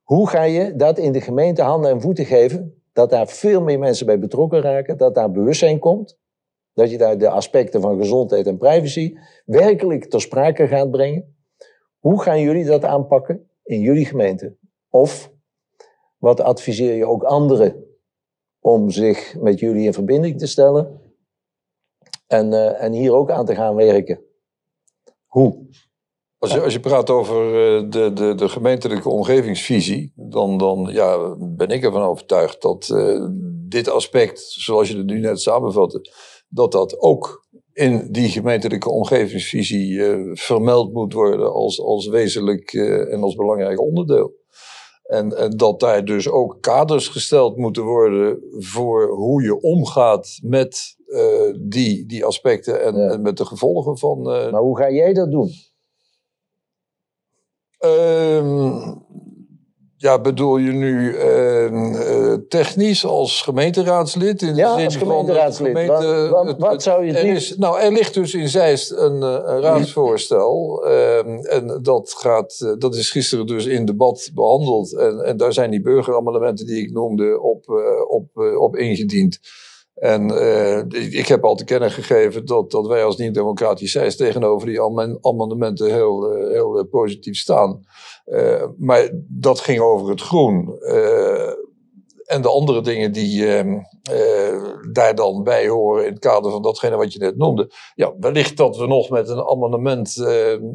hoe 0.03 0.29
ga 0.29 0.43
je 0.43 0.75
dat 0.75 0.97
in 0.97 1.11
de 1.11 1.21
gemeente 1.21 1.61
handen 1.61 1.91
en 1.91 2.01
voeten 2.01 2.25
geven, 2.25 2.81
dat 2.93 3.09
daar 3.09 3.27
veel 3.27 3.61
meer 3.61 3.79
mensen 3.79 4.05
bij 4.05 4.19
betrokken 4.19 4.61
raken, 4.61 4.97
dat 4.97 5.15
daar 5.15 5.31
bewustzijn 5.31 5.79
komt, 5.79 6.19
dat 6.73 6.91
je 6.91 6.97
daar 6.97 7.17
de 7.17 7.29
aspecten 7.29 7.81
van 7.81 7.97
gezondheid 7.97 8.47
en 8.47 8.57
privacy 8.57 9.13
werkelijk 9.45 10.05
ter 10.05 10.21
sprake 10.21 10.67
gaat 10.67 10.91
brengen. 10.91 11.35
Hoe 11.99 12.21
gaan 12.21 12.41
jullie 12.41 12.65
dat 12.65 12.83
aanpakken 12.83 13.49
in 13.63 13.79
jullie 13.79 14.05
gemeente? 14.05 14.57
Of 14.89 15.31
wat 16.17 16.41
adviseer 16.41 16.95
je 16.95 17.05
ook 17.05 17.23
anderen 17.23 17.86
om 18.67 18.89
zich 18.89 19.35
met 19.39 19.59
jullie 19.59 19.85
in 19.85 19.93
verbinding 19.93 20.37
te 20.39 20.47
stellen 20.47 21.01
en, 22.27 22.53
eh, 22.53 22.83
en 22.83 22.91
hier 22.91 23.13
ook 23.13 23.31
aan 23.31 23.45
te 23.45 23.55
gaan 23.55 23.75
werken? 23.75 24.19
Hoe? 25.25 25.65
Als 26.39 26.53
je, 26.53 26.61
als 26.61 26.73
je 26.73 26.79
praat 26.79 27.09
over 27.09 27.45
eh, 27.45 27.89
de, 27.89 28.13
de, 28.13 28.35
de 28.35 28.49
gemeentelijke 28.49 29.09
omgevingsvisie, 29.09 30.13
dan, 30.15 30.57
dan 30.57 30.89
ja, 30.91 31.35
ben 31.37 31.69
ik 31.69 31.83
ervan 31.83 32.01
overtuigd 32.01 32.61
dat 32.61 32.89
eh, 32.89 33.27
dit 33.67 33.89
aspect, 33.89 34.39
zoals 34.41 34.89
je 34.89 34.97
het 34.97 35.05
nu 35.05 35.19
net 35.19 35.41
samenvatte, 35.41 36.11
dat 36.49 36.71
dat 36.71 36.99
ook 36.99 37.47
in 37.77 38.11
die 38.11 38.29
gemeentelijke 38.29 38.89
omgevingsvisie 38.89 40.05
eh, 40.05 40.31
vermeld 40.33 40.93
moet 40.93 41.13
worden 41.13 41.53
als, 41.53 41.81
als 41.81 42.07
wezenlijk 42.07 42.73
eh, 42.73 43.13
en 43.13 43.21
als 43.21 43.35
belangrijk 43.35 43.81
onderdeel. 43.81 44.33
En, 45.07 45.37
en, 45.37 45.57
dat 45.57 45.79
daar 45.79 46.05
dus 46.05 46.29
ook 46.29 46.57
kaders 46.61 47.07
gesteld 47.07 47.57
moeten 47.57 47.83
worden 47.83 48.43
voor 48.51 49.09
hoe 49.09 49.43
je 49.43 49.61
omgaat 49.61 50.39
met 50.43 50.95
uh, 51.07 51.53
die, 51.59 52.05
die 52.05 52.25
aspecten 52.25 52.83
en, 52.83 53.09
en, 53.09 53.21
met 53.21 53.37
de 53.37 53.45
gevolgen 53.45 53.97
van. 53.97 54.17
Uh, 54.19 54.51
maar 54.51 54.61
hoe 54.61 54.77
ga 54.77 54.91
jij 54.91 55.13
dat 55.13 55.31
doen? 55.31 55.51
Uh, 57.85 58.95
ja, 59.99 60.21
bedoel 60.21 60.57
je 60.57 60.71
nu 60.71 61.17
uh, 61.17 62.33
technisch 62.49 63.05
als 63.05 63.41
gemeenteraadslid? 63.41 64.41
In 64.41 64.53
de 64.53 64.59
ja, 64.59 64.75
zin 64.75 64.85
als 64.85 64.95
gemeenteraadslid. 64.95 65.71
Van 65.71 65.81
gemeente, 65.81 66.29
wat, 66.29 66.45
wat, 66.45 66.57
wat, 66.57 66.83
zou 66.83 67.05
je 67.05 67.13
er 67.13 67.25
is, 67.25 67.57
Nou, 67.57 67.79
er 67.79 67.91
ligt 67.91 68.13
dus 68.13 68.33
in 68.33 68.49
Zeist 68.49 68.91
een, 68.91 69.21
een 69.21 69.61
raadsvoorstel. 69.61 70.85
Uh, 70.85 71.53
en 71.53 71.79
dat, 71.81 72.13
gaat, 72.17 72.75
dat 72.79 72.95
is 72.95 73.09
gisteren 73.09 73.45
dus 73.45 73.65
in 73.65 73.85
debat 73.85 74.29
behandeld. 74.33 74.95
En, 74.95 75.25
en 75.25 75.37
daar 75.37 75.53
zijn 75.53 75.71
die 75.71 75.81
burgeramendementen 75.81 76.65
die 76.65 76.81
ik 76.81 76.91
noemde 76.91 77.41
op, 77.41 77.69
op, 78.07 78.37
op 78.57 78.75
ingediend. 78.75 79.39
En 79.97 80.29
ik 80.91 81.27
heb 81.27 81.43
al 81.43 81.55
te 81.55 81.63
kennen 81.63 81.91
gegeven 81.91 82.45
dat, 82.45 82.71
dat 82.71 82.87
wij 82.87 83.03
als 83.03 83.17
Nieuw-Democratisch 83.17 83.91
Zeist 83.91 84.17
tegenover 84.17 84.67
die 84.67 84.81
amendementen 85.21 85.93
heel, 85.93 86.35
heel 86.49 86.87
positief 86.91 87.37
staan. 87.37 87.85
Uh, 88.25 88.63
maar 88.77 89.09
dat 89.27 89.59
ging 89.59 89.79
over 89.79 90.09
het 90.09 90.21
groen. 90.21 90.79
En 92.25 92.41
de 92.41 92.49
andere 92.49 92.81
dingen 92.81 93.11
die 93.11 93.45
uh, 93.45 93.79
daar 94.91 95.15
dan 95.15 95.43
bij 95.43 95.67
horen 95.67 96.05
in 96.05 96.11
het 96.11 96.19
kader 96.19 96.51
van 96.51 96.61
datgene 96.61 96.95
wat 96.95 97.13
je 97.13 97.19
net 97.19 97.37
noemde. 97.37 97.71
Ja, 97.95 98.13
wellicht 98.19 98.57
dat 98.57 98.77
we 98.77 98.87
nog 98.87 99.09
met 99.09 99.29
een 99.29 99.47
amendement 99.47 100.15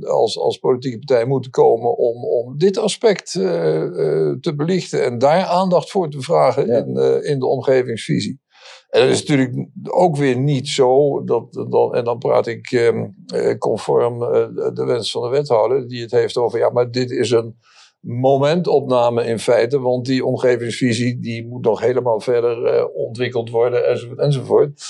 als, 0.01 0.39
als 0.39 0.59
politieke 0.59 0.99
partij 0.99 1.25
moeten 1.25 1.51
komen 1.51 1.97
om, 1.97 2.25
om 2.25 2.59
dit 2.59 2.79
aspect 2.79 3.31
te 3.33 4.53
belichten 4.57 5.05
en 5.05 5.19
daar 5.19 5.45
aandacht 5.45 5.91
voor 5.91 6.11
te 6.11 6.21
vragen 6.21 6.67
ja. 6.67 6.77
in, 6.77 7.25
in 7.25 7.39
de 7.39 7.47
omgevingsvisie. 7.47 8.41
En 8.89 9.01
dat 9.01 9.11
is 9.11 9.25
natuurlijk 9.25 9.69
ook 9.91 10.17
weer 10.17 10.37
niet 10.37 10.69
zo, 10.69 11.25
dat, 11.25 11.67
dan, 11.71 11.95
en 11.95 12.05
dan 12.05 12.19
praat 12.19 12.47
ik 12.47 12.71
eh, 12.71 13.59
conform 13.59 14.23
eh, 14.23 14.47
de 14.75 14.85
wens 14.85 15.11
van 15.11 15.23
de 15.23 15.29
wethouder, 15.29 15.89
die 15.89 16.03
het 16.03 16.11
heeft 16.11 16.37
over, 16.37 16.59
ja, 16.59 16.71
maar 16.71 16.91
dit 16.91 17.11
is 17.11 17.31
een 17.31 17.57
momentopname 18.01 19.25
in 19.25 19.39
feite, 19.39 19.81
want 19.81 20.07
die 20.07 20.25
omgevingsvisie 20.25 21.21
die 21.21 21.47
moet 21.47 21.65
nog 21.65 21.81
helemaal 21.81 22.21
verder 22.21 22.65
eh, 22.65 22.85
ontwikkeld 22.95 23.51
worden, 23.51 23.89
enzovoort, 23.89 24.19
enzovoort. 24.19 24.83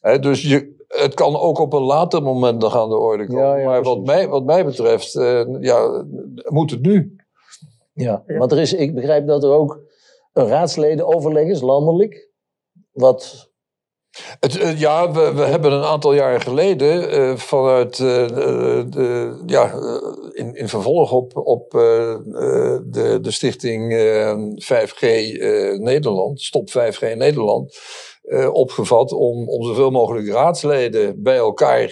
He, 0.00 0.18
dus 0.18 0.42
je, 0.42 0.76
het 0.88 1.14
kan 1.14 1.36
ook 1.36 1.58
op 1.58 1.72
een 1.72 1.82
later 1.82 2.22
moment 2.22 2.60
nog 2.60 2.76
aan 2.76 2.88
de 2.88 2.96
orde 2.96 3.26
komen. 3.26 3.42
Ja, 3.42 3.56
ja, 3.56 3.66
maar 3.66 3.82
wat 3.82 4.04
mij, 4.04 4.28
wat 4.28 4.44
mij 4.44 4.64
betreft, 4.64 5.14
uh, 5.14 5.44
ja, 5.60 6.04
moet 6.44 6.70
het 6.70 6.82
nu. 6.82 7.16
Ja, 7.92 8.24
want 8.26 8.52
er 8.52 8.58
is, 8.58 8.72
ik 8.72 8.94
begrijp 8.94 9.26
dat 9.26 9.44
er 9.44 9.50
ook 9.50 9.80
een 10.32 10.46
raadsleden 10.46 11.46
is, 11.46 11.60
landelijk, 11.60 12.27
wat 12.98 13.48
het, 14.40 14.56
uh, 14.56 14.80
ja, 14.80 15.12
we, 15.12 15.42
hebben 15.42 15.72
een 15.72 15.84
aantal 15.84 16.14
jaren 16.14 16.40
geleden 16.40 17.14
uh, 17.14 17.36
vanuit 17.36 17.98
uh, 17.98 18.26
de, 18.88 19.42
ja, 19.46 19.74
in, 20.32 20.54
in 20.54 20.68
vervolg 20.68 21.12
op, 21.12 21.36
op 21.36 21.70
de, 21.70 23.18
de 23.22 23.30
stichting 23.30 23.92
5G 24.62 25.06
Nederland, 25.80 26.40
Stop 26.40 26.68
5G 26.70 27.16
Nederland, 27.16 27.78
opgevat 28.52 29.12
om, 29.12 29.48
om 29.48 29.64
zoveel 29.64 29.90
mogelijk 29.90 30.28
raadsleden 30.28 31.22
bij 31.22 31.36
elkaar 31.36 31.86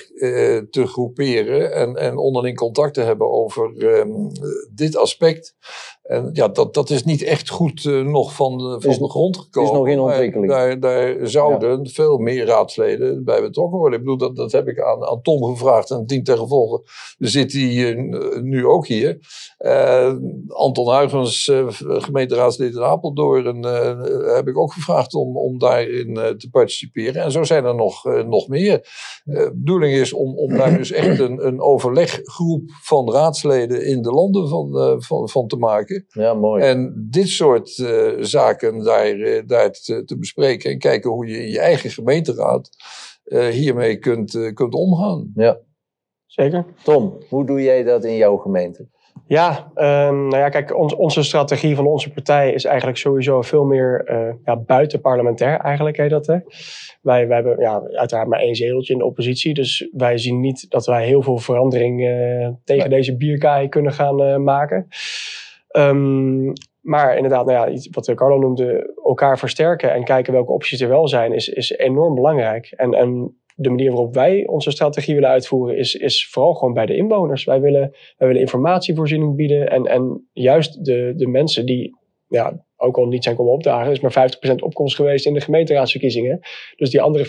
te 0.70 0.86
groeperen 0.86 1.72
en, 1.72 1.96
en 1.96 2.16
onderling 2.16 2.56
contact 2.56 2.94
te 2.94 3.00
hebben 3.00 3.30
over 3.30 3.72
dit 4.74 4.96
aspect. 4.96 5.54
En 6.06 6.30
ja, 6.32 6.48
dat, 6.48 6.74
dat 6.74 6.90
is 6.90 7.04
niet 7.04 7.22
echt 7.22 7.50
goed 7.50 7.84
uh, 7.84 8.04
nog 8.04 8.34
van 8.34 8.58
de, 8.58 8.76
van 8.80 8.90
is, 8.90 8.98
de 8.98 9.10
grond 9.10 9.38
gekomen. 9.38 9.70
Is 9.70 9.76
nog 9.76 9.88
in 9.88 10.00
ontwikkeling. 10.00 10.52
Daar, 10.52 10.80
daar 10.80 11.16
zouden 11.22 11.80
ja. 11.82 11.90
veel 11.90 12.18
meer 12.18 12.46
raadsleden 12.46 13.24
bij 13.24 13.40
betrokken 13.40 13.78
worden. 13.78 13.98
Ik 13.98 14.04
bedoel, 14.04 14.18
dat, 14.18 14.36
dat 14.36 14.52
heb 14.52 14.68
ik 14.68 14.80
aan, 14.80 15.06
aan 15.06 15.22
Tom 15.22 15.44
gevraagd 15.44 15.90
en 15.90 16.06
tien 16.06 16.24
ten 16.24 16.38
gevolge 16.38 16.82
zit 17.18 17.52
hij 17.52 17.94
nu 18.42 18.66
ook 18.66 18.86
hier. 18.86 19.18
Anton 20.48 20.94
Huygens, 20.94 21.52
gemeenteraadslid 21.78 22.74
in 22.74 22.82
Apeldoorn, 22.82 23.64
heb 24.34 24.48
ik 24.48 24.58
ook 24.58 24.72
gevraagd 24.72 25.14
om, 25.14 25.36
om 25.36 25.58
daarin 25.58 26.16
eh, 26.16 26.28
te 26.28 26.50
participeren. 26.50 27.22
En 27.22 27.30
zo 27.30 27.42
zijn 27.42 27.64
er 27.64 27.74
nog, 27.74 28.06
eh, 28.06 28.24
nog 28.24 28.48
meer. 28.48 28.72
Eh, 29.24 29.36
de 29.36 29.52
bedoeling 29.54 29.94
is 29.94 30.12
om, 30.12 30.38
om 30.38 30.56
daar 30.56 30.76
dus 30.76 30.90
echt 30.90 31.18
een, 31.18 31.46
een 31.46 31.60
overleggroep 31.60 32.70
van 32.82 33.12
raadsleden 33.12 33.86
in 33.86 34.02
de 34.02 34.10
landen 34.10 34.48
van, 34.48 34.96
van, 35.02 35.28
van 35.28 35.46
te 35.46 35.56
maken. 35.56 35.95
Ja, 36.08 36.34
mooi. 36.34 36.62
En 36.62 37.06
dit 37.10 37.28
soort 37.28 37.68
zaken 38.20 38.84
daar, 38.84 39.42
daar 39.46 39.70
te, 39.70 40.04
te, 40.04 40.18
bespreken 40.18 40.70
en 40.70 40.78
kijken 40.78 41.10
hoe 41.10 41.26
je 41.26 41.38
in 41.38 41.50
je 41.50 41.60
eigen 41.60 41.90
gemeenteraad 41.90 42.70
hiermee 43.50 43.98
kunt, 43.98 44.50
kunt 44.54 44.74
omgaan. 44.74 45.30
Ja. 45.34 45.58
Zeker. 46.26 46.64
Tom, 46.82 47.18
hoe 47.28 47.46
doe 47.46 47.62
jij 47.62 47.82
dat 47.82 48.04
in 48.04 48.16
jouw 48.16 48.36
gemeente? 48.36 48.88
Ja, 49.26 49.72
um, 49.74 50.28
nou 50.28 50.36
ja, 50.36 50.48
kijk, 50.48 50.76
ons, 50.76 50.94
onze 50.94 51.22
strategie 51.22 51.74
van 51.74 51.86
onze 51.86 52.12
partij 52.12 52.52
is 52.52 52.64
eigenlijk 52.64 52.98
sowieso 52.98 53.42
veel 53.42 53.64
meer 53.64 54.08
uh, 54.10 54.34
ja, 54.44 54.56
buitenparlementair, 54.56 55.58
eigenlijk 55.58 55.96
heet 55.96 56.10
dat. 56.10 56.26
Hè? 56.26 56.38
Wij, 57.02 57.26
wij 57.26 57.36
hebben 57.36 57.58
ja, 57.58 57.82
uiteraard 57.92 58.28
maar 58.28 58.40
één 58.40 58.54
zeteltje 58.54 58.92
in 58.92 58.98
de 58.98 59.04
oppositie, 59.04 59.54
dus 59.54 59.88
wij 59.92 60.18
zien 60.18 60.40
niet 60.40 60.70
dat 60.70 60.86
wij 60.86 61.06
heel 61.06 61.22
veel 61.22 61.38
verandering 61.38 62.00
uh, 62.00 62.48
tegen 62.64 62.90
nee. 62.90 62.98
deze 62.98 63.16
bierkaai 63.16 63.68
kunnen 63.68 63.92
gaan 63.92 64.22
uh, 64.22 64.36
maken. 64.36 64.86
Um, 65.78 66.52
maar 66.80 67.16
inderdaad, 67.16 67.46
nou 67.46 67.70
ja, 67.70 67.78
wat 67.90 68.14
Carlo 68.14 68.38
noemde, 68.38 68.94
elkaar 69.04 69.38
versterken 69.38 69.92
en 69.92 70.04
kijken 70.04 70.32
welke 70.32 70.52
opties 70.52 70.80
er 70.80 70.88
wel 70.88 71.08
zijn, 71.08 71.32
is, 71.32 71.48
is 71.48 71.70
enorm 71.70 72.14
belangrijk. 72.14 72.72
En, 72.76 72.92
en 72.92 73.36
de 73.54 73.68
manier 73.68 73.90
waarop 73.90 74.14
wij 74.14 74.46
onze 74.46 74.70
strategie 74.70 75.14
willen 75.14 75.30
uitvoeren, 75.30 75.78
is, 75.78 75.94
is 75.94 76.28
vooral 76.28 76.54
gewoon 76.54 76.74
bij 76.74 76.86
de 76.86 76.96
inwoners. 76.96 77.44
Wij 77.44 77.60
willen, 77.60 77.94
wij 78.16 78.26
willen 78.26 78.42
informatievoorziening 78.42 79.36
bieden 79.36 79.70
en, 79.70 79.84
en 79.84 80.28
juist 80.32 80.84
de, 80.84 81.12
de 81.16 81.26
mensen 81.26 81.66
die, 81.66 81.96
ja, 82.28 82.64
ook 82.76 82.96
al 82.96 83.06
niet 83.06 83.24
zijn 83.24 83.36
komen 83.36 83.52
opdagen, 83.52 83.92
is 83.92 84.00
maar 84.00 84.30
50% 84.50 84.54
opkomst 84.54 84.96
geweest 84.96 85.26
in 85.26 85.34
de 85.34 85.40
gemeenteraadsverkiezingen. 85.40 86.40
Dus 86.76 86.90
die 86.90 87.00
andere 87.00 87.24
50%, 87.24 87.28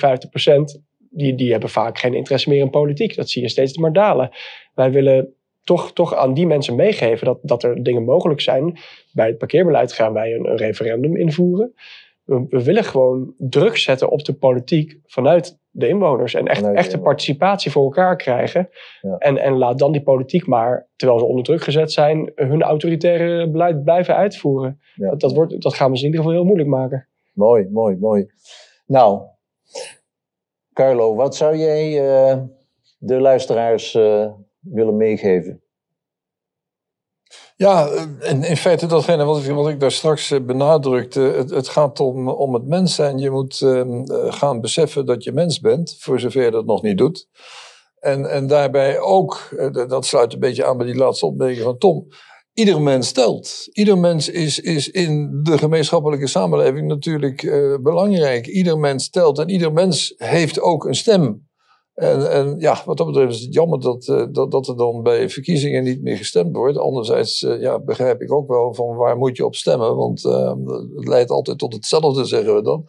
die, 1.10 1.36
die 1.36 1.52
hebben 1.52 1.70
vaak 1.70 1.98
geen 1.98 2.14
interesse 2.14 2.50
meer 2.50 2.62
in 2.62 2.70
politiek. 2.70 3.16
Dat 3.16 3.30
zie 3.30 3.42
je 3.42 3.50
steeds 3.50 3.78
maar 3.78 3.94
dalen. 3.94 4.30
Wij 4.74 4.92
willen 4.92 5.37
toch, 5.68 5.94
toch 5.94 6.16
aan 6.16 6.34
die 6.34 6.48
mensen 6.48 6.76
meegeven 6.76 7.26
dat, 7.26 7.40
dat 7.42 7.64
er 7.64 7.84
dingen 7.84 8.04
mogelijk 8.04 8.42
zijn. 8.42 8.78
Bij 9.12 9.28
het 9.28 9.38
parkeerbeleid 9.38 9.94
gaan 9.94 10.14
wij 10.14 10.34
een, 10.34 10.50
een 10.50 10.58
referendum 10.58 11.16
invoeren. 11.16 11.74
We, 12.24 12.46
we, 12.50 12.64
willen 12.64 12.84
gewoon 12.84 13.34
druk 13.38 13.78
zetten 13.78 14.10
op 14.10 14.24
de 14.24 14.34
politiek 14.34 15.00
vanuit 15.06 15.60
de 15.70 15.88
inwoners. 15.88 16.34
En 16.34 16.48
echt, 16.48 16.72
echte 16.74 17.00
participatie 17.00 17.72
voor 17.72 17.84
elkaar 17.84 18.16
krijgen. 18.16 18.70
Ja. 19.02 19.18
En, 19.18 19.38
en 19.38 19.54
laat 19.54 19.80
dan 19.80 19.92
die 19.92 20.04
politiek 20.04 20.48
maar, 20.48 20.88
terwijl 20.96 21.20
ze 21.20 21.26
onder 21.26 21.44
druk 21.44 21.62
gezet 21.62 21.92
zijn, 21.92 22.32
hun 22.36 22.62
autoritaire 22.62 23.50
beleid 23.50 23.84
blijven 23.84 24.16
uitvoeren. 24.16 24.80
Ja. 24.96 25.10
Dat, 25.10 25.20
dat, 25.20 25.34
wordt, 25.34 25.62
dat 25.62 25.76
gaan 25.76 25.92
we 25.92 25.98
ze 25.98 26.06
in 26.06 26.10
ieder 26.10 26.26
geval 26.26 26.38
heel 26.38 26.48
moeilijk 26.48 26.70
maken. 26.70 27.08
Mooi, 27.34 27.68
mooi, 27.72 27.98
mooi. 28.00 28.26
Nou, 28.86 29.22
Carlo, 30.74 31.16
wat 31.16 31.36
zou 31.36 31.58
jij 31.58 32.04
uh, 32.04 32.38
de 32.98 33.20
luisteraars 33.20 33.94
uh, 33.94 34.32
willen 34.60 34.98
meegeven? 34.98 35.62
Ja, 37.58 37.90
in, 38.20 38.58
feite 38.58 38.86
datgene 38.86 39.24
wat 39.24 39.70
ik, 39.70 39.80
daar 39.80 39.92
straks 39.92 40.32
eh, 40.32 40.42
benadrukte. 40.42 41.20
Het, 41.50 41.68
gaat 41.68 42.00
om, 42.00 42.30
om 42.30 42.54
het 42.54 42.68
mens 42.68 42.96
zijn. 42.96 43.18
Je 43.18 43.30
moet 43.30 43.62
uh, 43.62 44.04
gaan 44.30 44.62
beseffen 44.62 45.06
dat 45.06 45.24
je 45.24 45.32
mens 45.32 45.60
bent, 45.60 45.96
voor 46.00 46.20
zover 46.20 46.44
je 46.44 46.52
dat 46.52 46.66
nog 46.66 46.82
niet 46.82 46.98
doet. 46.98 47.28
En, 48.00 48.30
en 48.30 48.48
daarbij 48.48 49.00
ook, 49.00 49.50
uh, 49.52 49.88
dat 49.88 50.06
sluit 50.06 50.34
een 50.34 50.40
beetje 50.40 50.66
aan 50.66 50.78
bij 50.78 50.86
die 50.86 50.96
laatste 50.96 51.26
opmerking 51.26 51.64
van 51.64 51.78
Tom. 51.78 52.08
Ieder 52.54 52.82
mens 52.82 53.12
telt. 53.12 53.68
Ieder 53.72 53.98
mens 53.98 54.30
is, 54.30 54.60
is 54.60 54.90
in 54.90 55.40
de 55.44 55.58
gemeenschappelijke 55.58 56.28
samenleving 56.28 56.88
natuurlijk 56.88 57.42
belangrijk. 57.84 58.48
Ieder 58.48 58.78
mens 58.78 59.10
telt 59.10 59.40
en 59.40 59.50
ieder 59.50 59.74
mens 59.74 60.14
heeft 60.18 60.60
ook 60.60 60.86
een 60.86 60.96
stem. 60.96 61.47
En, 61.98 62.32
en, 62.32 62.56
ja, 62.60 62.82
wat 62.86 62.98
dat 62.98 63.06
betreft 63.06 63.34
is 63.34 63.42
het 63.42 63.54
jammer 63.54 63.80
dat, 63.80 64.08
uh, 64.08 64.26
dat, 64.32 64.52
dat 64.52 64.68
er 64.68 64.78
dan 64.78 65.04
bij 65.04 65.30
verkiezingen 65.30 65.84
niet 65.84 66.02
meer 66.02 66.18
gestemd 66.18 66.56
wordt. 66.56 66.78
Anderzijds 66.78 67.42
uh, 67.42 67.62
ja, 67.62 67.80
begrijp 67.80 68.22
ik 68.22 68.32
ook 68.32 68.48
wel 68.48 68.74
van 68.74 68.96
waar 68.96 69.18
moet 69.18 69.38
je 69.38 69.46
op 69.46 69.56
stemmen. 69.56 69.96
Want 69.96 70.26
uh, 70.26 70.54
het 70.96 71.08
leidt 71.08 71.30
altijd 71.30 71.58
tot 71.58 71.74
hetzelfde, 71.74 72.26
zeggen 72.26 72.56
we 72.56 72.62
dan. 72.62 72.86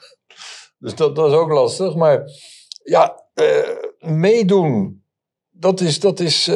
Dus 0.79 0.95
dat, 0.95 1.19
is 1.19 1.33
ook 1.33 1.51
lastig. 1.51 1.95
Maar 1.95 2.25
ja, 2.83 3.25
meedoen. 3.99 5.03
Dat 5.51 5.81
is, 5.81 6.01
dat 6.01 6.21
is 6.21 6.51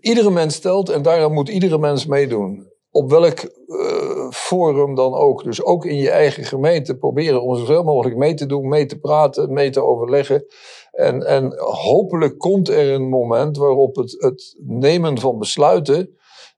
iedere 0.00 0.30
mens 0.30 0.54
stelt 0.54 0.88
en 0.88 1.02
daarom 1.02 1.32
moet 1.32 1.48
iedere 1.48 1.78
mens 1.78 2.06
meedoen. 2.06 2.72
Op 2.90 3.10
welk 3.10 3.50
forum 4.30 4.94
dan 4.94 5.14
ook. 5.14 5.44
Dus 5.44 5.64
ook 5.64 5.84
in 5.84 5.96
je 5.96 6.10
eigen 6.10 6.44
gemeente 6.44 6.96
proberen 6.96 7.42
om 7.42 7.56
zoveel 7.56 7.82
mogelijk 7.82 8.16
mee 8.16 8.34
te 8.34 8.46
doen, 8.46 8.68
mee 8.68 8.86
te 8.86 8.98
praten, 8.98 9.52
mee 9.52 9.70
te 9.70 9.82
overleggen. 9.82 10.46
En, 10.96 11.26
en 11.26 11.52
hopelijk 11.58 12.38
komt 12.38 12.68
er 12.68 12.92
een 12.92 13.08
moment 13.08 13.56
waarop 13.56 13.96
het, 13.96 14.14
het 14.18 14.56
nemen 14.58 15.18
van 15.18 15.38
besluiten 15.38 16.16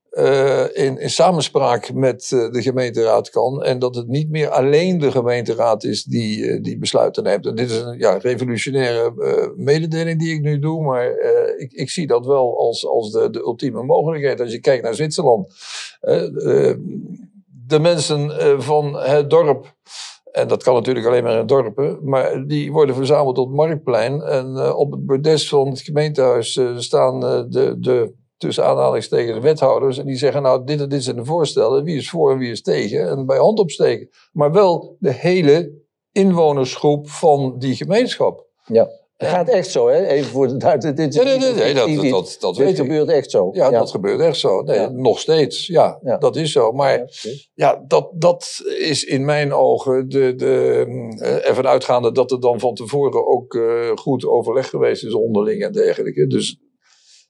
eh, 0.09 0.65
in, 0.73 0.97
in 0.97 1.09
samenspraak 1.09 1.93
met 1.93 2.31
eh, 2.31 2.51
de 2.51 2.61
gemeenteraad 2.61 3.29
kan. 3.29 3.63
En 3.63 3.79
dat 3.79 3.95
het 3.95 4.07
niet 4.07 4.29
meer 4.29 4.49
alleen 4.49 4.97
de 4.97 5.11
gemeenteraad 5.11 5.83
is 5.83 6.03
die, 6.03 6.47
eh, 6.47 6.61
die 6.61 6.77
besluiten 6.77 7.23
neemt. 7.23 7.45
En 7.45 7.55
dit 7.55 7.69
is 7.69 7.79
een 7.79 7.97
ja, 7.97 8.17
revolutionaire 8.17 9.13
mededeling 9.55 10.19
die 10.19 10.33
ik 10.33 10.41
nu 10.41 10.59
doe. 10.59 10.83
Maar 10.83 11.09
ik, 11.57 11.71
ik 11.71 11.89
zie 11.89 12.07
dat 12.07 12.25
wel 12.25 12.57
als, 12.57 12.85
als 12.85 13.11
de, 13.11 13.29
de 13.29 13.39
ultieme 13.39 13.83
mogelijkheid. 13.83 14.41
Als 14.41 14.51
je 14.51 14.59
kijkt 14.59 14.83
naar 14.83 14.95
Zwitserland. 14.95 15.53
de 17.67 17.79
mensen 17.79 18.31
van 18.61 18.97
het 18.97 19.29
dorp. 19.29 19.77
En 20.31 20.47
dat 20.47 20.63
kan 20.63 20.73
natuurlijk 20.73 21.05
alleen 21.05 21.23
maar 21.23 21.39
in 21.39 21.45
dorpen. 21.45 21.99
Maar 22.03 22.47
die 22.47 22.71
worden 22.71 22.95
verzameld 22.95 23.37
op 23.37 23.47
het 23.47 23.55
marktplein. 23.55 24.21
En 24.21 24.73
op 24.73 24.91
het 24.91 25.05
bordes 25.05 25.49
van 25.49 25.69
het 25.69 25.81
gemeentehuis 25.81 26.59
staan 26.77 27.19
de, 27.19 27.75
de 27.79 28.13
tussen 28.39 28.65
aanhalingstekens 28.65 29.35
de 29.35 29.41
wethouders. 29.41 29.97
En 29.97 30.05
die 30.05 30.15
zeggen 30.15 30.41
nou 30.41 30.63
dit 30.63 30.81
en 30.81 30.89
dit 30.89 31.03
zijn 31.03 31.15
de 31.15 31.25
voorstellen. 31.25 31.83
Wie 31.83 31.97
is 31.97 32.09
voor 32.09 32.31
en 32.31 32.37
wie 32.37 32.51
is 32.51 32.61
tegen. 32.61 33.09
En 33.09 33.25
bij 33.25 33.37
hand 33.37 33.59
opsteken. 33.59 34.09
Maar 34.31 34.51
wel 34.51 34.95
de 34.99 35.13
hele 35.13 35.71
inwonersgroep 36.11 37.09
van 37.09 37.55
die 37.57 37.75
gemeenschap. 37.75 38.47
Ja. 38.65 38.87
Het 39.19 39.29
gaat 39.29 39.49
echt 39.49 39.71
zo, 39.71 39.87
hè? 39.87 40.05
Even 40.05 40.31
voor 40.31 40.47
de 40.47 40.57
duidelijkheid. 40.57 41.13
Dit 41.13 41.23
nee, 41.23 41.37
nee, 41.37 41.73
nee, 41.73 41.73
dat, 41.73 42.11
dat, 42.11 42.37
dat, 42.39 42.55
dit 42.55 42.75
gebeurt 42.75 43.09
echt 43.09 43.31
zo. 43.31 43.49
Ja, 43.51 43.69
dat 43.69 43.91
gebeurt 43.91 44.19
echt 44.19 44.37
zo. 44.37 44.61
Nee, 44.61 44.89
Nog 44.89 45.19
steeds, 45.19 45.67
ja, 45.67 45.99
dat 46.19 46.35
is 46.35 46.51
zo. 46.51 46.71
Maar 46.71 47.09
ja, 47.53 47.83
dat, 47.87 48.09
dat 48.13 48.61
is 48.79 49.03
in 49.03 49.25
mijn 49.25 49.53
ogen 49.53 50.09
de, 50.09 50.35
de, 50.35 50.85
uh, 50.87 51.49
ervan 51.49 51.67
uitgaande 51.67 52.11
dat 52.11 52.31
er 52.31 52.39
dan 52.39 52.59
van 52.59 52.73
tevoren 52.73 53.27
ook 53.27 53.53
uh, 53.53 53.91
goed 53.95 54.25
overleg 54.25 54.69
geweest 54.69 55.03
is 55.03 55.13
onderling 55.13 55.63
en 55.63 55.71
dergelijke. 55.71 56.27
Dus 56.27 56.59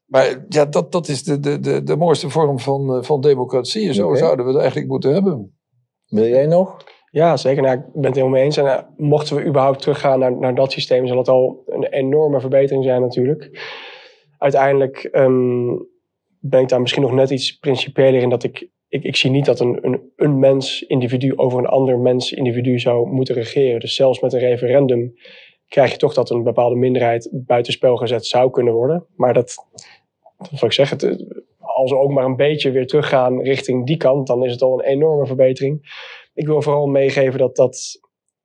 maar 0.06 0.46
ja, 0.50 0.66
dat, 0.66 0.92
dat 0.92 1.08
is 1.08 1.24
de, 1.24 1.40
de, 1.40 1.60
de, 1.60 1.84
de 1.84 1.96
mooiste 1.96 2.30
vorm 2.30 2.60
van, 2.60 2.96
eh, 2.96 3.04
van 3.04 3.22
democratie. 3.22 3.88
En 3.88 3.94
zo 3.94 4.16
zouden 4.16 4.46
we 4.46 4.52
het 4.52 4.60
eigenlijk 4.60 4.92
moeten 4.92 5.14
hebben. 5.14 5.60
Wil 6.06 6.28
jij 6.28 6.46
nog? 6.46 6.78
Ja, 7.12 7.38
zeker. 7.38 7.62
Nou, 7.62 7.78
ik 7.78 7.84
ben 7.94 8.04
het 8.04 8.16
helemaal 8.16 8.36
mee 8.36 8.44
eens. 8.44 8.58
En 8.58 8.66
uh, 8.66 8.80
mochten 8.98 9.36
we 9.36 9.46
überhaupt 9.46 9.82
teruggaan 9.82 10.20
naar, 10.20 10.38
naar 10.38 10.56
dat 10.56 10.72
systeem, 10.72 11.08
zal 11.08 11.18
het 11.18 11.28
al 11.28 11.64
een 11.66 11.84
enorme 11.84 12.40
verbetering 12.40 12.84
zijn 12.84 13.02
natuurlijk. 13.02 13.50
Uiteindelijk 14.38 15.10
um, 15.12 15.88
ben 16.40 16.62
ik 16.62 16.70
daar 16.70 16.82
misschien 16.82 17.02
nog 17.02 17.12
net 17.12 17.30
iets 17.30 17.58
principeler 17.58 18.22
in 18.22 18.30
dat 18.30 18.44
ik, 18.44 18.70
ik, 18.88 19.04
ik 19.04 19.16
zie 19.16 19.30
niet 19.30 19.46
dat 19.46 19.60
een, 19.60 19.78
een, 19.82 20.12
een 20.16 20.40
mens, 20.40 20.82
individu 20.82 21.38
over 21.38 21.60
een 21.60 21.66
ander 21.66 22.00
mens, 22.00 22.32
individu 22.32 22.80
zou 22.80 23.10
moeten 23.10 23.36
regeren. 23.36 23.80
Dus 23.80 23.96
zelfs 23.96 24.20
met 24.20 24.34
een 24.34 24.40
referendum 24.40 25.14
krijg 25.68 25.92
je 25.92 25.98
toch 25.98 26.14
dat 26.14 26.30
een 26.30 26.44
bepaalde 26.44 26.76
minderheid 26.76 27.30
buitenspel 27.32 27.96
gezet 27.96 28.26
zou 28.26 28.52
kunnen 28.52 28.74
worden. 28.74 29.06
Maar 29.16 29.34
dat, 29.34 29.56
wat 30.38 30.64
ik 30.64 30.72
zeg, 30.72 30.90
het, 30.90 31.26
als 31.60 31.92
we 31.92 31.98
ook 31.98 32.12
maar 32.12 32.26
een 32.26 32.36
beetje 32.36 32.72
weer 32.72 32.88
teruggaan 32.88 33.42
richting 33.42 33.86
die 33.86 33.98
kant, 33.98 34.28
dan 34.28 34.44
is 34.44 34.52
het 34.52 34.62
al 34.62 34.74
een 34.74 34.86
enorme 34.86 35.26
verbetering. 35.26 35.82
Ik 36.40 36.48
wil 36.48 36.62
vooral 36.62 36.88
meegeven 36.88 37.40
dat, 37.40 37.56
dat 37.56 38.00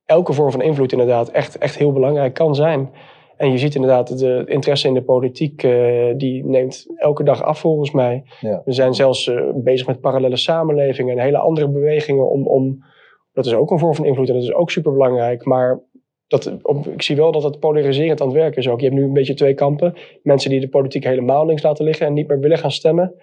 elke 0.05 0.33
vorm 0.33 0.51
van 0.51 0.63
invloed 0.63 0.93
inderdaad 0.93 1.29
echt, 1.29 1.59
echt 1.59 1.79
heel 1.79 1.93
belangrijk 1.93 2.35
kan 2.35 2.55
zijn. 2.55 2.91
En 3.37 3.51
je 3.51 3.59
ziet 3.59 3.75
inderdaad, 3.75 4.19
de 4.19 4.43
interesse 4.47 4.89
in 4.89 4.95
de 4.95 5.03
politiek, 5.03 5.63
uh, 5.63 6.15
die 6.17 6.45
neemt 6.45 6.87
elke 6.97 7.23
dag 7.23 7.43
af 7.43 7.59
volgens 7.59 7.91
mij. 7.91 8.23
Ja. 8.41 8.63
We 8.65 8.73
zijn 8.73 8.95
zelfs 8.95 9.27
uh, 9.27 9.51
bezig 9.55 9.87
met 9.87 10.01
parallele 10.01 10.37
samenlevingen 10.37 11.19
en 11.19 11.25
hele 11.25 11.39
andere 11.39 11.69
bewegingen 11.69 12.31
om, 12.31 12.47
om... 12.47 12.85
Dat 13.33 13.47
is 13.47 13.55
ook 13.55 13.71
een 13.71 13.79
vorm 13.79 13.95
van 13.95 14.05
invloed 14.05 14.29
en 14.29 14.35
dat 14.35 14.43
is 14.43 14.55
ook 14.55 14.71
superbelangrijk. 14.71 15.45
Maar 15.45 15.83
dat, 16.27 16.53
ik 16.93 17.03
zie 17.03 17.17
wel 17.17 17.33
dat 17.33 17.43
het 17.43 17.59
polariserend 17.59 18.21
aan 18.21 18.27
het 18.27 18.37
werken 18.37 18.59
is 18.59 18.69
ook. 18.69 18.81
Je 18.81 18.87
hebt 18.87 18.99
nu 18.99 19.05
een 19.05 19.13
beetje 19.13 19.35
twee 19.35 19.55
kampen. 19.55 19.95
Mensen 20.23 20.51
die 20.51 20.61
de 20.61 20.69
politiek 20.69 21.05
helemaal 21.05 21.47
links 21.47 21.63
laten 21.63 21.85
liggen 21.85 22.07
en 22.07 22.13
niet 22.13 22.29
meer 22.29 22.41
willen 22.41 22.59
gaan 22.59 22.71
stemmen. 22.71 23.15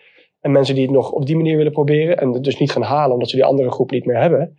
En 0.42 0.52
mensen 0.52 0.76
die 0.76 0.84
het 0.84 0.94
nog 0.94 1.12
op 1.12 1.26
die 1.26 1.36
manier 1.36 1.58
willen 1.58 1.72
proberen 1.72 2.18
en 2.18 2.34
het 2.34 2.44
dus 2.44 2.58
niet 2.58 2.72
gaan 2.72 2.82
halen 2.82 3.14
omdat 3.14 3.30
ze 3.30 3.36
die 3.36 3.46
andere 3.46 3.72
groep 3.72 3.92
niet 3.92 4.06
meer 4.06 4.20
hebben. 4.22 4.58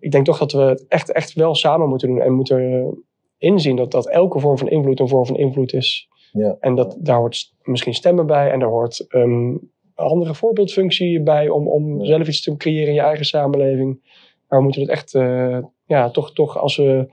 Ik 0.00 0.10
denk 0.10 0.24
toch 0.24 0.38
dat 0.38 0.52
we 0.52 0.60
het 0.60 0.86
echt, 0.88 1.12
echt 1.12 1.32
wel 1.32 1.54
samen 1.54 1.88
moeten 1.88 2.08
doen 2.08 2.20
en 2.20 2.32
moeten 2.32 2.94
inzien 3.38 3.76
dat, 3.76 3.90
dat 3.90 4.08
elke 4.08 4.38
vorm 4.38 4.58
van 4.58 4.68
invloed 4.68 5.00
een 5.00 5.08
vorm 5.08 5.26
van 5.26 5.36
invloed 5.36 5.72
is. 5.72 6.08
Ja. 6.32 6.56
En 6.60 6.74
dat, 6.74 6.96
daar 7.00 7.18
hoort 7.18 7.54
misschien 7.62 7.94
stemmen 7.94 8.26
bij 8.26 8.50
en 8.50 8.58
daar 8.58 8.68
hoort 8.68 9.06
um, 9.08 9.70
een 9.94 10.06
andere 10.06 10.34
voorbeeldfunctie 10.34 11.22
bij 11.22 11.48
om, 11.48 11.68
om 11.68 12.04
zelf 12.04 12.28
iets 12.28 12.42
te 12.42 12.56
creëren 12.56 12.88
in 12.88 12.94
je 12.94 13.00
eigen 13.00 13.24
samenleving. 13.24 14.00
Maar 14.48 14.58
we 14.58 14.64
moeten 14.64 14.82
het 14.82 14.90
echt, 14.90 15.14
uh, 15.14 15.58
ja, 15.86 16.10
toch, 16.10 16.32
toch 16.32 16.58
als 16.58 16.76
we 16.76 17.12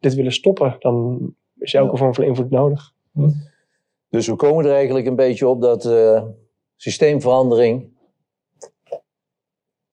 dit 0.00 0.14
willen 0.14 0.32
stoppen, 0.32 0.76
dan 0.78 1.20
is 1.58 1.74
elke 1.74 1.96
vorm 1.96 2.14
van 2.14 2.24
invloed 2.24 2.50
nodig. 2.50 2.92
Hm. 3.12 3.30
Dus 4.08 4.26
we 4.26 4.36
komen 4.36 4.64
er 4.64 4.72
eigenlijk 4.72 5.06
een 5.06 5.16
beetje 5.16 5.48
op 5.48 5.60
dat 5.60 5.84
uh, 5.84 6.22
systeemverandering 6.82 7.90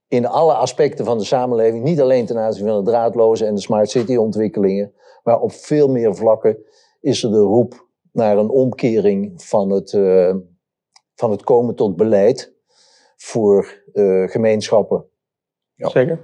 in 0.08 0.26
alle 0.26 0.54
aspecten 0.54 1.06
van 1.06 1.18
de 1.18 1.24
samenleving, 1.24 1.84
niet 1.84 2.02
alleen 2.02 2.26
ten 2.26 2.38
aanzien 2.38 2.68
van 2.68 2.84
de 2.84 2.92
draadloze 2.92 3.46
en 3.46 3.56
de 3.56 3.62
smart 3.62 3.90
city 3.90 4.16
ontwikkelingen, 4.16 4.94
maar 5.24 5.40
op 5.40 5.52
veel 5.52 5.88
meer 5.88 6.16
vlakken 6.16 6.58
is 7.02 7.24
er 7.24 7.32
de 7.32 7.40
roep 7.40 7.88
naar 8.12 8.38
een 8.38 8.50
omkering 8.50 9.44
van 9.44 9.70
het, 9.70 9.92
uh, 9.92 10.36
van 11.16 11.32
het 11.32 11.44
komen 11.44 11.76
tot 11.76 11.96
beleid 11.96 12.54
voor 13.16 13.84
uh, 13.94 14.30
gemeenschappen. 14.30 15.06
Ja. 15.76 15.90
Zeker. 15.90 16.20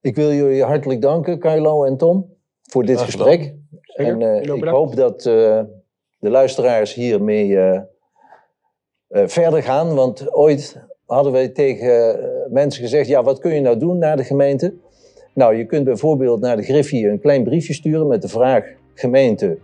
Ik 0.00 0.14
wil 0.14 0.32
jullie 0.32 0.64
hartelijk 0.64 1.00
danken, 1.00 1.38
Carlo 1.38 1.84
en 1.84 1.96
Tom, 1.96 2.36
voor 2.62 2.84
dit 2.84 3.00
gesprek. 3.00 3.54
En 3.94 4.20
uh, 4.20 4.42
ik 4.42 4.64
hoop 4.64 4.96
dat 4.96 5.26
uh, 5.26 5.62
de 6.18 6.30
luisteraars 6.30 6.94
hiermee 6.94 7.48
uh, 7.48 7.80
verder 9.12 9.62
gaan. 9.62 9.94
Want 9.94 10.34
ooit 10.34 10.80
hadden 11.06 11.32
wij 11.32 11.48
tegen 11.48 12.18
mensen 12.50 12.82
gezegd: 12.82 13.08
ja, 13.08 13.22
wat 13.22 13.38
kun 13.38 13.54
je 13.54 13.60
nou 13.60 13.78
doen 13.78 13.98
naar 13.98 14.16
de 14.16 14.24
gemeente? 14.24 14.74
Nou, 15.34 15.56
je 15.56 15.66
kunt 15.66 15.84
bijvoorbeeld 15.84 16.40
naar 16.40 16.56
de 16.56 16.62
Griffie 16.62 17.08
een 17.08 17.20
klein 17.20 17.44
briefje 17.44 17.74
sturen 17.74 18.06
met 18.06 18.22
de 18.22 18.28
vraag: 18.28 18.64
gemeente, 18.94 19.58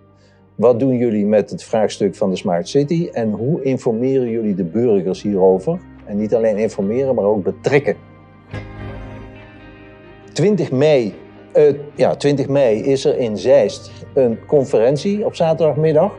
wat 0.55 0.79
doen 0.81 0.97
jullie 0.97 1.27
met 1.27 1.51
het 1.51 1.63
vraagstuk 1.63 2.15
van 2.15 2.31
de 2.31 2.37
Smart 2.37 2.69
City? 2.69 3.09
En 3.13 3.31
hoe 3.31 3.63
informeren 3.63 4.31
jullie 4.31 4.55
de 4.55 4.65
burgers 4.65 5.23
hierover? 5.23 5.81
En 6.07 6.17
niet 6.17 6.35
alleen 6.35 6.57
informeren, 6.57 7.15
maar 7.15 7.25
ook 7.25 7.43
betrekken. 7.43 7.97
20 10.33 10.71
mei, 10.71 11.15
uh, 11.55 11.75
ja, 11.95 12.17
20 12.17 12.49
mei 12.49 12.83
is 12.83 13.05
er 13.05 13.19
in 13.19 13.37
Zeist 13.37 13.91
een 14.15 14.39
conferentie 14.47 15.25
op 15.25 15.35
zaterdagmiddag 15.35 16.13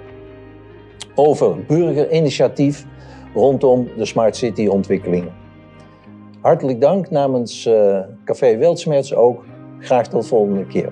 over 1.16 1.66
burgerinitiatief 1.66 2.86
rondom 3.40 3.88
de 3.98 4.06
Smart 4.06 4.36
City 4.36 4.68
ontwikkelingen. 4.68 5.34
Hartelijk 6.42 6.82
dank 6.82 7.10
namens 7.10 7.66
uh, 7.66 8.00
Café 8.26 8.58
Wildsmerts 8.58 9.14
ook. 9.14 9.46
Graag 9.80 10.08
tot 10.08 10.28
volgende 10.28 10.66
keer. 10.66 10.92